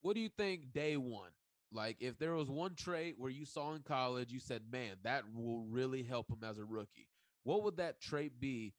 What 0.00 0.14
do 0.14 0.20
you 0.20 0.30
think 0.38 0.72
day 0.72 0.96
one? 0.96 1.30
Like, 1.72 1.96
if 2.00 2.18
there 2.18 2.34
was 2.34 2.48
one 2.48 2.74
trait 2.74 3.16
where 3.18 3.30
you 3.30 3.44
saw 3.44 3.74
in 3.74 3.82
college, 3.82 4.32
you 4.32 4.40
said, 4.40 4.62
"Man, 4.70 4.96
that 5.02 5.24
will 5.34 5.64
really 5.64 6.02
help 6.02 6.30
him 6.30 6.42
as 6.42 6.58
a 6.58 6.64
rookie." 6.64 7.08
What 7.42 7.62
would 7.62 7.76
that 7.76 8.00
trait 8.00 8.40
be 8.40 8.74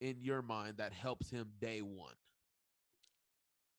in 0.00 0.20
your 0.20 0.42
mind 0.42 0.76
that 0.78 0.92
helps 0.92 1.30
him 1.30 1.52
day 1.58 1.80
one? 1.80 2.14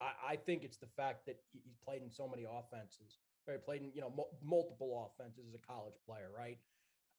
I, 0.01 0.11
I 0.29 0.35
think 0.35 0.63
it's 0.63 0.77
the 0.77 0.87
fact 0.97 1.25
that 1.27 1.39
he's 1.51 1.77
played 1.85 2.01
in 2.01 2.09
so 2.09 2.27
many 2.27 2.43
offenses 2.43 3.19
right? 3.47 3.63
Played 3.63 3.81
in 3.81 3.91
you 3.93 4.01
know 4.01 4.11
mo- 4.15 4.29
multiple 4.43 5.11
offenses 5.11 5.45
as 5.47 5.55
a 5.55 5.65
college 5.65 5.95
player, 6.07 6.29
right? 6.37 6.57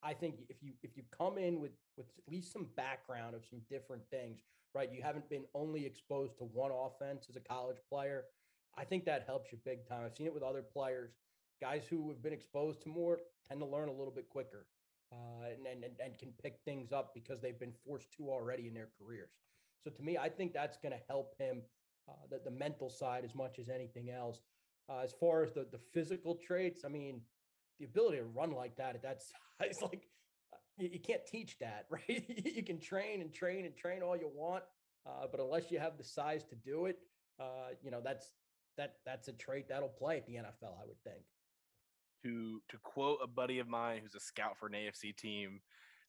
I 0.02 0.12
think 0.14 0.36
if 0.48 0.62
you 0.62 0.72
if 0.82 0.96
you 0.96 1.02
come 1.16 1.38
in 1.38 1.60
with 1.60 1.72
with 1.96 2.06
at 2.26 2.32
least 2.32 2.52
some 2.52 2.66
background 2.76 3.34
of 3.34 3.44
some 3.48 3.60
different 3.70 4.02
things, 4.10 4.40
right? 4.74 4.90
You 4.92 5.02
haven't 5.02 5.28
been 5.28 5.44
only 5.54 5.86
exposed 5.86 6.36
to 6.38 6.44
one 6.44 6.70
offense 6.70 7.26
as 7.28 7.36
a 7.36 7.40
college 7.40 7.78
player. 7.90 8.24
I 8.76 8.84
think 8.84 9.04
that 9.06 9.24
helps 9.26 9.52
you 9.52 9.58
big 9.64 9.88
time. 9.88 10.04
I've 10.04 10.14
seen 10.16 10.26
it 10.26 10.34
with 10.34 10.42
other 10.42 10.62
players. 10.62 11.12
Guys 11.60 11.86
who 11.88 12.08
have 12.10 12.22
been 12.22 12.32
exposed 12.32 12.82
to 12.82 12.88
more 12.88 13.20
tend 13.48 13.60
to 13.60 13.66
learn 13.66 13.88
a 13.88 13.92
little 13.92 14.12
bit 14.14 14.28
quicker. 14.28 14.66
uh, 15.12 15.46
and, 15.70 15.84
and 15.84 15.92
and 16.04 16.18
can 16.18 16.32
pick 16.42 16.58
things 16.64 16.92
up 16.92 17.14
because 17.14 17.40
they've 17.40 17.58
been 17.60 17.72
forced 17.86 18.12
to 18.12 18.28
already 18.28 18.66
in 18.66 18.74
their 18.74 18.88
careers. 18.98 19.30
So 19.84 19.90
to 19.90 20.02
me, 20.02 20.18
I 20.18 20.28
think 20.28 20.52
that's 20.52 20.76
going 20.78 20.92
to 20.92 21.00
help 21.08 21.34
him 21.38 21.62
uh, 22.08 22.12
the, 22.30 22.40
the 22.44 22.50
mental 22.50 22.90
side 22.90 23.24
as 23.24 23.34
much 23.34 23.58
as 23.58 23.68
anything 23.68 24.10
else. 24.10 24.40
Uh, 24.88 25.00
as 25.04 25.12
far 25.12 25.42
as 25.42 25.52
the 25.52 25.66
the 25.70 25.78
physical 25.92 26.34
traits, 26.36 26.84
I 26.84 26.88
mean, 26.88 27.22
the 27.78 27.84
ability 27.86 28.18
to 28.18 28.24
run 28.24 28.52
like 28.52 28.76
that 28.76 28.94
at 28.96 29.02
that 29.02 29.22
size, 29.60 29.76
like 29.82 30.08
uh, 30.52 30.58
you, 30.78 30.90
you 30.94 31.00
can't 31.00 31.24
teach 31.26 31.58
that, 31.60 31.86
right? 31.90 32.24
you 32.44 32.62
can 32.64 32.80
train 32.80 33.20
and 33.22 33.32
train 33.32 33.64
and 33.64 33.76
train 33.76 34.02
all 34.02 34.16
you 34.16 34.30
want, 34.34 34.64
uh, 35.06 35.26
but 35.30 35.40
unless 35.40 35.70
you 35.70 35.78
have 35.78 35.96
the 35.98 36.04
size 36.04 36.44
to 36.44 36.56
do 36.56 36.86
it, 36.86 36.98
uh, 37.40 37.70
you 37.82 37.90
know 37.90 38.00
that's 38.02 38.32
that 38.76 38.96
that's 39.06 39.28
a 39.28 39.32
trait 39.32 39.68
that'll 39.68 39.88
play 39.88 40.16
at 40.18 40.26
the 40.26 40.34
NFL, 40.34 40.74
I 40.82 40.86
would 40.86 41.00
think. 41.04 41.22
To 42.22 42.60
to 42.68 42.78
quote 42.82 43.18
a 43.22 43.26
buddy 43.26 43.58
of 43.58 43.68
mine 43.68 44.00
who's 44.02 44.14
a 44.14 44.20
scout 44.20 44.56
for 44.58 44.66
an 44.66 44.72
AFC 44.72 45.16
team, 45.16 45.60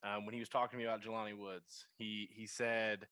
um, 0.03 0.25
when 0.25 0.33
he 0.33 0.39
was 0.39 0.49
talking 0.49 0.77
to 0.79 0.83
me 0.83 0.89
about 0.89 1.03
Jelani 1.03 1.37
Woods, 1.37 1.85
he 1.97 2.29
he 2.33 2.47
said 2.47 3.07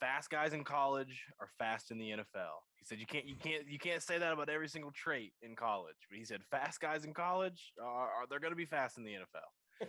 fast 0.00 0.30
guys 0.30 0.52
in 0.52 0.64
college 0.64 1.26
are 1.40 1.48
fast 1.58 1.90
in 1.90 1.98
the 1.98 2.10
NFL. 2.10 2.60
He 2.76 2.84
said 2.84 2.98
you 2.98 3.06
can't 3.06 3.26
you 3.26 3.36
can't 3.36 3.66
you 3.68 3.78
can't 3.78 4.02
say 4.02 4.18
that 4.18 4.32
about 4.32 4.48
every 4.48 4.68
single 4.68 4.90
trait 4.92 5.32
in 5.42 5.56
college, 5.56 5.96
but 6.08 6.18
he 6.18 6.24
said 6.24 6.40
fast 6.50 6.80
guys 6.80 7.04
in 7.04 7.14
college 7.14 7.72
are, 7.82 8.08
are 8.08 8.26
they're 8.28 8.40
going 8.40 8.52
to 8.52 8.56
be 8.56 8.66
fast 8.66 8.98
in 8.98 9.04
the 9.04 9.12
NFL. 9.12 9.88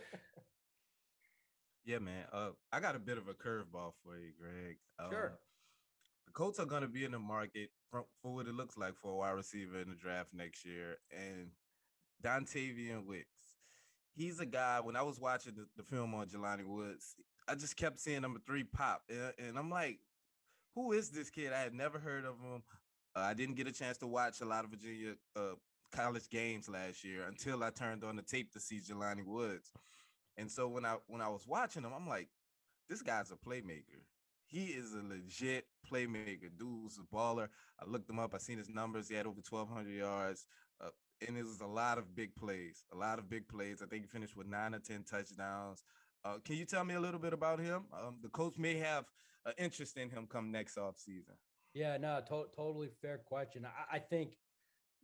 yeah, 1.84 1.98
man. 1.98 2.24
Uh, 2.32 2.50
I 2.72 2.80
got 2.80 2.96
a 2.96 3.00
bit 3.00 3.18
of 3.18 3.28
a 3.28 3.34
curveball 3.34 3.92
for 4.02 4.18
you, 4.18 4.32
Greg. 4.38 4.78
Uh, 4.98 5.10
Sure. 5.10 5.38
The 6.26 6.32
Colts 6.32 6.58
are 6.60 6.66
going 6.66 6.82
to 6.82 6.88
be 6.88 7.04
in 7.04 7.12
the 7.12 7.18
market 7.18 7.70
for, 7.90 8.04
for 8.20 8.34
what 8.34 8.46
it 8.46 8.54
looks 8.54 8.76
like 8.76 8.94
for 9.00 9.12
a 9.12 9.16
wide 9.16 9.30
receiver 9.30 9.80
in 9.80 9.88
the 9.88 9.96
draft 9.96 10.34
next 10.34 10.64
year, 10.66 10.98
and 11.10 11.48
Dontayvion 12.22 13.06
Wicks. 13.06 13.26
He's 14.14 14.40
a 14.40 14.46
guy. 14.46 14.80
When 14.80 14.96
I 14.96 15.02
was 15.02 15.20
watching 15.20 15.54
the, 15.54 15.66
the 15.76 15.82
film 15.82 16.14
on 16.14 16.26
Jelani 16.26 16.66
Woods, 16.66 17.14
I 17.48 17.54
just 17.54 17.76
kept 17.76 18.00
seeing 18.00 18.22
number 18.22 18.40
three 18.46 18.64
pop, 18.64 19.02
and, 19.08 19.32
and 19.38 19.58
I'm 19.58 19.70
like, 19.70 20.00
who 20.74 20.92
is 20.92 21.10
this 21.10 21.30
kid? 21.30 21.52
I 21.52 21.60
had 21.60 21.74
never 21.74 21.98
heard 21.98 22.24
of 22.24 22.40
him. 22.40 22.62
Uh, 23.16 23.20
I 23.20 23.34
didn't 23.34 23.56
get 23.56 23.66
a 23.66 23.72
chance 23.72 23.98
to 23.98 24.06
watch 24.06 24.40
a 24.40 24.44
lot 24.44 24.64
of 24.64 24.70
Virginia 24.70 25.14
uh, 25.34 25.54
college 25.92 26.28
games 26.28 26.68
last 26.68 27.04
year 27.04 27.24
until 27.26 27.64
I 27.64 27.70
turned 27.70 28.04
on 28.04 28.16
the 28.16 28.22
tape 28.22 28.52
to 28.52 28.60
see 28.60 28.80
Jelani 28.80 29.24
Woods. 29.24 29.72
And 30.36 30.50
so 30.50 30.68
when 30.68 30.84
I 30.84 30.96
when 31.06 31.20
I 31.20 31.28
was 31.28 31.46
watching 31.46 31.82
him, 31.82 31.92
I'm 31.94 32.08
like, 32.08 32.28
this 32.88 33.02
guy's 33.02 33.32
a 33.32 33.34
playmaker. 33.34 34.02
He 34.46 34.66
is 34.66 34.94
a 34.94 35.02
legit 35.02 35.66
playmaker. 35.90 36.48
Dude's 36.56 36.98
a 36.98 37.14
baller. 37.14 37.48
I 37.80 37.90
looked 37.90 38.08
him 38.08 38.18
up. 38.18 38.34
I 38.34 38.38
seen 38.38 38.56
his 38.56 38.70
numbers. 38.70 39.08
He 39.08 39.14
had 39.14 39.26
over 39.26 39.40
1,200 39.46 39.90
yards. 39.90 40.46
Uh, 40.80 40.88
and 41.26 41.36
it 41.36 41.44
was 41.44 41.60
a 41.60 41.66
lot 41.66 41.98
of 41.98 42.14
big 42.14 42.34
plays. 42.36 42.84
A 42.92 42.96
lot 42.96 43.18
of 43.18 43.28
big 43.28 43.48
plays. 43.48 43.82
I 43.82 43.86
think 43.86 44.02
he 44.02 44.08
finished 44.08 44.36
with 44.36 44.46
nine 44.46 44.74
or 44.74 44.78
10 44.78 45.04
touchdowns. 45.04 45.82
Uh, 46.24 46.38
can 46.44 46.56
you 46.56 46.64
tell 46.64 46.84
me 46.84 46.94
a 46.94 47.00
little 47.00 47.20
bit 47.20 47.32
about 47.32 47.60
him? 47.60 47.84
Um, 47.92 48.16
the 48.22 48.28
coach 48.28 48.58
may 48.58 48.76
have 48.78 49.04
an 49.46 49.54
interest 49.58 49.96
in 49.96 50.10
him 50.10 50.26
come 50.26 50.50
next 50.50 50.76
offseason. 50.76 51.36
Yeah, 51.74 51.96
no, 51.96 52.20
to- 52.28 52.48
totally 52.54 52.90
fair 53.00 53.18
question. 53.18 53.66
I-, 53.66 53.96
I 53.96 53.98
think 53.98 54.36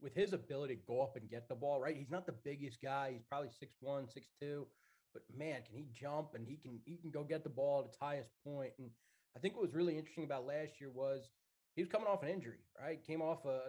with 0.00 0.14
his 0.14 0.32
ability 0.32 0.76
to 0.76 0.82
go 0.86 1.02
up 1.02 1.16
and 1.16 1.28
get 1.28 1.48
the 1.48 1.54
ball, 1.54 1.80
right? 1.80 1.96
He's 1.96 2.10
not 2.10 2.26
the 2.26 2.34
biggest 2.44 2.80
guy. 2.82 3.10
He's 3.12 3.22
probably 3.28 3.50
six 3.58 3.76
one, 3.80 4.08
six 4.08 4.28
two, 4.40 4.66
but 5.12 5.22
man, 5.36 5.62
can 5.66 5.76
he 5.76 5.86
jump 5.92 6.34
and 6.34 6.46
he 6.46 6.56
can 6.56 6.80
he 6.84 6.96
can 6.96 7.10
go 7.10 7.22
get 7.22 7.44
the 7.44 7.50
ball 7.50 7.80
at 7.80 7.86
its 7.86 7.96
highest 8.00 8.30
point. 8.44 8.72
And 8.78 8.90
I 9.36 9.40
think 9.40 9.54
what 9.54 9.62
was 9.62 9.74
really 9.74 9.96
interesting 9.96 10.24
about 10.24 10.46
last 10.46 10.80
year 10.80 10.90
was 10.92 11.30
he 11.76 11.82
was 11.82 11.88
coming 11.88 12.06
off 12.06 12.22
an 12.22 12.28
injury, 12.28 12.58
right? 12.80 13.04
Came 13.06 13.22
off 13.22 13.44
a, 13.44 13.62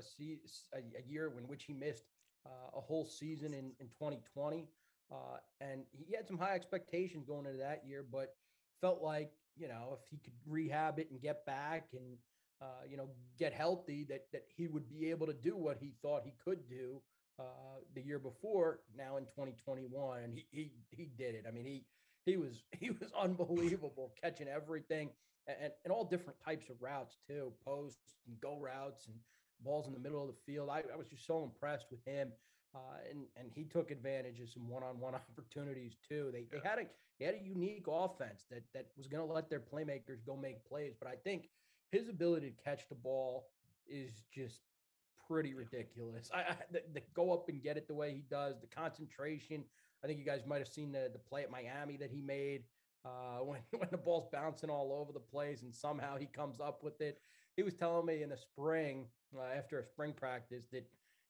a 0.74 0.78
a 0.78 1.08
year 1.08 1.32
in 1.38 1.48
which 1.48 1.66
he 1.66 1.74
missed 1.74 2.04
uh, 2.46 2.78
a 2.78 2.82
whole 2.82 3.06
season 3.06 3.54
in, 3.54 3.72
in 3.80 3.88
2020. 3.88 4.68
Uh, 5.12 5.16
and 5.62 5.82
he 5.92 6.16
had 6.16 6.28
some 6.28 6.38
high 6.38 6.56
expectations 6.56 7.26
going 7.28 7.46
into 7.46 7.58
that 7.58 7.84
year, 7.88 8.04
but 8.12 8.36
felt 8.82 9.02
like, 9.02 9.32
you 9.56 9.68
know, 9.68 9.98
if 10.00 10.00
he 10.10 10.18
could 10.18 10.34
rehab 10.48 11.00
it 11.00 11.10
and 11.12 11.22
get 11.22 11.46
back 11.46 11.88
and, 11.94 12.18
uh, 12.62 12.84
you 12.90 12.98
know, 12.98 13.10
get 13.38 13.54
healthy, 13.54 14.06
that, 14.10 14.26
that 14.34 14.44
he 14.56 14.68
would 14.68 14.90
be 14.90 15.10
able 15.10 15.28
to 15.28 15.34
do 15.34 15.56
what 15.56 15.78
he 15.80 15.94
thought 16.02 16.24
he 16.24 16.34
could 16.44 16.68
do 16.70 17.02
uh, 17.40 17.44
the 17.94 18.02
year 18.02 18.20
before 18.20 18.80
now 18.98 19.18
in 19.18 19.24
2021. 19.26 20.24
And 20.24 20.34
he, 20.34 20.46
he, 20.52 20.72
he 20.90 21.10
did 21.18 21.36
it. 21.36 21.46
I 21.48 21.52
mean, 21.52 21.66
he, 21.66 21.86
he 22.26 22.38
was, 22.38 22.64
he 22.80 22.90
was 22.90 23.12
unbelievable 23.20 24.14
catching 24.22 24.48
everything 24.48 25.10
and, 25.48 25.72
and 25.84 25.92
all 25.94 26.04
different 26.06 26.40
types 26.44 26.70
of 26.70 26.82
routes 26.82 27.18
too, 27.28 27.52
posts 27.64 28.18
and 28.28 28.40
go 28.42 28.58
routes 28.60 29.08
and 29.08 29.16
balls 29.64 29.88
in 29.88 29.94
the 29.94 30.00
middle 30.00 30.22
of 30.22 30.28
the 30.28 30.52
field. 30.52 30.70
I, 30.70 30.84
I 30.94 30.98
was 30.98 31.08
just 31.08 31.26
so 31.26 31.44
impressed 31.44 31.88
with 31.92 32.04
him. 32.06 32.32
Uh, 32.76 32.80
and 33.10 33.20
and 33.38 33.50
he 33.54 33.64
took 33.64 33.90
advantage 33.90 34.42
of 34.42 34.50
some 34.50 34.68
one-on-one 34.68 35.16
opportunities 35.30 35.96
too. 36.08 36.30
They 36.34 36.46
they 36.52 36.68
had 36.68 36.80
a 36.80 36.86
they 37.20 37.26
had 37.26 37.36
a 37.36 37.44
unique 37.44 37.86
offense 37.90 38.46
that 38.52 38.64
that 38.74 38.88
was 38.98 39.08
going 39.08 39.26
to 39.26 39.34
let 39.34 39.50
their 39.50 39.62
playmakers 39.62 40.26
go 40.26 40.36
make 40.36 40.66
plays. 40.68 40.94
But 41.00 41.08
I 41.08 41.16
think 41.16 41.50
his 41.92 42.10
ability 42.10 42.52
to 42.52 42.64
catch 42.64 42.90
the 42.90 42.96
ball 42.96 43.48
is 43.88 44.24
just 44.34 44.60
pretty 45.28 45.54
ridiculous. 45.54 46.30
I, 46.34 46.40
I 46.40 46.56
the, 46.72 46.82
the 46.94 47.02
go 47.14 47.34
up 47.34 47.50
and 47.50 47.62
get 47.62 47.78
it 47.78 47.88
the 47.88 47.94
way 47.94 48.12
he 48.12 48.24
does, 48.30 48.60
the 48.60 48.68
concentration. 48.68 49.64
I 50.04 50.08
think 50.08 50.20
you 50.20 50.26
guys 50.26 50.42
might 50.46 50.60
have 50.60 50.68
seen 50.68 50.92
the 50.92 51.10
the 51.12 51.20
play 51.20 51.44
at 51.44 51.52
Miami 51.52 51.98
that 51.98 52.12
he 52.12 52.22
made 52.22 52.64
uh, 53.06 53.38
when 53.44 53.60
when 53.72 53.90
the 53.92 53.98
ball's 53.98 54.28
bouncing 54.32 54.70
all 54.70 54.98
over 55.00 55.14
the 55.14 55.20
place 55.20 55.62
and 55.62 55.74
somehow 55.74 56.18
he 56.18 56.26
comes 56.26 56.60
up 56.60 56.84
with 56.84 57.00
it. 57.02 57.20
He 57.56 57.64
was 57.64 57.74
telling 57.74 58.06
me 58.06 58.24
in 58.24 58.30
the 58.30 58.38
spring 58.38 59.06
uh, 59.38 59.58
after 59.58 59.80
a 59.80 59.86
spring 59.86 60.14
practice 60.14 60.66
that 60.72 60.86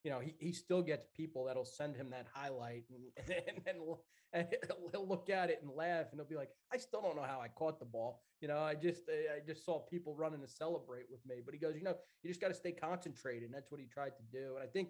you 0.06 0.12
know, 0.12 0.20
he, 0.20 0.36
he 0.38 0.52
still 0.52 0.84
gets 0.84 1.08
people 1.18 1.46
that'll 1.46 1.66
send 1.66 1.96
him 1.96 2.12
that 2.12 2.28
highlight 2.32 2.84
and, 2.92 3.36
and, 3.48 3.60
and, 3.66 3.98
and 4.34 4.48
he'll 4.92 5.08
look 5.08 5.32
at 5.32 5.50
it 5.50 5.60
and 5.64 5.72
laugh 5.76 6.06
and 6.12 6.20
he'll 6.20 6.30
be 6.30 6.36
like, 6.36 6.52
I 6.72 6.78
still 6.78 7.02
don't 7.02 7.16
know 7.16 7.24
how 7.24 7.42
I 7.42 7.48
caught 7.48 7.80
the 7.80 7.86
ball. 7.86 8.22
You 8.40 8.48
know, 8.48 8.60
I 8.60 8.76
just, 8.76 9.02
I 9.10 9.40
just 9.46 9.66
saw 9.66 9.80
people 9.80 10.14
running 10.16 10.42
to 10.42 10.48
celebrate 10.48 11.06
with 11.10 11.26
me, 11.26 11.38
but 11.44 11.56
he 11.56 11.60
goes, 11.60 11.76
you 11.76 11.84
know, 11.84 11.96
you 12.22 12.30
just 12.30 12.40
got 12.40 12.50
to 12.50 12.54
stay 12.54 12.72
concentrated. 12.72 13.44
And 13.44 13.54
that's 13.54 13.72
what 13.72 13.82
he 13.82 13.88
tried 13.88 14.14
to 14.18 14.24
do. 14.32 14.54
And 14.56 14.64
I 14.64 14.68
think, 14.68 14.90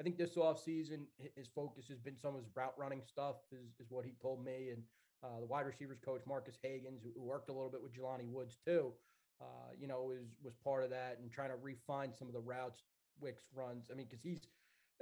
I 0.00 0.02
think 0.02 0.18
this 0.18 0.34
offseason, 0.34 1.04
his 1.36 1.46
focus 1.54 1.86
has 1.88 2.00
been 2.00 2.16
some 2.16 2.34
of 2.34 2.42
his 2.42 2.50
route 2.56 2.74
running 2.76 3.02
stuff 3.06 3.36
is, 3.52 3.78
is 3.78 3.86
what 3.90 4.04
he 4.04 4.14
told 4.20 4.44
me. 4.44 4.70
And 4.70 4.82
uh, 5.22 5.38
the 5.38 5.46
wide 5.46 5.66
receivers 5.66 5.98
coach, 6.04 6.22
Marques 6.26 6.58
Hagans, 6.64 7.04
who, 7.04 7.10
who 7.14 7.22
worked 7.22 7.50
a 7.50 7.52
little 7.52 7.70
bit 7.70 7.82
with 7.82 7.94
Jelani 7.94 8.26
Woods 8.26 8.56
too, 8.66 8.92
uh, 9.40 9.72
you 9.78 9.86
know, 9.86 10.10
is, 10.10 10.28
was 10.42 10.54
part 10.62 10.84
of 10.84 10.90
that 10.90 11.18
and 11.20 11.30
trying 11.30 11.50
to 11.50 11.56
refine 11.56 12.12
some 12.12 12.28
of 12.28 12.34
the 12.34 12.40
routes 12.40 12.82
Wicks 13.20 13.44
runs. 13.54 13.88
I 13.90 13.94
mean, 13.94 14.06
because 14.08 14.22
he's 14.22 14.48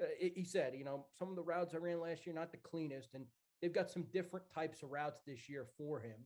uh, 0.00 0.06
he 0.20 0.44
said, 0.44 0.74
you 0.76 0.84
know, 0.84 1.06
some 1.18 1.28
of 1.28 1.36
the 1.36 1.42
routes 1.42 1.74
I 1.74 1.78
ran 1.78 2.00
last 2.00 2.26
year 2.26 2.34
not 2.34 2.52
the 2.52 2.58
cleanest, 2.58 3.14
and 3.14 3.24
they've 3.60 3.72
got 3.72 3.90
some 3.90 4.04
different 4.12 4.46
types 4.52 4.82
of 4.82 4.90
routes 4.90 5.20
this 5.26 5.48
year 5.48 5.66
for 5.76 6.00
him 6.00 6.16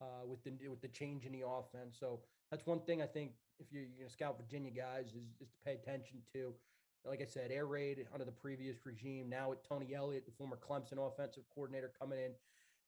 uh, 0.00 0.26
with 0.26 0.42
the 0.44 0.52
with 0.68 0.80
the 0.80 0.88
change 0.88 1.24
in 1.24 1.32
the 1.32 1.46
offense. 1.46 1.96
So 1.98 2.20
that's 2.50 2.66
one 2.66 2.80
thing 2.80 3.02
I 3.02 3.06
think 3.06 3.32
if 3.58 3.72
you're, 3.72 3.82
you're 3.82 3.98
going 3.98 4.08
to 4.08 4.12
scout 4.12 4.36
Virginia 4.38 4.70
guys 4.70 5.08
is, 5.08 5.28
is 5.40 5.48
to 5.50 5.58
pay 5.64 5.72
attention 5.72 6.18
to. 6.34 6.54
Like 7.06 7.20
I 7.20 7.26
said, 7.26 7.50
air 7.50 7.66
raid 7.66 8.06
under 8.14 8.24
the 8.24 8.32
previous 8.32 8.86
regime. 8.86 9.28
Now 9.28 9.50
with 9.50 9.68
Tony 9.68 9.94
Elliott, 9.94 10.24
the 10.24 10.32
former 10.32 10.56
Clemson 10.56 10.96
offensive 10.96 11.42
coordinator, 11.54 11.92
coming 12.00 12.18
in, 12.18 12.30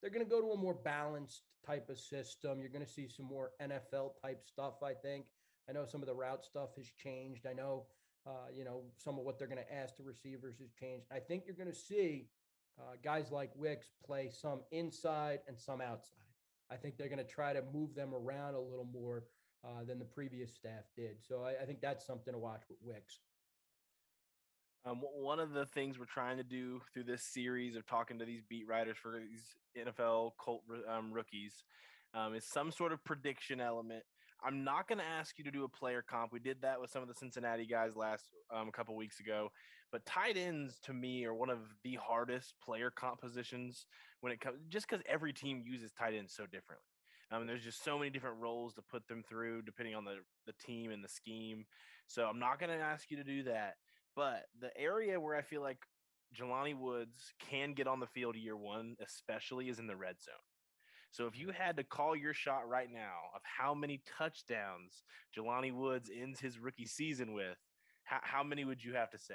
they're 0.00 0.10
going 0.10 0.24
to 0.24 0.30
go 0.30 0.40
to 0.40 0.52
a 0.52 0.56
more 0.56 0.74
balanced 0.74 1.42
type 1.66 1.88
of 1.88 1.98
system. 1.98 2.60
You're 2.60 2.70
going 2.70 2.84
to 2.84 2.90
see 2.90 3.08
some 3.08 3.26
more 3.26 3.52
NFL 3.62 4.12
type 4.22 4.44
stuff. 4.44 4.82
I 4.82 4.92
think. 4.94 5.26
I 5.68 5.72
know 5.72 5.84
some 5.84 6.00
of 6.00 6.06
the 6.06 6.14
route 6.14 6.44
stuff 6.44 6.76
has 6.76 6.86
changed. 7.02 7.44
I 7.44 7.52
know 7.52 7.86
uh, 8.26 8.50
you 8.52 8.64
know, 8.64 8.82
some 8.96 9.18
of 9.18 9.24
what 9.24 9.38
they're 9.38 9.46
going 9.46 9.62
to 9.62 9.74
ask 9.74 9.96
the 9.96 10.02
receivers 10.02 10.58
has 10.58 10.70
changed. 10.72 11.06
I 11.12 11.20
think 11.20 11.44
you're 11.46 11.54
going 11.54 11.70
to 11.70 11.78
see 11.78 12.26
uh, 12.78 12.96
guys 13.02 13.30
like 13.30 13.50
Wicks 13.54 13.86
play 14.04 14.30
some 14.30 14.62
inside 14.72 15.40
and 15.46 15.58
some 15.58 15.80
outside. 15.80 16.12
I 16.70 16.74
think 16.74 16.96
they're 16.96 17.08
going 17.08 17.24
to 17.24 17.24
try 17.24 17.52
to 17.52 17.62
move 17.72 17.94
them 17.94 18.12
around 18.12 18.54
a 18.54 18.60
little 18.60 18.88
more 18.92 19.24
uh, 19.64 19.84
than 19.86 20.00
the 20.00 20.04
previous 20.04 20.52
staff 20.54 20.84
did. 20.96 21.16
So 21.20 21.44
I, 21.44 21.62
I, 21.62 21.66
think 21.66 21.80
that's 21.80 22.04
something 22.04 22.32
to 22.32 22.38
watch 22.38 22.62
with 22.68 22.78
Wicks. 22.82 23.20
Um, 24.86 25.02
one 25.14 25.40
of 25.40 25.52
the 25.52 25.66
things 25.66 25.98
we're 25.98 26.04
trying 26.04 26.36
to 26.36 26.44
do 26.44 26.80
through 26.94 27.04
this 27.04 27.22
series 27.22 27.74
of 27.74 27.86
talking 27.86 28.18
to 28.20 28.24
these 28.24 28.42
beat 28.48 28.68
writers 28.68 28.96
for 29.02 29.18
these 29.18 29.42
NFL 29.76 30.32
Colt 30.38 30.62
um, 30.88 31.12
rookies 31.12 31.64
um, 32.14 32.34
is 32.34 32.44
some 32.44 32.70
sort 32.70 32.92
of 32.92 33.02
prediction 33.04 33.60
element 33.60 34.04
I'm 34.44 34.64
not 34.64 34.88
going 34.88 34.98
to 34.98 35.04
ask 35.04 35.38
you 35.38 35.44
to 35.44 35.50
do 35.50 35.64
a 35.64 35.68
player 35.68 36.04
comp. 36.06 36.32
We 36.32 36.40
did 36.40 36.60
that 36.62 36.80
with 36.80 36.90
some 36.90 37.02
of 37.02 37.08
the 37.08 37.14
Cincinnati 37.14 37.66
guys 37.66 37.96
last 37.96 38.24
um, 38.54 38.68
a 38.68 38.72
couple 38.72 38.94
weeks 38.94 39.20
ago. 39.20 39.50
But 39.92 40.04
tight 40.04 40.36
ends 40.36 40.78
to 40.84 40.92
me 40.92 41.24
are 41.24 41.34
one 41.34 41.48
of 41.48 41.58
the 41.84 41.94
hardest 41.94 42.54
player 42.62 42.90
comp 42.90 43.20
positions 43.20 43.86
when 44.20 44.32
it 44.32 44.40
comes, 44.40 44.58
just 44.68 44.88
because 44.88 45.02
every 45.08 45.32
team 45.32 45.62
uses 45.66 45.92
tight 45.92 46.14
ends 46.14 46.34
so 46.34 46.44
differently. 46.44 46.84
Um, 47.30 47.46
there's 47.46 47.64
just 47.64 47.82
so 47.82 47.98
many 47.98 48.10
different 48.10 48.36
roles 48.38 48.74
to 48.74 48.82
put 48.82 49.08
them 49.08 49.24
through 49.28 49.62
depending 49.62 49.94
on 49.94 50.04
the 50.04 50.16
the 50.46 50.52
team 50.64 50.90
and 50.92 51.02
the 51.02 51.08
scheme. 51.08 51.64
So 52.06 52.26
I'm 52.26 52.38
not 52.38 52.60
going 52.60 52.70
to 52.70 52.84
ask 52.84 53.10
you 53.10 53.16
to 53.16 53.24
do 53.24 53.42
that. 53.44 53.74
But 54.16 54.46
the 54.60 54.76
area 54.76 55.20
where 55.20 55.36
I 55.36 55.42
feel 55.42 55.60
like 55.60 55.78
Jelani 56.34 56.76
Woods 56.76 57.34
can 57.38 57.74
get 57.74 57.86
on 57.86 58.00
the 58.00 58.06
field 58.06 58.34
year 58.34 58.56
one, 58.56 58.96
especially, 59.04 59.68
is 59.68 59.78
in 59.78 59.86
the 59.86 59.94
red 59.94 60.16
zone. 60.20 60.34
So 61.12 61.26
if 61.26 61.38
you 61.38 61.50
had 61.50 61.76
to 61.76 61.84
call 61.84 62.16
your 62.16 62.34
shot 62.34 62.68
right 62.68 62.88
now 62.92 63.14
of 63.34 63.42
how 63.44 63.74
many 63.74 64.02
touchdowns 64.18 65.04
Jelani 65.36 65.72
Woods 65.72 66.10
ends 66.14 66.40
his 66.40 66.58
rookie 66.58 66.86
season 66.86 67.32
with, 67.32 67.56
how, 68.04 68.18
how 68.22 68.42
many 68.42 68.64
would 68.64 68.82
you 68.82 68.94
have 68.94 69.10
to 69.10 69.18
say? 69.18 69.34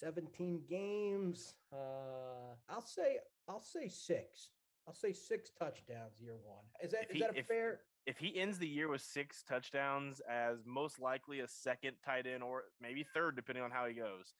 17 0.00 0.62
games. 0.68 1.54
Uh, 1.72 2.54
I'll 2.68 2.82
say 2.84 3.18
I'll 3.48 3.62
say 3.62 3.88
six. 3.88 4.50
I'll 4.86 4.94
say 4.94 5.12
six 5.12 5.50
touchdowns 5.58 6.20
year 6.20 6.36
one. 6.44 6.64
Is 6.82 6.92
that 6.92 7.04
If 7.04 7.10
is 7.10 7.14
he- 7.16 7.20
that 7.22 7.34
a 7.34 7.38
if- 7.38 7.46
fair? 7.46 7.80
If 8.06 8.18
he 8.18 8.38
ends 8.38 8.58
the 8.58 8.68
year 8.68 8.88
with 8.88 9.02
six 9.02 9.42
touchdowns 9.42 10.20
as 10.30 10.58
most 10.64 11.00
likely 11.00 11.40
a 11.40 11.48
second 11.48 11.94
tight 12.04 12.26
end 12.26 12.42
or 12.42 12.64
maybe 12.80 13.04
third, 13.12 13.34
depending 13.34 13.64
on 13.64 13.70
how 13.70 13.86
he 13.86 13.94
goes, 13.94 14.32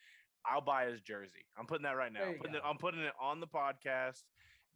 I'll 0.47 0.61
buy 0.61 0.87
his 0.87 1.01
jersey. 1.01 1.45
I'm 1.59 1.67
putting 1.67 1.83
that 1.83 1.97
right 1.97 2.13
now. 2.13 2.21
I'm 2.23 2.39
putting, 2.39 2.55
it. 2.55 2.63
I'm 2.65 2.79
putting 2.79 3.01
it 3.01 3.13
on 3.21 3.41
the 3.41 3.47
podcast. 3.47 4.23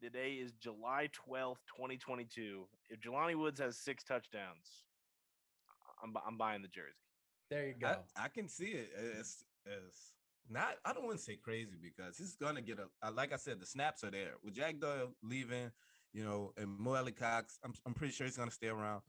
Today 0.02 0.32
is 0.32 0.52
July 0.54 1.08
12th, 1.28 1.58
2022. 1.76 2.66
If 2.88 3.00
Jelani 3.00 3.36
Woods 3.36 3.60
has 3.60 3.76
six 3.78 4.02
touchdowns, 4.02 4.84
I'm, 6.02 6.12
I'm 6.26 6.36
buying 6.36 6.62
the 6.62 6.68
jersey. 6.68 6.94
There 7.50 7.66
you 7.66 7.74
go. 7.80 7.96
I 8.16 8.28
can 8.28 8.48
see 8.48 8.68
it 8.72 8.90
It's, 9.18 9.44
as 9.66 10.14
not. 10.48 10.76
I 10.84 10.92
don't 10.92 11.04
want 11.04 11.18
to 11.18 11.22
say 11.22 11.36
crazy 11.36 11.76
because 11.80 12.16
he's 12.16 12.34
gonna 12.36 12.62
get 12.62 12.78
a. 12.78 12.86
uh, 13.06 13.12
Like 13.12 13.32
I 13.32 13.36
said, 13.36 13.60
the 13.60 13.66
snaps 13.66 14.02
are 14.04 14.10
there 14.10 14.34
with 14.42 14.54
Jack 14.54 14.80
Doyle 14.80 15.14
leaving. 15.22 15.70
You 16.12 16.24
know, 16.24 16.52
and 16.56 16.78
Mo 16.78 16.94
Alie-Cox. 16.94 17.58
I'm 17.64 17.72
I'm 17.86 17.94
pretty 17.94 18.12
sure 18.12 18.26
he's 18.26 18.36
gonna 18.36 18.50
stay 18.50 18.68
around. 18.68 19.02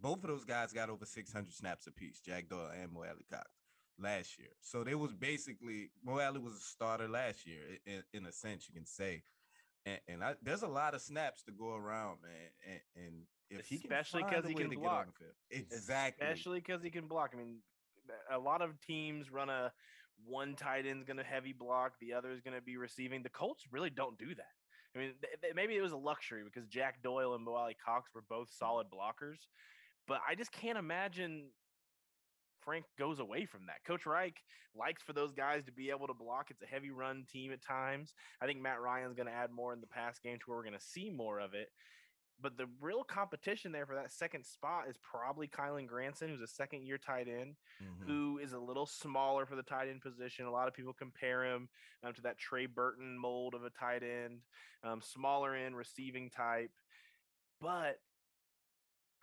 Both 0.00 0.22
of 0.24 0.28
those 0.30 0.44
guys 0.44 0.72
got 0.72 0.90
over 0.90 1.04
600 1.04 1.52
snaps 1.52 1.86
apiece. 1.86 2.20
Jack 2.20 2.48
Doyle 2.48 2.70
and 2.80 2.92
Mo 2.92 3.00
Alie-Cox 3.00 3.50
last 3.98 4.38
year. 4.38 4.48
So 4.60 4.84
they 4.84 4.94
was 4.94 5.12
basically 5.12 5.90
Mo 6.04 6.20
Alie 6.20 6.38
was 6.40 6.54
a 6.54 6.60
starter 6.60 7.08
last 7.08 7.46
year 7.46 7.60
in, 7.84 8.02
in 8.12 8.26
a 8.26 8.32
sense 8.32 8.68
you 8.68 8.74
can 8.74 8.86
say. 8.86 9.22
And, 9.86 10.00
and 10.08 10.24
I, 10.24 10.34
there's 10.42 10.62
a 10.62 10.68
lot 10.68 10.94
of 10.94 11.00
snaps 11.00 11.42
to 11.44 11.52
go 11.52 11.74
around, 11.74 12.18
man. 12.22 12.50
And, 12.96 13.04
and 13.04 13.14
if 13.50 13.66
he 13.66 13.76
Especially 13.76 14.22
find 14.22 14.34
'cause 14.34 14.44
a 14.44 14.48
he 14.48 14.54
can 14.54 14.70
to 14.70 14.76
get 14.76 14.82
block. 14.82 15.06
on 15.06 15.12
the 15.18 15.24
field, 15.56 15.66
exactly. 15.72 16.26
Especially 16.26 16.60
because 16.60 16.82
he 16.82 16.90
can 16.90 17.06
block. 17.06 17.30
I 17.34 17.38
mean, 17.38 17.56
a 18.30 18.38
lot 18.38 18.62
of 18.62 18.80
teams 18.80 19.30
run 19.30 19.48
a 19.48 19.72
one 20.24 20.54
tight 20.56 20.84
end's 20.86 21.04
going 21.04 21.16
to 21.16 21.22
heavy 21.24 21.52
block, 21.52 21.92
the 22.00 22.12
other 22.12 22.30
is 22.32 22.40
going 22.40 22.54
to 22.56 22.62
be 22.62 22.76
receiving. 22.76 23.22
The 23.22 23.28
Colts 23.30 23.64
really 23.70 23.90
don't 23.90 24.18
do 24.18 24.34
that. 24.34 24.57
I 24.98 25.00
mean, 25.00 25.14
th- 25.22 25.40
th- 25.40 25.54
maybe 25.54 25.76
it 25.76 25.80
was 25.80 25.92
a 25.92 25.96
luxury 25.96 26.42
because 26.44 26.66
Jack 26.66 27.02
Doyle 27.02 27.34
and 27.34 27.44
Mo 27.44 27.54
Alie-Cox 27.54 28.10
were 28.14 28.24
both 28.28 28.48
mm-hmm. 28.48 28.64
solid 28.64 28.88
blockers, 28.88 29.46
but 30.06 30.20
I 30.28 30.34
just 30.34 30.50
can't 30.50 30.78
imagine 30.78 31.50
Frank 32.64 32.84
goes 32.98 33.20
away 33.20 33.46
from 33.46 33.66
that. 33.66 33.84
Coach 33.86 34.06
Reich 34.06 34.36
likes 34.76 35.02
for 35.02 35.12
those 35.12 35.32
guys 35.32 35.64
to 35.64 35.72
be 35.72 35.90
able 35.90 36.08
to 36.08 36.14
block. 36.14 36.48
It's 36.50 36.62
a 36.62 36.66
heavy 36.66 36.90
run 36.90 37.24
team 37.30 37.52
at 37.52 37.62
times. 37.62 38.12
I 38.42 38.46
think 38.46 38.60
Matt 38.60 38.80
Ryan's 38.80 39.14
going 39.14 39.28
to 39.28 39.32
add 39.32 39.50
more 39.52 39.72
in 39.72 39.80
the 39.80 39.86
pass 39.86 40.18
game 40.18 40.38
to 40.38 40.44
where 40.46 40.58
we're 40.58 40.64
going 40.64 40.74
to 40.74 40.84
see 40.84 41.10
more 41.10 41.38
of 41.38 41.54
it. 41.54 41.68
But 42.40 42.56
the 42.56 42.66
real 42.80 43.02
competition 43.02 43.72
there 43.72 43.84
for 43.86 43.96
that 43.96 44.12
second 44.12 44.44
spot 44.46 44.88
is 44.88 44.96
probably 44.98 45.48
Kylen 45.48 45.86
Granson, 45.88 46.28
who's 46.28 46.40
a 46.40 46.46
second 46.46 46.84
year 46.86 46.96
tight 46.98 47.26
end, 47.26 47.56
Mhm. 47.82 48.06
who 48.06 48.38
is 48.38 48.52
a 48.52 48.58
little 48.58 48.86
smaller 48.86 49.44
for 49.44 49.56
the 49.56 49.62
tight 49.62 49.88
end 49.88 50.02
position. 50.02 50.46
A 50.46 50.50
lot 50.50 50.68
of 50.68 50.74
people 50.74 50.92
compare 50.92 51.44
him 51.44 51.68
um, 52.04 52.14
to 52.14 52.22
that 52.22 52.38
Trey 52.38 52.66
Burton 52.66 53.18
mold 53.18 53.54
of 53.54 53.64
a 53.64 53.70
tight 53.70 54.04
end, 54.04 54.40
um, 54.84 55.00
smaller 55.02 55.54
end 55.56 55.76
receiving 55.76 56.30
type. 56.30 56.70
But 57.60 58.00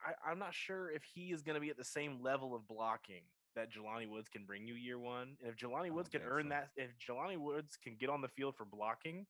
I, 0.05 0.13
I'm 0.29 0.37
not 0.39 0.53
sure 0.53 0.91
if 0.91 1.03
he 1.03 1.31
is 1.31 1.41
going 1.41 1.55
to 1.55 1.61
be 1.61 1.69
at 1.69 1.77
the 1.77 1.85
same 1.85 2.21
level 2.21 2.53
of 2.53 2.67
blocking 2.67 3.23
that 3.55 3.71
Jelani 3.71 4.09
Woods 4.09 4.27
can 4.27 4.45
bring 4.45 4.67
you 4.67 4.73
year 4.75 4.99
one. 4.99 5.37
And 5.39 5.49
if 5.49 5.55
Jelani 5.55 5.89
Woods 5.89 6.09
can 6.09 6.21
earn 6.21 6.43
so. 6.47 6.49
that, 6.49 6.71
if 6.75 6.91
Jelani 6.97 7.37
Woods 7.37 7.77
can 7.77 7.95
get 7.95 8.09
on 8.09 8.19
the 8.19 8.27
field 8.27 8.57
for 8.57 8.65
blocking, 8.65 9.25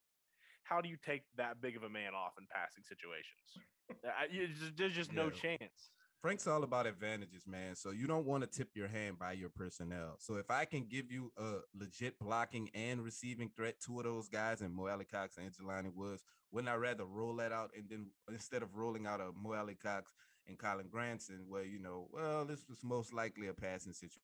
how 0.66 0.82
do 0.82 0.90
you 0.90 0.98
take 1.04 1.22
that 1.38 1.62
big 1.62 1.78
of 1.78 1.84
a 1.84 1.90
man 1.90 2.14
off 2.16 2.34
in 2.40 2.46
passing 2.52 2.84
situations? 2.84 3.70
I, 4.04 4.28
just, 4.28 4.78
there's 4.78 4.94
just 4.94 5.14
no 5.14 5.30
chance. 5.30 5.92
Frank's 6.22 6.48
all 6.48 6.64
about 6.64 6.88
advantages, 6.88 7.44
man. 7.46 7.76
So 7.76 7.92
you 7.92 8.08
don't 8.08 8.26
want 8.26 8.44
to 8.44 8.50
tip 8.50 8.70
your 8.74 8.88
hand 8.88 9.20
by 9.20 9.34
your 9.34 9.50
personnel. 9.50 10.16
So 10.18 10.38
if 10.38 10.50
I 10.50 10.66
can 10.66 10.88
give 10.90 11.12
you 11.12 11.32
a 11.38 11.58
legit 11.80 12.18
blocking 12.20 12.70
and 12.74 13.04
receiving 13.04 13.52
threat, 13.56 13.76
two 13.80 14.00
of 14.00 14.06
those 14.06 14.28
guys, 14.28 14.62
and 14.62 14.74
Mo 14.74 14.88
Alie-Cox 14.88 15.38
and 15.38 15.52
Jelani 15.52 15.94
Woods, 15.94 16.24
wouldn't 16.52 16.74
I 16.74 16.78
rather 16.78 17.06
roll 17.06 17.36
that 17.36 17.52
out 17.52 17.70
and 17.78 17.86
then 17.90 18.08
instead 18.32 18.64
of 18.64 18.76
rolling 18.76 19.06
out 19.06 19.22
a 19.22 19.30
Mo 19.40 19.54
Alie-Cox 19.54 20.12
and 20.48 20.58
Kylen 20.58 20.90
Granson, 20.90 21.46
where 21.48 21.64
you 21.64 21.80
know, 21.80 22.08
well, 22.12 22.44
this 22.44 22.66
was 22.68 22.80
most 22.84 23.14
likely 23.14 23.48
a 23.48 23.54
passing 23.54 23.94
situation. 23.94 24.22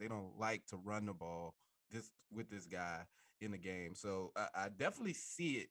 They 0.00 0.08
don't 0.08 0.38
like 0.38 0.64
to 0.68 0.76
run 0.76 1.04
the 1.04 1.12
ball 1.12 1.54
this 1.90 2.10
with 2.32 2.50
this 2.50 2.66
guy 2.66 3.02
in 3.40 3.50
the 3.52 3.58
game. 3.58 3.94
So 3.94 4.32
I, 4.36 4.46
I 4.54 4.68
definitely 4.68 5.14
see 5.14 5.54
it. 5.54 5.68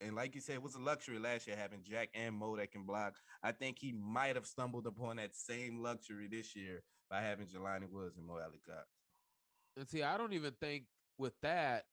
And 0.00 0.16
like 0.16 0.34
you 0.34 0.40
said, 0.40 0.56
it 0.56 0.62
was 0.62 0.74
a 0.74 0.80
luxury 0.80 1.18
last 1.18 1.46
year 1.46 1.56
having 1.56 1.82
Jack 1.82 2.10
and 2.14 2.34
Mo 2.34 2.56
that 2.56 2.72
can 2.72 2.84
block. 2.84 3.14
I 3.42 3.52
think 3.52 3.78
he 3.78 3.92
might 3.92 4.34
have 4.34 4.46
stumbled 4.46 4.86
upon 4.86 5.16
that 5.16 5.34
same 5.34 5.78
luxury 5.78 6.28
this 6.30 6.54
year 6.56 6.82
by 7.10 7.22
having 7.22 7.46
Jelani 7.46 7.88
Woods 7.90 8.16
and 8.16 8.26
Mo 8.26 8.34
Alie-Cox. 8.34 8.86
And 9.76 9.88
see, 9.88 10.02
I 10.02 10.18
don't 10.18 10.32
even 10.32 10.52
think 10.60 10.84
with 11.18 11.34
that. 11.42 11.84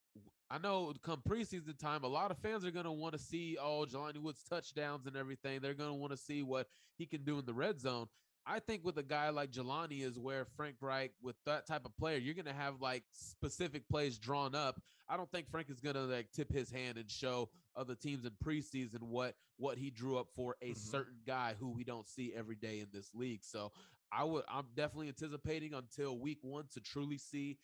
I 0.50 0.58
know 0.58 0.94
come 1.02 1.22
preseason 1.28 1.78
time, 1.80 2.04
a 2.04 2.08
lot 2.08 2.32
of 2.32 2.38
fans 2.40 2.66
are 2.66 2.72
gonna 2.72 2.92
want 2.92 3.14
to 3.14 3.20
see 3.20 3.58
all 3.58 3.86
Jelani 3.86 4.18
Woods 4.18 4.44
touchdowns 4.50 5.06
and 5.06 5.16
everything. 5.16 5.62
They're 5.62 5.74
gonna 5.74 5.96
want 5.96 6.12
to 6.12 6.18
see 6.18 6.44
what 6.44 6.68
he 6.98 7.06
can 7.06 7.24
do 7.24 7.40
in 7.40 7.46
the 7.46 7.54
red 7.54 7.80
zone. 7.80 8.08
I 8.46 8.60
think 8.60 8.84
with 8.84 8.98
a 8.98 9.04
guy 9.04 9.30
like 9.30 9.52
Jelani 9.52 10.02
is 10.04 10.18
where 10.18 10.46
Frank 10.46 10.78
Reich, 10.82 11.12
with 11.22 11.36
that 11.46 11.68
type 11.68 11.86
of 11.86 11.96
player, 11.98 12.18
you're 12.18 12.34
gonna 12.34 12.54
have 12.54 12.82
like 12.82 13.04
specific 13.12 13.88
plays 13.88 14.18
drawn 14.18 14.56
up. 14.56 14.82
I 15.08 15.16
don't 15.18 15.32
think 15.32 15.50
Frank 15.50 15.70
is 15.70 15.80
gonna 15.80 16.02
like 16.04 16.32
tip 16.32 16.52
his 16.52 16.72
hand 16.72 16.98
and 16.98 17.10
show 17.10 17.50
other 17.76 17.96
teams 17.96 18.26
in 18.26 18.32
preseason 18.44 19.04
what 19.04 19.36
what 19.58 19.78
he 19.78 19.92
drew 19.92 20.18
up 20.18 20.28
for 20.36 20.56
a 20.62 20.72
Mhm. 20.72 20.78
certain 20.78 21.22
guy 21.26 21.54
who 21.54 21.70
we 21.70 21.84
don't 21.84 22.08
see 22.08 22.34
every 22.34 22.56
day 22.56 22.80
in 22.80 22.90
this 22.92 23.14
league. 23.14 23.44
So 23.44 23.72
I 24.12 24.24
would 24.24 24.44
I'm 24.48 24.68
definitely 24.74 25.10
anticipating 25.10 25.74
until 25.74 26.18
week 26.18 26.40
one 26.44 26.68
to 26.70 26.82
truly 26.82 27.18
see 27.20 27.60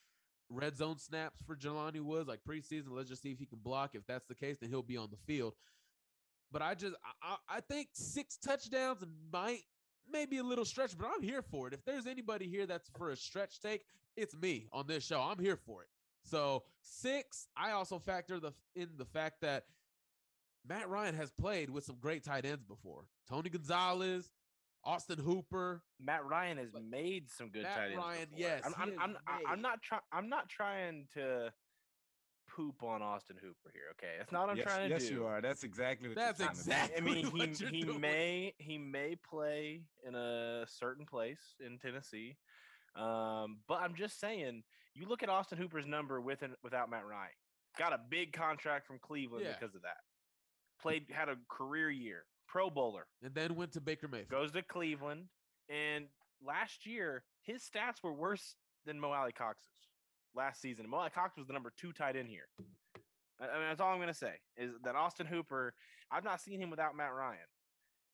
red 0.49 0.78
zone 0.78 0.99
snaps 0.99 1.41
for 1.41 1.55
Jelani 1.55 2.01
Woods, 2.01 2.28
like 2.28 2.43
preseason. 2.43 2.91
Let's 2.91 3.09
just 3.09 3.21
see 3.23 3.32
if 3.32 3.39
he 3.39 3.45
can 3.47 3.59
block. 3.59 3.95
If 3.95 4.05
that's 4.05 4.25
the 4.28 4.36
case, 4.36 4.57
then 4.59 4.69
he'll 4.69 4.84
be 4.84 4.95
on 4.97 5.09
the 5.09 5.17
field. 5.17 5.55
But 6.51 6.61
I 6.61 6.75
just 6.75 6.95
I 7.21 7.38
I 7.49 7.61
think 7.61 7.89
six 7.93 8.38
touchdowns 8.38 9.03
might 9.32 9.63
maybe 10.12 10.38
a 10.38 10.43
little 10.43 10.66
stretch, 10.66 10.97
but 10.97 11.08
I'm 11.14 11.22
here 11.22 11.41
for 11.41 11.68
it. 11.68 11.74
If 11.74 11.84
there's 11.86 12.08
anybody 12.08 12.47
here 12.47 12.66
that's 12.66 12.89
for 12.97 13.12
a 13.12 13.16
stretch 13.16 13.60
take, 13.60 13.86
it's 14.16 14.36
me 14.36 14.68
on 14.72 14.88
this 14.88 15.05
show. 15.05 15.22
I'm 15.22 15.39
here 15.39 15.58
for 15.58 15.84
it. 15.84 15.89
So 16.24 16.64
six, 16.82 17.47
I 17.55 17.72
also 17.72 17.99
factor 17.99 18.39
the 18.39 18.53
in 18.76 18.89
the 18.97 19.05
fact 19.05 19.41
that 19.41 19.66
Matt 20.68 20.89
Ryan 20.89 21.16
has 21.16 21.32
played 21.32 21.70
with 21.70 21.86
some 21.86 21.97
great 22.01 22.24
tight 22.24 22.45
ends 22.45 22.64
before. 22.64 23.05
Tony 23.30 23.49
Gonzalez, 23.49 24.34
Austin 24.84 25.20
Hooper. 25.20 25.82
Matt 25.99 26.26
Ryan 26.26 26.58
has 26.58 26.70
made 26.89 27.30
some 27.30 27.49
good 27.49 27.64
Matt 27.64 27.76
tight 27.76 27.86
ends. 27.91 27.97
Ryan, 27.97 28.28
before. 28.30 28.39
yes, 28.39 28.62
I'm, 28.66 28.74
I'm, 28.99 29.18
I'm, 29.28 29.41
I'm 29.47 29.62
not 29.62 29.82
trying. 29.82 30.01
I'm 30.12 30.30
not 30.30 30.49
trying 30.49 31.08
to 31.14 31.51
poop 32.58 32.82
on 32.84 33.01
Austin 33.03 33.36
Hooper 33.39 33.72
here. 33.72 33.84
Okay, 33.91 34.16
that's 34.18 34.32
not 34.32 34.41
what 34.41 34.49
I'm 34.51 34.58
yes, 34.58 34.66
trying 34.66 34.89
to 34.89 34.95
yes, 34.95 35.08
do. 35.08 35.14
you 35.14 35.26
are. 35.26 35.41
That's 35.41 35.64
exactly 35.64 36.10
what 36.10 36.18
That's 36.18 36.39
you're 36.39 36.47
trying 36.47 36.58
to 36.58 36.64
do. 36.64 36.72
exactly 36.72 36.97
I 36.97 37.01
mean, 37.01 37.55
he 37.70 37.78
he 37.78 37.84
doing. 37.84 38.01
may 38.01 38.53
he 38.58 38.78
may 38.78 39.16
play 39.16 39.82
in 40.05 40.16
a 40.16 40.66
certain 40.68 41.05
place 41.05 41.55
in 41.66 41.78
Tennessee, 41.78 42.36
um, 42.95 43.60
but 43.68 43.76
I'm 43.82 43.95
just 43.95 44.20
saying. 44.20 44.64
You 44.99 45.08
look 45.08 45.22
at 45.22 45.30
Austin 45.30 45.60
Hooper's 45.60 45.86
number 45.86 46.20
with 46.20 46.41
and 46.41 46.55
without 46.64 46.89
Matt 46.89 47.05
Ryan. 47.05 47.30
Got 47.78 47.93
a 47.93 47.99
big 48.10 48.34
contract 48.34 48.88
from 48.88 48.97
Cleveland 48.99 49.45
Yeah. 49.45 49.53
because 49.60 49.76
of 49.76 49.84
that. 49.84 49.97
Played 50.82 51.05
had 51.12 51.30
a 51.30 51.36
career 51.51 51.91
year, 51.91 52.26
Pro 52.47 52.72
Bowler. 52.72 53.05
and 53.22 53.36
then 53.36 53.53
went 53.55 53.74
to 53.74 53.82
Baker 53.82 54.08
Mayfield. 54.08 54.30
goes 54.30 54.51
to 54.53 54.64
Cleveland, 54.64 55.26
and 55.70 56.05
last 56.43 56.88
year 56.88 57.24
his 57.43 57.62
stats 57.62 58.01
were 58.01 58.12
worse 58.14 58.55
than 58.88 58.99
Mo 58.99 59.12
Alie-Cox's 59.12 59.62
last 60.36 60.61
season. 60.61 60.86
Alie-Cox 60.91 61.38
was 61.38 61.47
the 61.47 61.53
number 61.53 61.71
two 61.78 61.91
tight 61.91 62.15
end 62.15 62.30
here. 62.30 62.47
I 63.39 63.59
mean, 63.59 63.67
that's 63.69 63.82
all 63.82 63.93
I'm 63.93 63.99
gonna 63.99 64.13
say 64.13 64.34
is 64.55 64.71
that 64.84 64.95
Austin 64.95 65.28
Hooper. 65.28 65.73
I've 66.09 66.23
not 66.23 66.41
seen 66.41 66.59
him 66.59 66.69
without 66.69 66.95
Matt 66.95 67.13
Ryan, 67.13 67.39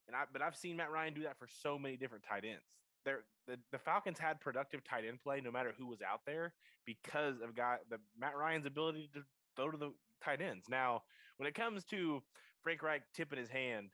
and 0.08 0.16
I 0.16 0.24
but 0.32 0.42
I've 0.42 0.56
seen 0.56 0.76
Matt 0.78 0.92
Ryan 0.92 1.14
do 1.14 1.24
that 1.24 1.38
for 1.38 1.48
so 1.48 1.78
many 1.78 1.96
different 1.96 2.24
tight 2.28 2.44
ends. 2.44 2.64
There, 3.06 3.20
the, 3.48 3.58
the 3.72 3.78
Falcons 3.78 4.18
had 4.18 4.40
productive 4.40 4.84
tight 4.84 5.04
end 5.08 5.20
play 5.22 5.42
no 5.42 5.52
matter 5.52 5.74
who 5.78 5.88
was 5.88 6.02
out 6.02 6.22
there 6.26 6.54
because 6.86 7.36
of 7.42 7.56
guy 7.56 7.78
the 7.90 7.98
Matt 8.20 8.36
Ryan's 8.36 8.66
ability 8.66 9.10
to 9.14 9.22
throw 9.56 9.72
to 9.72 9.78
the 9.78 9.94
tight 10.24 10.42
ends. 10.42 10.66
Now, 10.70 11.04
when 11.38 11.48
it 11.48 11.56
comes 11.56 11.84
to 11.86 12.22
Frank 12.62 12.82
Reich 12.82 13.04
tipping 13.14 13.40
his 13.40 13.50
hand, 13.50 13.90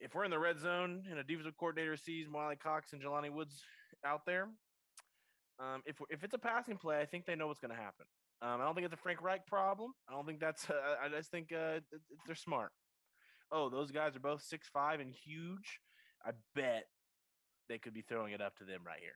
if 0.00 0.14
we're 0.14 0.24
in 0.24 0.30
the 0.30 0.38
red 0.38 0.58
zone 0.58 1.04
and 1.08 1.18
a 1.18 1.24
defensive 1.24 1.56
coordinator 1.56 1.96
sees 1.96 2.26
Alie-Cox 2.32 2.92
and 2.92 3.02
Jelani 3.02 3.30
Woods 3.30 3.62
out 4.04 4.26
there, 4.26 4.48
um, 5.58 5.82
if 5.86 5.96
if 6.10 6.22
it's 6.24 6.34
a 6.34 6.38
passing 6.38 6.76
play, 6.76 7.00
I 7.00 7.06
think 7.06 7.24
they 7.26 7.34
know 7.34 7.46
what's 7.46 7.60
going 7.60 7.74
to 7.74 7.80
happen. 7.80 8.06
Um, 8.42 8.60
I 8.60 8.64
don't 8.64 8.74
think 8.74 8.84
it's 8.84 8.94
a 8.94 8.98
Frank 8.98 9.22
Reich 9.22 9.46
problem. 9.46 9.92
I 10.08 10.12
don't 10.12 10.26
think 10.26 10.40
that's. 10.40 10.66
Uh, 10.70 10.96
I 11.04 11.08
just 11.08 11.30
think 11.30 11.52
uh, 11.52 11.72
th- 11.72 11.82
th- 11.90 12.20
they're 12.26 12.34
smart. 12.34 12.70
Oh, 13.50 13.70
those 13.70 13.90
guys 13.90 14.14
are 14.16 14.20
both 14.20 14.42
six 14.42 14.68
five 14.72 15.00
and 15.00 15.10
huge. 15.10 15.80
I 16.24 16.32
bet 16.54 16.84
they 17.68 17.78
could 17.78 17.94
be 17.94 18.02
throwing 18.02 18.32
it 18.32 18.40
up 18.40 18.56
to 18.56 18.64
them 18.64 18.80
right 18.84 19.00
here. 19.00 19.12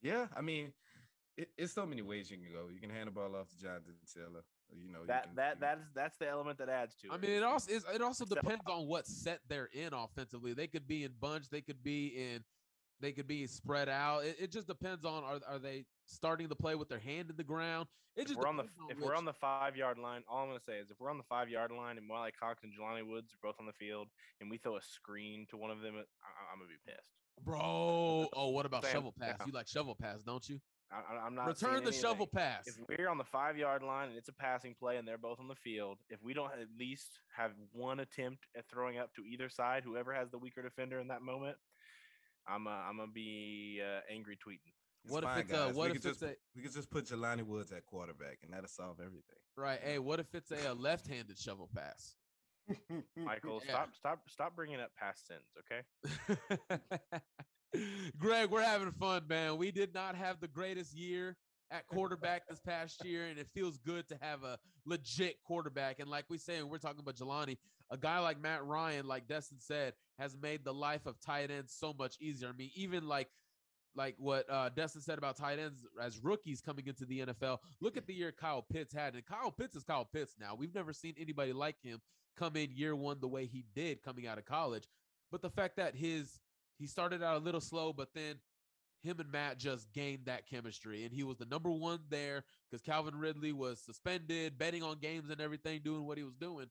Yeah, 0.00 0.26
I 0.36 0.40
mean, 0.42 0.72
it, 1.36 1.48
it's 1.58 1.72
so 1.72 1.84
many 1.84 2.02
ways 2.02 2.30
you 2.30 2.36
can 2.36 2.46
go. 2.52 2.68
You 2.72 2.80
can 2.80 2.90
hand 2.90 3.08
the 3.08 3.10
ball 3.12 3.34
off 3.36 3.48
to 3.50 3.58
Jonathan 3.60 3.94
Taylor. 4.14 4.44
You 4.70 4.92
know, 4.92 5.00
you 5.00 5.06
That 5.06 5.24
can, 5.24 5.34
that 5.36 5.54
you- 5.56 5.60
that 5.60 5.78
is 5.78 5.84
that's 5.94 6.16
the 6.18 6.28
element 6.28 6.58
that 6.58 6.68
adds 6.68 6.94
to 6.96 7.08
it. 7.08 7.12
I 7.12 7.16
mean, 7.16 7.30
it 7.32 7.42
also 7.42 7.70
is. 7.72 7.84
It 7.92 8.02
also 8.02 8.24
depends 8.24 8.64
on 8.66 8.86
what 8.86 9.06
set 9.06 9.40
they're 9.48 9.68
in 9.72 9.92
offensively. 9.92 10.52
They 10.54 10.66
could 10.66 10.86
be 10.86 11.04
in 11.04 11.12
bunch. 11.20 11.48
They 11.50 11.60
could 11.62 11.82
be 11.82 12.08
in 12.08 12.44
they 13.00 13.12
could 13.12 13.26
be 13.28 13.46
spread 13.46 13.88
out. 13.88 14.24
It, 14.24 14.36
it 14.40 14.52
just 14.52 14.66
depends 14.66 15.04
on 15.04 15.24
are 15.24 15.40
are 15.48 15.58
they 15.58 15.84
starting 16.06 16.48
to 16.48 16.54
play 16.54 16.74
with 16.74 16.88
their 16.88 16.98
hand 16.98 17.30
in 17.30 17.36
the 17.36 17.44
ground? 17.44 17.86
It 18.16 18.22
If 18.22 18.28
just 18.28 18.40
we're 18.40 18.48
on 18.48 18.56
the 18.56 18.64
depends 18.64 18.90
if 18.90 18.96
which- 18.96 19.06
we're 19.06 19.14
on 19.14 19.24
the 19.24 19.32
five 19.32 19.76
yard 19.76 19.98
line, 19.98 20.22
all 20.28 20.42
I'm 20.42 20.48
gonna 20.48 20.60
say 20.60 20.78
is 20.78 20.90
if 20.90 20.98
we're 21.00 21.10
on 21.10 21.18
the 21.18 21.24
five 21.28 21.48
yard 21.48 21.70
line 21.70 21.98
and 21.98 22.10
Alie-Cox 22.10 22.62
and 22.64 22.72
Jelani 22.72 23.06
Woods 23.06 23.32
are 23.32 23.38
both 23.42 23.56
on 23.60 23.66
the 23.66 23.72
field 23.72 24.08
and 24.40 24.50
we 24.50 24.58
throw 24.58 24.76
a 24.76 24.82
screen 24.82 25.46
to 25.50 25.56
one 25.56 25.70
of 25.70 25.80
them, 25.80 25.94
I, 25.96 26.00
I'm 26.52 26.58
gonna 26.58 26.68
be 26.68 26.92
pissed. 26.92 27.10
bro. 27.44 28.26
Oh, 28.34 28.48
what 28.50 28.66
about 28.66 28.84
Sam, 28.84 28.92
shovel 28.94 29.14
pass? 29.18 29.36
yeah. 29.38 29.46
You 29.46 29.52
like 29.52 29.68
shovel 29.68 29.94
pass, 29.94 30.22
don't 30.22 30.46
you? 30.48 30.60
I, 30.90 31.18
I'm 31.26 31.34
not 31.34 31.46
Return 31.48 31.84
the 31.84 31.92
shovel 31.92 32.26
pass. 32.26 32.66
If 32.66 32.76
we're 32.88 33.10
on 33.10 33.18
the 33.18 33.24
five 33.24 33.58
yard 33.58 33.82
line 33.82 34.08
and 34.08 34.16
it's 34.16 34.30
a 34.30 34.32
passing 34.32 34.74
play 34.78 34.96
and 34.96 35.06
they're 35.06 35.18
both 35.18 35.38
on 35.38 35.46
the 35.46 35.54
field, 35.54 35.98
if 36.08 36.18
we 36.22 36.32
don't 36.32 36.50
at 36.52 36.66
least 36.78 37.20
have 37.36 37.50
one 37.72 38.00
attempt 38.00 38.46
at 38.56 38.64
throwing 38.70 38.98
up 38.98 39.14
to 39.16 39.22
either 39.26 39.48
side, 39.50 39.82
whoever 39.84 40.14
has 40.14 40.30
the 40.30 40.38
weaker 40.38 40.62
defender 40.62 40.98
in 40.98 41.08
that 41.08 41.20
moment, 41.20 41.56
I'm 42.48 42.66
uh, 42.66 42.70
I'm 42.70 42.96
gonna 42.96 43.12
be 43.12 43.80
uh, 43.84 44.00
angry 44.12 44.36
tweeting. 44.36 44.72
It's 45.04 45.12
What 45.12 45.24
if 45.24 45.36
it's, 45.38 45.52
uh, 45.52 45.66
guys. 45.66 45.74
what 45.74 45.84
we 45.84 45.90
if 45.90 45.96
it's 45.96 46.04
just 46.06 46.22
a- 46.22 46.36
we 46.56 46.62
could 46.62 46.72
just 46.72 46.90
put 46.90 47.06
Jelani 47.06 47.42
Woods 47.42 47.72
at 47.72 47.84
quarterback 47.86 48.38
and 48.42 48.52
that'll 48.52 48.68
solve 48.68 48.98
everything. 49.00 49.36
Right. 49.56 49.80
Hey, 49.82 49.98
what 49.98 50.18
if 50.20 50.34
it's 50.34 50.50
a, 50.50 50.72
a 50.72 50.74
left-handed 50.74 51.38
shovel 51.38 51.68
pass? 51.74 52.16
Michael, 53.16 53.62
Yeah. 53.66 53.72
stop 53.72 53.94
stop 53.94 54.20
stop 54.28 54.56
bringing 54.56 54.80
up 54.80 54.90
past 54.98 55.26
sins, 55.26 55.46
okay? 55.60 57.20
Greg, 58.18 58.50
we're 58.50 58.62
having 58.62 58.90
fun, 58.92 59.22
man. 59.28 59.56
We 59.58 59.70
did 59.70 59.94
not 59.94 60.14
have 60.16 60.40
the 60.40 60.48
greatest 60.48 60.94
year 60.96 61.36
at 61.70 61.86
quarterback 61.86 62.48
this 62.48 62.60
past 62.60 63.04
year, 63.04 63.26
and 63.26 63.38
it 63.38 63.46
feels 63.54 63.76
good 63.78 64.08
to 64.08 64.16
have 64.22 64.42
a 64.42 64.58
legit 64.86 65.36
quarterback. 65.44 66.00
And 66.00 66.08
like 66.08 66.24
we 66.30 66.38
say, 66.38 66.62
we're 66.62 66.78
talking 66.78 67.00
about 67.00 67.16
Jelani, 67.16 67.58
a 67.90 67.96
guy 67.96 68.18
like 68.18 68.40
Matt 68.40 68.64
Ryan, 68.64 69.06
like 69.06 69.28
Destin 69.28 69.58
said, 69.60 69.94
has 70.18 70.36
made 70.40 70.64
the 70.64 70.74
life 70.74 71.06
of 71.06 71.20
tight 71.20 71.50
ends 71.50 71.74
so 71.78 71.94
much 71.98 72.16
easier. 72.20 72.48
I 72.48 72.52
mean, 72.52 72.70
even 72.74 73.08
like 73.08 73.28
like 73.94 74.14
what 74.18 74.48
uh, 74.50 74.68
Destin 74.68 75.00
said 75.00 75.18
about 75.18 75.36
tight 75.36 75.58
ends 75.58 75.84
as 76.00 76.18
rookies 76.18 76.60
coming 76.60 76.86
into 76.86 77.04
the 77.04 77.20
NFL. 77.20 77.58
Look 77.80 77.96
at 77.96 78.06
the 78.06 78.14
year 78.14 78.32
Kyle 78.32 78.62
Pitts 78.62 78.94
had, 78.94 79.14
and 79.14 79.26
Kyle 79.26 79.50
Pitts 79.50 79.74
is 79.74 79.82
Kyle 79.82 80.04
Pitts 80.04 80.36
now. 80.38 80.54
We've 80.54 80.74
never 80.74 80.92
seen 80.92 81.14
anybody 81.18 81.52
like 81.52 81.76
him 81.82 82.00
come 82.36 82.56
in 82.56 82.70
year 82.70 82.94
one 82.94 83.18
the 83.20 83.28
way 83.28 83.46
he 83.46 83.64
did 83.74 84.02
coming 84.02 84.26
out 84.26 84.38
of 84.38 84.44
college. 84.44 84.86
But 85.32 85.42
the 85.42 85.50
fact 85.50 85.76
that 85.76 85.96
his 85.96 86.40
he 86.78 86.86
started 86.86 87.22
out 87.22 87.36
a 87.36 87.44
little 87.44 87.60
slow, 87.60 87.92
but 87.92 88.08
then 88.14 88.36
him 89.02 89.20
and 89.20 89.30
Matt 89.30 89.58
just 89.58 89.92
gained 89.92 90.26
that 90.26 90.48
chemistry, 90.48 91.04
and 91.04 91.12
he 91.12 91.22
was 91.22 91.38
the 91.38 91.46
number 91.46 91.70
one 91.70 92.00
there 92.08 92.44
because 92.70 92.82
Calvin 92.82 93.16
Ridley 93.16 93.52
was 93.52 93.80
suspended, 93.80 94.58
betting 94.58 94.82
on 94.82 94.98
games 94.98 95.30
and 95.30 95.40
everything, 95.40 95.80
doing 95.84 96.06
what 96.06 96.18
he 96.18 96.24
was 96.24 96.36
doing. 96.36 96.66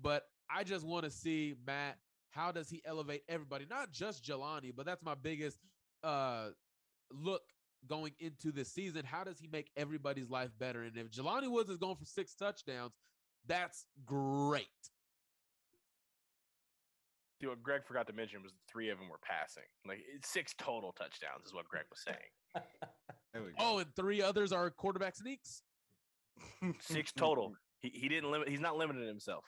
But 0.00 0.24
I 0.50 0.64
just 0.64 0.86
want 0.86 1.04
to 1.04 1.10
see 1.10 1.54
Matt. 1.66 1.98
How 2.30 2.52
does 2.52 2.68
he 2.68 2.82
elevate 2.84 3.22
everybody? 3.28 3.66
Not 3.68 3.90
just 3.90 4.24
Jelani, 4.24 4.72
but 4.74 4.86
that's 4.86 5.02
my 5.02 5.14
biggest 5.14 5.58
uh 6.04 6.48
look 7.10 7.42
going 7.88 8.12
into 8.20 8.52
this 8.52 8.72
season. 8.72 9.02
How 9.04 9.24
does 9.24 9.38
he 9.38 9.48
make 9.50 9.70
everybody's 9.76 10.30
life 10.30 10.50
better? 10.58 10.82
And 10.82 10.96
if 10.96 11.10
Jelani 11.10 11.50
Woods 11.50 11.70
is 11.70 11.78
going 11.78 11.96
for 11.96 12.04
six 12.04 12.34
touchdowns, 12.34 12.92
that's 13.46 13.86
great. 14.04 14.66
See, 17.40 17.46
what 17.46 17.62
Greg 17.62 17.84
forgot 17.86 18.06
to 18.08 18.12
mention 18.12 18.42
was 18.42 18.52
the 18.52 18.58
three 18.70 18.90
of 18.90 18.98
them 18.98 19.08
were 19.08 19.20
passing. 19.22 19.62
Like 19.86 20.00
six 20.24 20.54
total 20.58 20.92
touchdowns 20.92 21.46
is 21.46 21.54
what 21.54 21.68
Greg 21.68 21.84
was 21.90 22.02
saying. 22.02 22.64
There 23.34 23.42
we 23.42 23.50
go. 23.50 23.56
Oh, 23.58 23.78
and 23.78 23.94
three 23.94 24.22
others 24.22 24.52
are 24.52 24.70
quarterback 24.70 25.14
sneaks. 25.14 25.62
Six 26.80 27.12
total. 27.12 27.52
He, 27.80 27.90
he 27.90 28.08
didn't 28.08 28.30
limit. 28.30 28.48
He's 28.48 28.58
not 28.58 28.78
limiting 28.78 29.06
himself. 29.06 29.44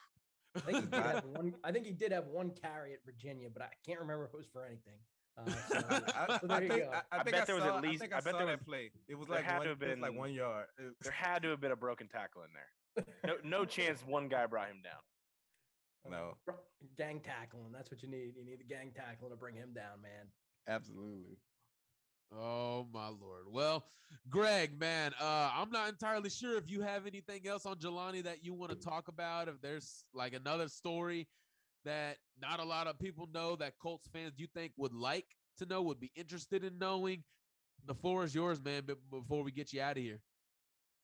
I 0.55 0.59
think 0.59 0.75
he 0.81 0.85
did 0.87 0.93
have 1.03 1.25
one. 1.35 1.53
I 1.63 1.71
think 1.71 1.85
he 1.85 1.91
did 1.93 2.11
have 2.11 2.27
one 2.27 2.51
carry 2.51 2.93
at 2.93 2.99
Virginia, 3.05 3.49
but 3.51 3.61
I 3.63 3.69
can't 3.85 3.99
remember 3.99 4.25
if 4.25 4.33
it 4.33 4.37
was 4.37 4.47
for 4.51 4.65
anything. 4.65 4.99
Uh, 5.37 5.49
so, 5.69 5.77
I, 5.89 6.37
so 6.39 6.47
I 6.49 6.59
think 6.59 6.69
go. 6.71 6.91
I, 6.93 7.15
I 7.15 7.19
I 7.19 7.23
bet 7.23 7.47
there 7.47 7.55
was 7.55 7.63
at 7.63 7.81
least- 7.81 8.03
I, 8.03 8.07
I 8.13 8.17
I, 8.17 8.21
bet 8.21 8.23
saw 8.33 8.37
there 8.39 8.47
that 8.47 8.59
was- 8.59 8.65
play. 8.67 8.91
It 9.07 9.15
was 9.17 9.29
like 9.29 9.43
had 9.45 9.59
one, 9.59 9.63
to 9.63 9.69
have 9.69 9.81
it 9.81 9.89
was 9.91 9.99
like 9.99 10.17
one 10.17 10.33
yard. 10.33 10.65
It- 10.77 10.93
There 11.01 11.11
had 11.13 11.41
to 11.43 11.49
have 11.49 11.61
been 11.61 11.71
a 11.71 11.75
broken 11.77 12.07
tackle 12.09 12.41
in 12.43 12.49
there. 12.53 13.05
No, 13.25 13.59
no 13.59 13.65
chance 13.77 14.03
one 14.05 14.27
guy 14.27 14.45
brought 14.45 14.67
him 14.67 14.81
down. 14.83 16.11
no, 16.11 16.35
gang 16.97 17.21
tackling. 17.21 17.71
That's 17.71 17.89
what 17.91 18.03
you 18.03 18.09
need. 18.09 18.33
You 18.35 18.43
need 18.43 18.59
the 18.59 18.65
gang 18.65 18.91
tackling 18.95 19.31
to 19.31 19.37
bring 19.37 19.55
him 19.55 19.71
down, 19.73 20.01
man. 20.01 20.27
absolutely. 20.67 21.37
Oh 22.33 22.87
my 22.93 23.07
lord. 23.07 23.45
Well, 23.49 23.85
Greg, 24.29 24.79
man, 24.79 25.13
uh, 25.19 25.51
I'm 25.53 25.69
not 25.69 25.89
entirely 25.89 26.29
sure 26.29 26.57
if 26.57 26.69
you 26.69 26.81
have 26.81 27.05
anything 27.05 27.47
else 27.47 27.65
on 27.65 27.75
Jelani 27.77 28.23
that 28.23 28.45
you 28.45 28.53
want 28.53 28.71
to 28.71 28.77
talk 28.77 29.07
about. 29.09 29.47
If 29.49 29.61
there's 29.61 30.05
like 30.13 30.33
another 30.33 30.69
story 30.69 31.27
that 31.83 32.17
not 32.41 32.59
a 32.59 32.63
lot 32.63 32.87
of 32.87 32.97
people 32.99 33.27
know 33.33 33.55
that 33.57 33.73
Colts 33.81 34.07
fans 34.13 34.33
you 34.37 34.47
think 34.53 34.71
would 34.77 34.93
like 34.93 35.25
to 35.57 35.65
know, 35.65 35.81
would 35.81 35.99
be 35.99 36.11
interested 36.15 36.63
in 36.63 36.77
knowing. 36.77 37.23
The 37.85 37.95
floor 37.95 38.23
is 38.23 38.33
yours, 38.35 38.61
man. 38.63 38.83
But 38.85 38.97
before 39.09 39.43
we 39.43 39.51
get 39.51 39.73
you 39.73 39.81
out 39.81 39.97
of 39.97 40.03
here, 40.03 40.21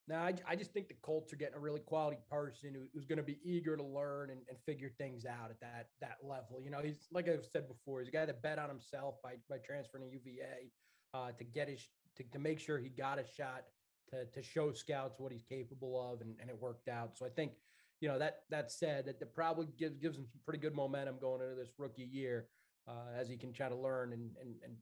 No, 0.07 0.15
I, 0.17 0.34
I 0.47 0.55
just 0.55 0.71
think 0.73 0.88
the 0.88 0.93
Colts 1.01 1.34
are 1.34 1.38
getting 1.38 1.55
a 1.55 1.59
really 1.59 1.82
quality 1.82 2.17
person 2.30 2.73
who, 2.73 2.88
who's 2.93 3.05
going 3.05 3.17
to 3.17 3.23
be 3.23 3.39
eager 3.43 3.75
to 3.75 3.84
learn 3.84 4.30
and, 4.30 4.41
and 4.47 4.57
figure 4.65 4.91
things 4.97 5.25
out 5.25 5.49
at 5.49 5.59
that 5.59 5.89
that 6.01 6.17
level. 6.23 6.61
You 6.63 6.69
know, 6.71 6.80
he's 6.82 7.07
like 7.11 7.28
I've 7.28 7.45
said 7.45 7.67
before, 7.67 7.99
he's 7.99 8.09
a 8.09 8.11
guy 8.11 8.25
that 8.25 8.41
bet 8.41 8.59
on 8.59 8.69
himself 8.69 9.15
by 9.23 9.36
by 9.49 9.57
transferring 9.65 10.03
to 10.09 10.13
UVA 10.13 10.71
uh, 11.13 11.31
to 11.37 11.43
get 11.43 11.69
his 11.69 11.87
to, 12.15 12.23
to 12.23 12.39
make 12.39 12.59
sure 12.59 12.77
he 12.77 12.89
got 12.89 13.19
a 13.19 13.25
shot 13.35 13.63
to 14.09 14.25
to 14.25 14.41
show 14.41 14.71
scouts 14.71 15.19
what 15.19 15.31
he's 15.31 15.43
capable 15.43 16.11
of, 16.11 16.21
and, 16.21 16.35
and 16.39 16.49
it 16.49 16.57
worked 16.59 16.87
out. 16.87 17.17
So 17.17 17.25
I 17.25 17.29
think, 17.29 17.53
you 17.99 18.07
know, 18.07 18.19
that 18.19 18.43
that 18.49 18.71
said, 18.71 19.05
that, 19.05 19.35
probably 19.35 19.67
gives 19.77 19.97
gives 19.97 20.17
him 20.17 20.25
some 20.25 20.39
pretty 20.45 20.59
good 20.59 20.75
momentum 20.75 21.17
going 21.19 21.41
into 21.41 21.55
this 21.55 21.69
rookie 21.77 22.09
year 22.11 22.47
uh, 22.87 23.19
as 23.19 23.27
he 23.27 23.37
can 23.37 23.51
try 23.53 23.69
to 23.69 23.75
learn 23.75 24.13
and 24.13 24.31
and 24.41 24.55
and 24.63 24.73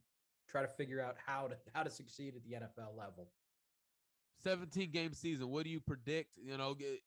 try 0.48 0.62
to 0.62 0.68
figure 0.68 1.02
out 1.02 1.16
how 1.26 1.48
to 1.48 1.56
how 1.74 1.84
to 1.84 1.90
succeed 1.90 2.36
at 2.36 2.44
the 2.44 2.56
NFL 2.56 2.98
level. 2.98 3.30
17 4.44 4.92
game 4.92 5.14
season. 5.14 5.50
What 5.50 5.64
do 5.64 5.70
you 5.70 5.80
predict? 5.80 6.30
You 6.38 6.58
know, 6.58 6.76
get, 6.76 7.02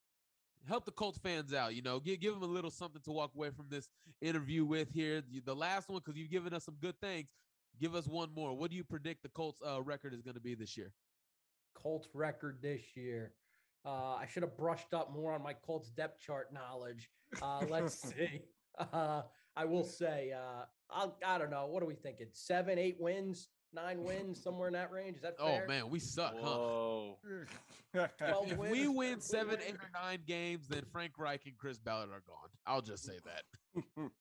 help 0.67 0.85
the 0.85 0.91
Colts 0.91 1.19
fans 1.19 1.55
out. 1.55 1.75
You 1.75 1.83
know, 1.83 2.01
give 2.01 2.21
give 2.21 2.35
them 2.35 2.43
a 2.43 2.47
little 2.47 2.71
something 2.71 3.03
to 3.03 3.13
walk 3.13 3.33
away 3.37 3.51
from 3.51 3.67
this 3.69 3.89
interview 4.21 4.65
with 4.65 4.91
here. 4.93 5.23
The 5.45 5.55
last 5.55 5.89
one, 5.89 6.01
because 6.05 6.19
you've 6.19 6.31
given 6.31 6.53
us 6.53 6.65
some 6.65 6.77
good 6.81 6.99
things. 7.01 7.29
Give 7.81 7.95
us 7.95 8.07
one 8.07 8.31
more. 8.35 8.55
What 8.55 8.71
do 8.71 8.77
you 8.77 8.85
predict 8.85 9.23
the 9.23 9.29
Colts 9.29 9.61
uh, 9.67 9.81
record 9.83 10.13
is 10.15 10.23
going 10.23 10.35
to 10.35 10.41
be 10.41 10.55
this 10.55 10.77
year? 10.77 10.93
Colts 11.75 12.09
record 12.13 12.59
this 12.61 12.81
year. 12.97 13.33
Uh, 13.87 14.15
I 14.17 14.27
should 14.31 14.43
have 14.43 14.57
brushed 14.57 14.93
up 14.93 15.13
more 15.13 15.33
on 15.33 15.43
my 15.43 15.53
Colts 15.53 15.91
depth 15.91 16.21
chart 16.21 16.53
knowledge. 16.53 17.09
Uh, 17.41 17.65
let's 17.71 17.95
see. 18.15 18.43
Uh, 18.79 19.23
I 19.57 19.65
will 19.65 19.85
say, 19.85 20.33
uh, 20.33 20.65
I'll, 20.91 21.17
I 21.25 21.39
don't 21.39 21.51
know. 21.51 21.67
What 21.67 21.83
are 21.83 21.87
we 21.87 21.95
thinking? 21.95 22.27
Seven, 22.33 22.79
eight 22.79 22.97
wins, 22.99 23.49
nine 23.73 24.03
wins, 24.03 24.43
somewhere 24.43 24.69
in 24.69 24.75
that 24.75 24.91
range. 24.91 25.17
Is 25.17 25.23
that 25.23 25.35
Oh 25.39 25.61
man, 25.69 25.89
we 25.89 25.99
suck, 26.01 26.35
huh? 26.35 26.41
Whoa. 26.43 27.19
Twelve 27.95 28.51
If 28.53 28.59
wins, 28.59 28.73
we 28.73 28.89
win 28.89 29.15
13 29.15 29.21
seven, 29.21 29.49
wins. 29.51 29.63
eight, 29.69 29.75
or 29.75 29.91
nine 29.95 30.21
games, 30.27 30.69
then 30.69 30.83
Frank 30.93 31.13
Reich 31.19 31.43
and 31.47 31.57
Chris 31.57 31.79
Ballard 31.79 32.11
are 32.11 32.23
gone. 32.27 32.49
I'll 32.67 32.83
just 32.83 33.05
say 33.05 33.19
that. 33.25 33.43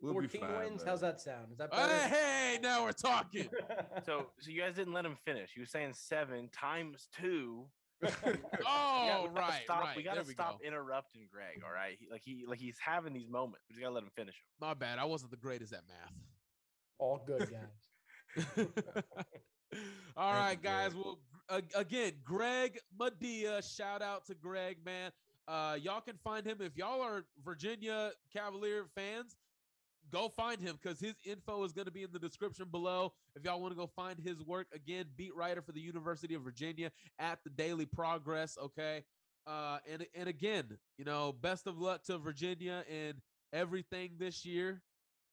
we'll 0.00 0.12
be 0.14 0.26
14 0.28 0.40
fine, 0.40 0.58
wins. 0.58 0.78
man. 0.82 0.88
How's 0.88 1.00
that 1.02 1.20
sound? 1.20 1.52
Is 1.52 1.58
that 1.58 1.68
Hey, 1.72 1.80
better? 1.86 2.08
hey, 2.14 2.58
now 2.62 2.84
we're 2.84 2.92
talking. 2.92 3.48
So, 4.04 4.26
so 4.40 4.50
you 4.50 4.60
guys 4.60 4.74
didn't 4.76 4.92
let 4.94 5.04
him 5.04 5.16
finish. 5.24 5.50
You 5.56 5.62
were 5.62 5.66
saying 5.66 5.92
seven 5.94 6.48
times 6.48 7.08
two. 7.20 7.66
Oh, 8.02 8.08
We 8.08 8.18
gotta- 8.64 9.22
we 9.32 9.40
right, 9.40 9.60
stop, 9.64 9.80
right. 9.84 9.96
We 9.96 10.02
gotta 10.02 10.22
we 10.22 10.32
stop 10.32 10.60
go. 10.60 10.66
interrupting 10.66 11.28
Greg. 11.30 11.62
All 11.66 11.72
right, 11.72 11.96
he, 12.00 12.08
like 12.10 12.22
he 12.24 12.44
like 12.48 12.58
he's 12.58 12.78
having 12.82 13.12
these 13.12 13.28
moments. 13.28 13.60
We 13.68 13.74
just 13.74 13.82
gotta 13.82 13.94
let 13.94 14.02
him 14.04 14.10
finish 14.16 14.34
them. 14.36 14.68
My 14.68 14.74
bad. 14.74 14.98
I 14.98 15.04
wasn't 15.04 15.30
the 15.32 15.36
greatest 15.36 15.72
at 15.74 15.82
math. 15.86 16.12
All 16.98 17.22
good, 17.26 17.50
guys. 17.50 18.56
all 20.16 20.32
right, 20.32 20.52
you, 20.52 20.56
guys. 20.62 20.92
Greg. 20.92 21.04
Well, 21.04 21.18
uh, 21.48 21.60
again, 21.74 22.12
Greg 22.24 22.78
Madia. 22.98 23.62
Shout 23.76 24.02
out 24.02 24.26
to 24.26 24.34
Greg, 24.34 24.78
man. 24.84 25.10
Uh, 25.48 25.76
y'all 25.80 26.00
can 26.00 26.16
find 26.22 26.46
him 26.46 26.58
if 26.60 26.76
y'all 26.76 27.00
are 27.02 27.24
Virginia 27.44 28.12
Cavalier 28.32 28.84
fans. 28.94 29.36
Go 30.10 30.28
find 30.28 30.60
him 30.60 30.78
because 30.80 31.00
his 31.00 31.14
info 31.24 31.62
is 31.64 31.72
going 31.72 31.86
to 31.86 31.92
be 31.92 32.02
in 32.02 32.10
the 32.12 32.18
description 32.18 32.66
below. 32.70 33.12
If 33.36 33.44
y'all 33.44 33.60
want 33.60 33.72
to 33.72 33.76
go 33.76 33.86
find 33.86 34.18
his 34.18 34.42
work, 34.42 34.66
again, 34.74 35.06
beat 35.16 35.34
writer 35.34 35.62
for 35.62 35.72
the 35.72 35.80
University 35.80 36.34
of 36.34 36.42
Virginia 36.42 36.90
at 37.18 37.38
the 37.44 37.50
Daily 37.50 37.86
Progress. 37.86 38.58
Okay, 38.60 39.04
uh, 39.46 39.78
and 39.90 40.06
and 40.14 40.28
again, 40.28 40.78
you 40.98 41.04
know, 41.04 41.32
best 41.32 41.66
of 41.66 41.78
luck 41.78 42.04
to 42.04 42.18
Virginia 42.18 42.84
and 42.90 43.14
everything 43.52 44.12
this 44.18 44.44
year. 44.44 44.82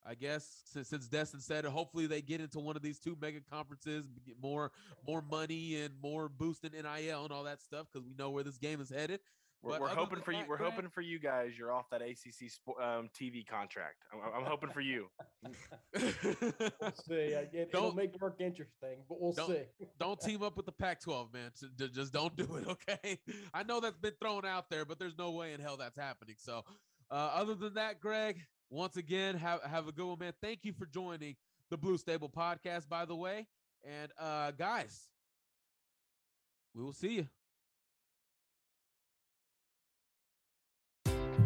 I 0.05 0.15
guess 0.15 0.61
since, 0.65 0.87
since 0.87 1.07
Destin 1.07 1.41
said 1.41 1.65
hopefully 1.65 2.07
they 2.07 2.21
get 2.21 2.39
into 2.39 2.59
one 2.59 2.77
of 2.77 2.81
these 2.81 2.97
two 2.97 3.17
mega 3.19 3.39
conferences, 3.51 4.05
get 4.25 4.41
more 4.41 4.71
more 5.05 5.21
money 5.21 5.81
and 5.81 5.93
more 6.01 6.29
boosting 6.29 6.71
NIL 6.71 7.23
and 7.23 7.33
all 7.33 7.43
that 7.43 7.61
stuff 7.61 7.87
because 7.91 8.07
we 8.07 8.13
know 8.13 8.29
where 8.29 8.43
this 8.43 8.57
game 8.57 8.79
is 8.79 8.89
headed. 8.89 9.19
We're, 9.63 9.71
But 9.71 9.81
we're 9.81 9.87
other 9.87 9.95
hoping 9.99 10.15
than 10.17 10.23
for 10.23 10.31
you. 10.31 10.43
We're 10.47 10.57
Greg- 10.57 10.71
hoping 10.73 10.89
for 10.91 11.01
you 11.01 11.19
guys. 11.19 11.51
You're 11.57 11.71
off 11.71 11.89
that 11.91 12.01
ACC 12.01 12.51
um, 12.81 13.09
TV 13.19 13.45
contract. 13.45 13.95
I'm, 14.13 14.19
I'm 14.41 14.45
hoping 14.45 14.69
for 14.69 14.81
you. 14.81 15.07
We'll 15.93 16.93
see. 17.07 17.13
It, 17.13 17.49
it'll 17.53 17.81
Don't- 17.87 17.95
make 17.95 18.19
work 18.21 18.35
interesting, 18.39 18.97
but 19.09 19.19
we'll 19.19 19.33
Don't- 19.33 19.49
see. 19.49 19.63
don't 19.99 20.19
team 20.21 20.43
up 20.43 20.55
with 20.57 20.65
the 20.67 20.71
Pac-12, 20.71 21.33
man. 21.33 21.51
Ju- 21.59 21.69
ju- 21.77 21.89
Just 21.89 22.13
don't 22.13 22.35
do 22.35 22.55
it, 22.55 22.67
okay? 22.93 23.19
I 23.53 23.63
know 23.63 23.79
that's 23.79 23.97
been 23.97 24.13
thrown 24.21 24.45
out 24.45 24.69
there, 24.69 24.85
but 24.85 24.99
there's 24.99 25.17
no 25.17 25.31
way 25.31 25.53
in 25.53 25.59
hell 25.59 25.77
that's 25.77 25.97
happening. 25.97 26.35
So, 26.37 26.63
uh, 27.09 27.31
other 27.33 27.55
than 27.55 27.73
that, 27.75 27.99
Greg, 27.99 28.39
once 28.69 28.97
again, 28.97 29.35
have 29.37 29.63
have 29.63 29.87
a 29.87 29.91
good 29.91 30.05
one, 30.05 30.19
man. 30.19 30.33
Thank 30.41 30.65
you 30.65 30.73
for 30.73 30.85
joining 30.85 31.35
the 31.71 31.77
Blue 31.77 31.97
Stable 31.97 32.29
podcast, 32.29 32.87
by 32.87 33.05
the 33.05 33.15
way. 33.15 33.47
And 33.83 34.11
uh 34.19 34.51
guys, 34.51 35.07
we 36.75 36.83
will 36.83 36.93
see 36.93 37.13
you. 37.15 37.27